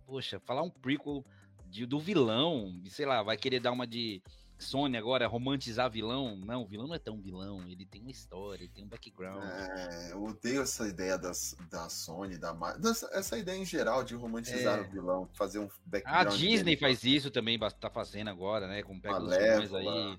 [0.07, 1.25] Poxa, falar um prequel
[1.67, 4.23] de, do vilão, sei lá, vai querer dar uma de
[4.59, 6.37] Sony agora romantizar vilão.
[6.37, 7.67] Não, o vilão não é tão vilão.
[7.69, 9.43] Ele tem uma história, ele tem um background.
[9.43, 14.15] É, eu odeio essa ideia das, da Sony, da dessa, essa ideia em geral de
[14.15, 14.83] romantizar é.
[14.83, 16.27] o vilão, fazer um background.
[16.27, 16.77] A Disney dele.
[16.77, 18.83] faz isso também, tá fazendo agora, né?
[18.83, 20.19] Com pega os aí.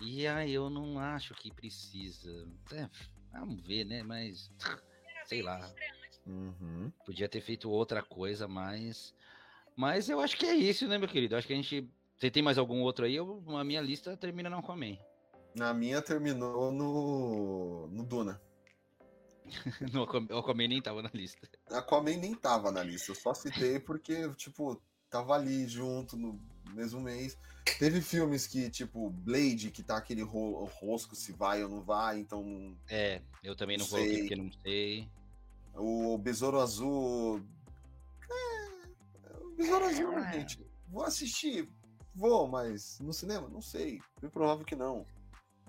[0.00, 2.48] E aí eu não acho que precisa.
[2.72, 2.88] É,
[3.32, 4.02] vamos ver, né?
[4.02, 4.50] Mas
[5.26, 5.72] sei lá.
[6.26, 6.92] Uhum.
[7.04, 9.14] Podia ter feito outra coisa, mas
[9.76, 11.34] Mas eu acho que é isso, né, meu querido?
[11.34, 11.88] Eu acho que a gente.
[12.22, 13.16] Você tem mais algum outro aí?
[13.16, 14.96] Eu, a minha lista termina no Aquaman.
[15.56, 18.40] Na minha terminou no, no Duna.
[19.92, 21.48] no Aquaman nem tava na lista.
[21.68, 23.10] Aquaman nem tava na lista.
[23.10, 24.80] Eu só citei porque, tipo,
[25.10, 26.40] tava ali junto no
[26.72, 27.36] mesmo mês.
[27.80, 32.20] Teve filmes que, tipo, Blade, que tá aquele ro rosco se vai ou não vai,
[32.20, 32.78] então.
[32.88, 35.08] É, eu também não, não coloquei porque não sei.
[35.74, 37.42] O Besouro Azul.
[38.30, 40.32] É, o Besouro Azul, ah.
[40.32, 40.64] gente.
[40.86, 41.68] Vou assistir.
[42.14, 43.48] Vou, mas no cinema?
[43.48, 44.00] Não sei.
[44.22, 45.06] É provável que não.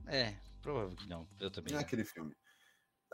[0.07, 1.27] É, provável que não.
[1.39, 1.75] Eu também.
[1.75, 2.35] É aquele filme.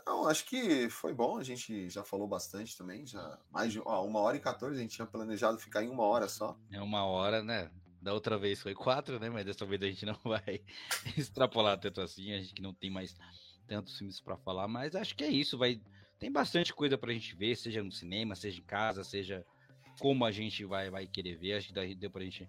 [0.06, 1.38] Não, acho que foi bom.
[1.38, 3.06] A gente já falou bastante também.
[3.06, 4.76] Já mais de ó, uma hora e 14.
[4.76, 6.58] A gente tinha planejado ficar em uma hora só.
[6.72, 7.70] É uma hora, né?
[8.00, 9.28] Da outra vez foi quatro, né?
[9.28, 10.62] Mas dessa vez a gente não vai
[11.16, 12.32] extrapolar tanto assim.
[12.32, 13.14] A gente que não tem mais
[13.66, 14.66] tantos filmes para falar.
[14.66, 15.56] Mas acho que é isso.
[15.56, 15.80] Vai
[16.20, 19.44] tem bastante coisa pra gente ver, seja no cinema, seja em casa, seja
[19.98, 21.54] como a gente vai, vai querer ver.
[21.54, 22.46] Acho que daí deu pra gente.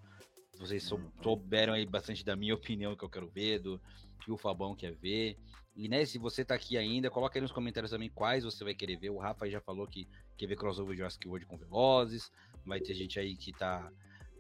[0.62, 1.12] Vocês uhum.
[1.22, 3.82] souberam aí bastante da minha opinião que eu quero ver, do
[4.24, 5.38] que o Fabão quer ver.
[5.76, 8.74] E né, se você tá aqui ainda, coloca aí nos comentários também quais você vai
[8.74, 9.10] querer ver.
[9.10, 10.08] O Rafa já falou que
[10.38, 12.32] quer ver crossover de Jurassic World com Velozes.
[12.66, 13.92] Vai ter gente aí que tá.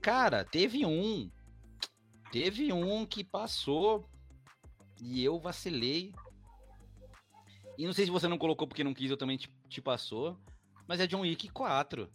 [0.02, 1.30] Cara, teve um.
[2.32, 4.10] Teve um que passou
[5.02, 6.14] e eu vacilei
[7.82, 10.38] e não sei se você não colocou porque não quis, eu também te, te passou.
[10.88, 12.08] Mas é John Wick 4.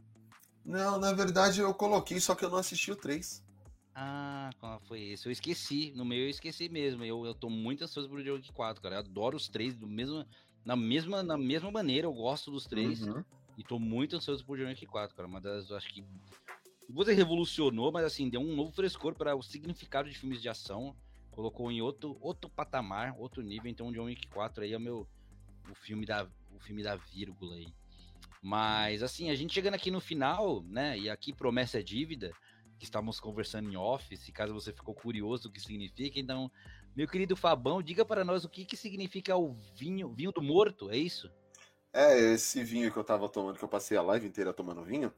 [0.65, 3.45] Não, na verdade eu coloquei, só que eu não assisti o 3.
[3.99, 5.27] Ah, qual foi isso?
[5.27, 5.91] Eu esqueci.
[5.97, 7.03] No meio eu esqueci mesmo.
[7.03, 8.97] Eu, eu tô muito ansioso pro John Wick 4, cara.
[8.97, 10.23] Eu adoro os três do mesmo,
[10.63, 12.07] na, mesma, na mesma maneira.
[12.07, 13.07] Eu gosto dos três.
[13.07, 13.25] Uhum.
[13.57, 15.27] E tô muito ansioso pro John Wick 4, cara.
[15.27, 16.05] Uma das, acho que.
[16.91, 20.95] Você revolucionou, mas assim, deu um novo frescor para o significado de filmes de ação.
[21.31, 23.71] Colocou em outro, outro patamar, outro nível.
[23.71, 25.09] Então, o John Wick 4 aí é o meu,
[25.71, 27.69] o filme da, o filme da vírgula aí.
[28.43, 30.99] Mas, assim, a gente chegando aqui no final, né?
[30.99, 32.31] E aqui promessa é dívida,
[32.79, 36.19] que estávamos conversando em office, caso você ficou curioso o que significa.
[36.19, 36.51] Então,
[36.95, 40.91] meu querido Fabão, diga para nós o que, que significa o vinho, vinho do morto,
[40.91, 41.31] é isso?
[41.93, 45.13] É, esse vinho que eu tava tomando, que eu passei a live inteira tomando vinho,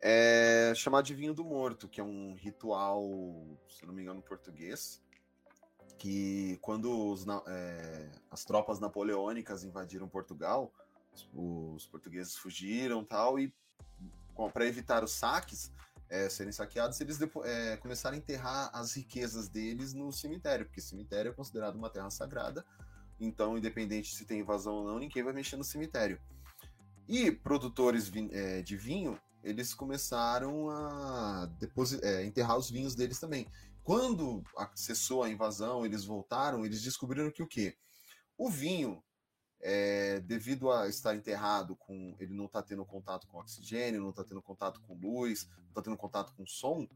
[0.00, 3.02] é chamado de vinho do morto, que é um ritual,
[3.68, 5.02] se não me engano, português,
[5.98, 10.72] que quando os, é, as tropas napoleônicas invadiram Portugal,
[11.12, 13.52] os, os portugueses fugiram tal, e
[14.54, 15.70] para evitar os saques,
[16.10, 21.30] é, serem saqueados, eles é, começaram a enterrar as riquezas deles no cemitério, porque cemitério
[21.30, 22.66] é considerado uma terra sagrada,
[23.20, 26.20] então, independente se tem invasão ou não, ninguém vai mexer no cemitério.
[27.06, 31.50] E produtores é, de vinho, eles começaram a
[32.02, 33.46] é, enterrar os vinhos deles também.
[33.82, 34.42] Quando
[34.74, 37.76] cessou a invasão, eles voltaram, eles descobriram que o quê?
[38.38, 39.02] O vinho,
[39.62, 42.14] é, devido a estar enterrado com.
[42.18, 45.82] Ele não está tendo contato com oxigênio, não está tendo contato com luz, não está
[45.82, 46.88] tendo contato com som,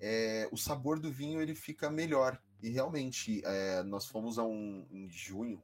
[0.00, 2.40] é, o sabor do vinho ele fica melhor.
[2.62, 5.62] E realmente, é, nós fomos a um, em junho,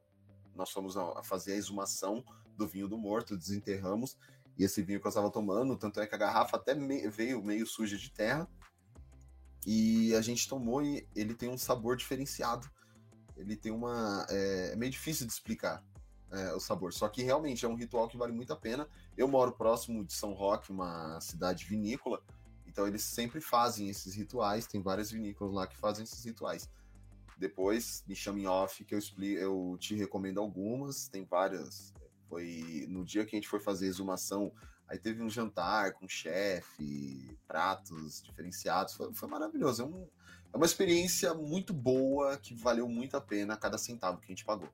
[0.54, 2.24] nós fomos a, a fazer a exumação
[2.56, 4.16] do vinho do morto, desenterramos,
[4.56, 7.42] e esse vinho que eu estava tomando, tanto é que a garrafa até me, veio
[7.42, 8.48] meio suja de terra,
[9.66, 12.68] e a gente tomou e ele tem um sabor diferenciado.
[13.36, 14.26] Ele tem uma.
[14.30, 15.84] É, é meio difícil de explicar
[16.30, 16.92] é, o sabor.
[16.92, 18.88] Só que realmente é um ritual que vale muito a pena.
[19.16, 22.22] Eu moro próximo de São Roque, uma cidade vinícola.
[22.66, 24.66] Então eles sempre fazem esses rituais.
[24.66, 26.68] Tem várias vinícolas lá que fazem esses rituais.
[27.36, 31.08] Depois me chame off que eu explico, eu te recomendo algumas.
[31.08, 31.92] Tem várias.
[32.28, 34.52] Foi no dia que a gente foi fazer exumação,
[34.88, 38.94] Aí teve um jantar com chefe, pratos diferenciados.
[38.94, 39.82] Foi, foi maravilhoso.
[39.82, 40.08] É, um,
[40.52, 44.46] é, uma experiência muito boa que valeu muito a pena cada centavo que a gente
[44.46, 44.68] pagou.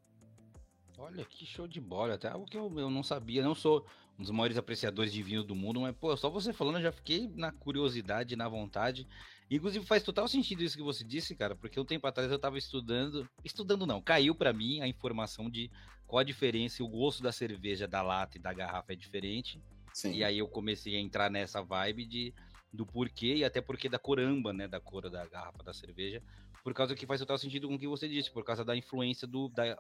[0.99, 2.15] Olha que show de bola.
[2.15, 3.43] Até algo que eu, eu não sabia.
[3.43, 3.87] Não sou
[4.19, 6.93] um dos maiores apreciadores de vinho do mundo, mas, pô, só você falando, eu já
[6.93, 9.07] fiquei na curiosidade, na vontade.
[9.51, 12.57] Inclusive, faz total sentido isso que você disse, cara, porque um tempo atrás eu tava
[12.59, 13.29] estudando.
[13.45, 15.71] Estudando não, caiu para mim a informação de
[16.07, 19.61] qual a diferença o gosto da cerveja da lata e da garrafa é diferente.
[19.93, 20.13] Sim.
[20.13, 22.35] E aí eu comecei a entrar nessa vibe de,
[22.73, 24.67] do porquê e até porque da coramba, né?
[24.67, 26.23] Da cor da garrafa da cerveja.
[26.65, 29.29] Por causa que faz total sentido com o que você disse, por causa da influência
[29.29, 29.79] do, da,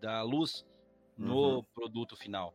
[0.00, 0.64] da luz
[1.18, 1.64] no uhum.
[1.74, 2.54] produto final.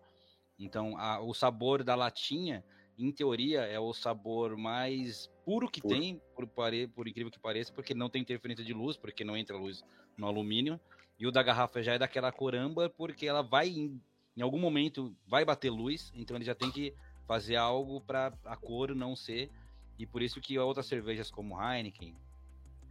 [0.57, 2.63] Então, a, o sabor da latinha,
[2.97, 5.93] em teoria, é o sabor mais puro que puro.
[5.93, 6.47] tem, por,
[6.95, 9.83] por incrível que pareça, porque não tem interferência de luz, porque não entra luz
[10.17, 10.79] no alumínio.
[11.19, 15.45] E o da garrafa já é daquela coramba, porque ela vai em algum momento vai
[15.45, 16.93] bater luz, então ele já tem que
[17.25, 19.49] fazer algo para a cor não ser.
[19.97, 22.17] E por isso que outras cervejas como Heineken,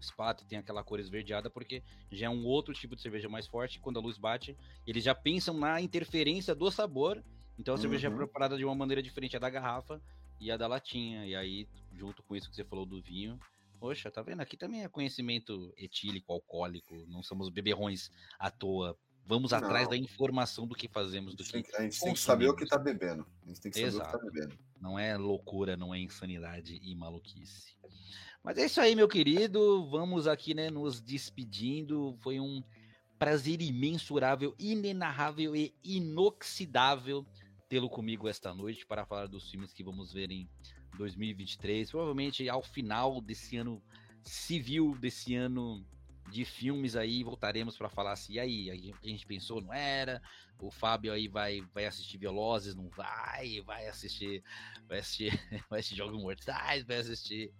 [0.05, 3.81] Spaten tem aquela cor esverdeada, porque já é um outro tipo de cerveja mais forte.
[3.81, 4.57] Quando a luz bate,
[4.87, 7.23] eles já pensam na interferência do sabor.
[7.59, 8.17] Então a cerveja é uhum.
[8.17, 10.01] preparada de uma maneira diferente a da garrafa,
[10.41, 11.27] e a da latinha.
[11.27, 13.39] E aí, junto com isso que você falou do vinho,
[13.81, 14.41] poxa, tá vendo?
[14.41, 18.97] Aqui também é conhecimento etílico, alcoólico, não somos beberrões à toa.
[19.27, 19.59] Vamos não.
[19.59, 21.77] atrás da informação do que fazemos, do a que.
[21.77, 23.27] a gente tem que saber o que tá bebendo.
[23.43, 24.17] A gente tem que saber Exato.
[24.17, 24.59] o que tá bebendo.
[24.79, 27.75] Não é loucura, não é insanidade e maluquice.
[28.45, 29.89] Mas é isso aí, meu querido.
[29.89, 32.15] Vamos aqui, né, nos despedindo.
[32.21, 32.63] Foi um
[33.19, 37.27] prazer imensurável, inenarrável e inoxidável
[37.71, 40.47] tê-lo comigo esta noite para falar dos filmes que vamos ver em
[40.99, 41.91] 2023.
[41.91, 43.83] Provavelmente ao final desse ano
[44.23, 45.83] civil, desse ano
[46.31, 50.23] de filmes aí, voltaremos para falar assim, e aí, a gente pensou, não era?
[50.59, 53.61] O Fábio aí vai, vai assistir Velozes, não vai?
[53.63, 54.43] Vai assistir,
[54.89, 55.31] vai assistir,
[55.69, 57.53] vai assistir Jogos Mortais, vai assistir,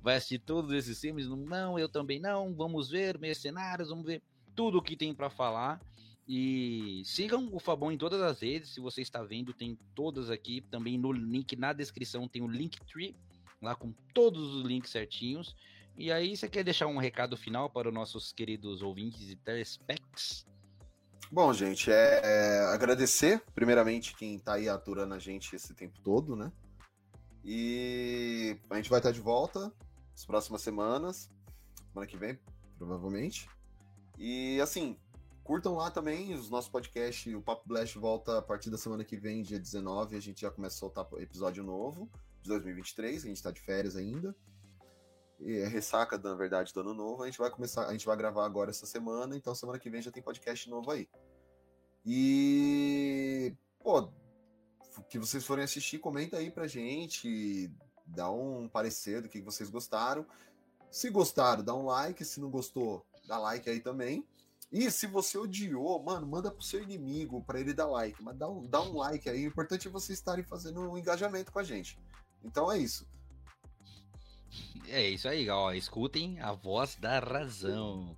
[0.00, 1.26] vai assistir todos esses filmes?
[1.28, 2.54] Não, eu também não.
[2.54, 4.22] Vamos ver Mercenários, vamos ver
[4.54, 5.80] tudo o que tem para falar.
[6.26, 8.74] E sigam o Fabão em todas as redes.
[8.74, 10.60] Se você está vendo, tem todas aqui.
[10.60, 13.16] Também no link na descrição tem o Linktree,
[13.60, 15.56] lá com todos os links certinhos.
[15.96, 20.46] E aí, você quer deixar um recado final para os nossos queridos ouvintes e telespecs?
[21.30, 26.36] Bom, gente, é, é, agradecer, primeiramente, quem está aí aturando a gente esse tempo todo,
[26.36, 26.52] né?
[27.44, 29.72] E a gente vai estar de volta
[30.10, 31.30] nas próximas semanas,
[31.88, 32.38] semana que vem,
[32.76, 33.48] provavelmente.
[34.18, 34.96] E assim,
[35.42, 37.34] curtam lá também os nossos podcasts.
[37.34, 40.16] O Papo Blast volta a partir da semana que vem, dia 19.
[40.16, 42.10] A gente já começa a soltar episódio novo
[42.42, 43.24] de 2023.
[43.24, 44.36] A gente está de férias ainda.
[45.44, 47.22] É ressaca, na verdade, do ano novo.
[47.22, 49.36] A gente vai começar, a gente vai gravar agora essa semana.
[49.36, 51.08] Então, semana que vem já tem podcast novo aí.
[52.04, 53.54] E.
[53.82, 54.08] Pô,
[55.08, 57.70] que vocês forem assistir, comenta aí pra gente.
[58.06, 60.26] Dá um parecer do que vocês gostaram.
[60.90, 62.24] Se gostaram, dá um like.
[62.24, 64.26] Se não gostou, dá like aí também.
[64.70, 68.22] E se você odiou, mano, manda pro seu inimigo para ele dar like.
[68.22, 69.44] Mas dá um, dá um like aí.
[69.44, 71.98] O importante é vocês estarem fazendo um engajamento com a gente.
[72.42, 73.06] Então é isso.
[74.88, 75.72] É isso aí, ó.
[75.72, 78.16] Escutem a voz da razão.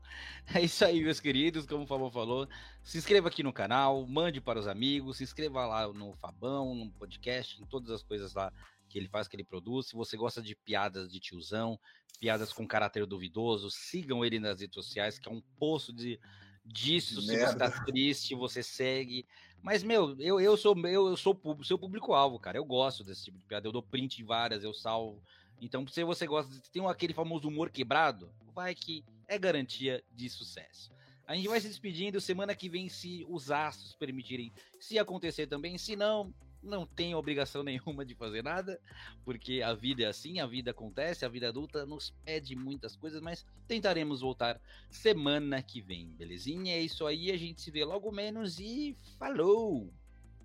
[0.55, 1.67] É isso aí, meus queridos.
[1.67, 2.49] Como o Fabão falou,
[2.83, 6.91] se inscreva aqui no canal, mande para os amigos, se inscreva lá no Fabão, no
[6.91, 8.53] podcast, em todas as coisas lá
[8.89, 9.87] que ele faz, que ele produz.
[9.87, 11.79] Se você gosta de piadas de tiozão,
[12.21, 16.21] piadas com caráter duvidoso, sigam ele nas redes sociais, que é um poço de
[16.65, 17.21] disso.
[17.21, 19.27] Se você tá triste, você segue.
[19.63, 22.59] Mas, meu, eu, eu sou eu, eu sou público, seu público-alvo, cara.
[22.59, 23.67] Eu gosto desse tipo de piada.
[23.67, 25.23] Eu dou print em várias, eu salvo.
[25.61, 30.93] Então, se você gosta, tem aquele famoso humor quebrado, vai que é garantia de sucesso.
[31.27, 35.79] A gente vai se despedindo semana que vem, se os astros permitirem, se acontecer também.
[35.79, 38.79] Se não, não tem obrigação nenhuma de fazer nada,
[39.25, 43.23] porque a vida é assim, a vida acontece, a vida adulta nos pede muitas coisas,
[43.23, 44.61] mas tentaremos voltar
[44.91, 46.75] semana que vem, belezinha?
[46.75, 49.93] É isso aí, a gente se vê logo menos e falou!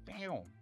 [0.05, 0.58] Pão.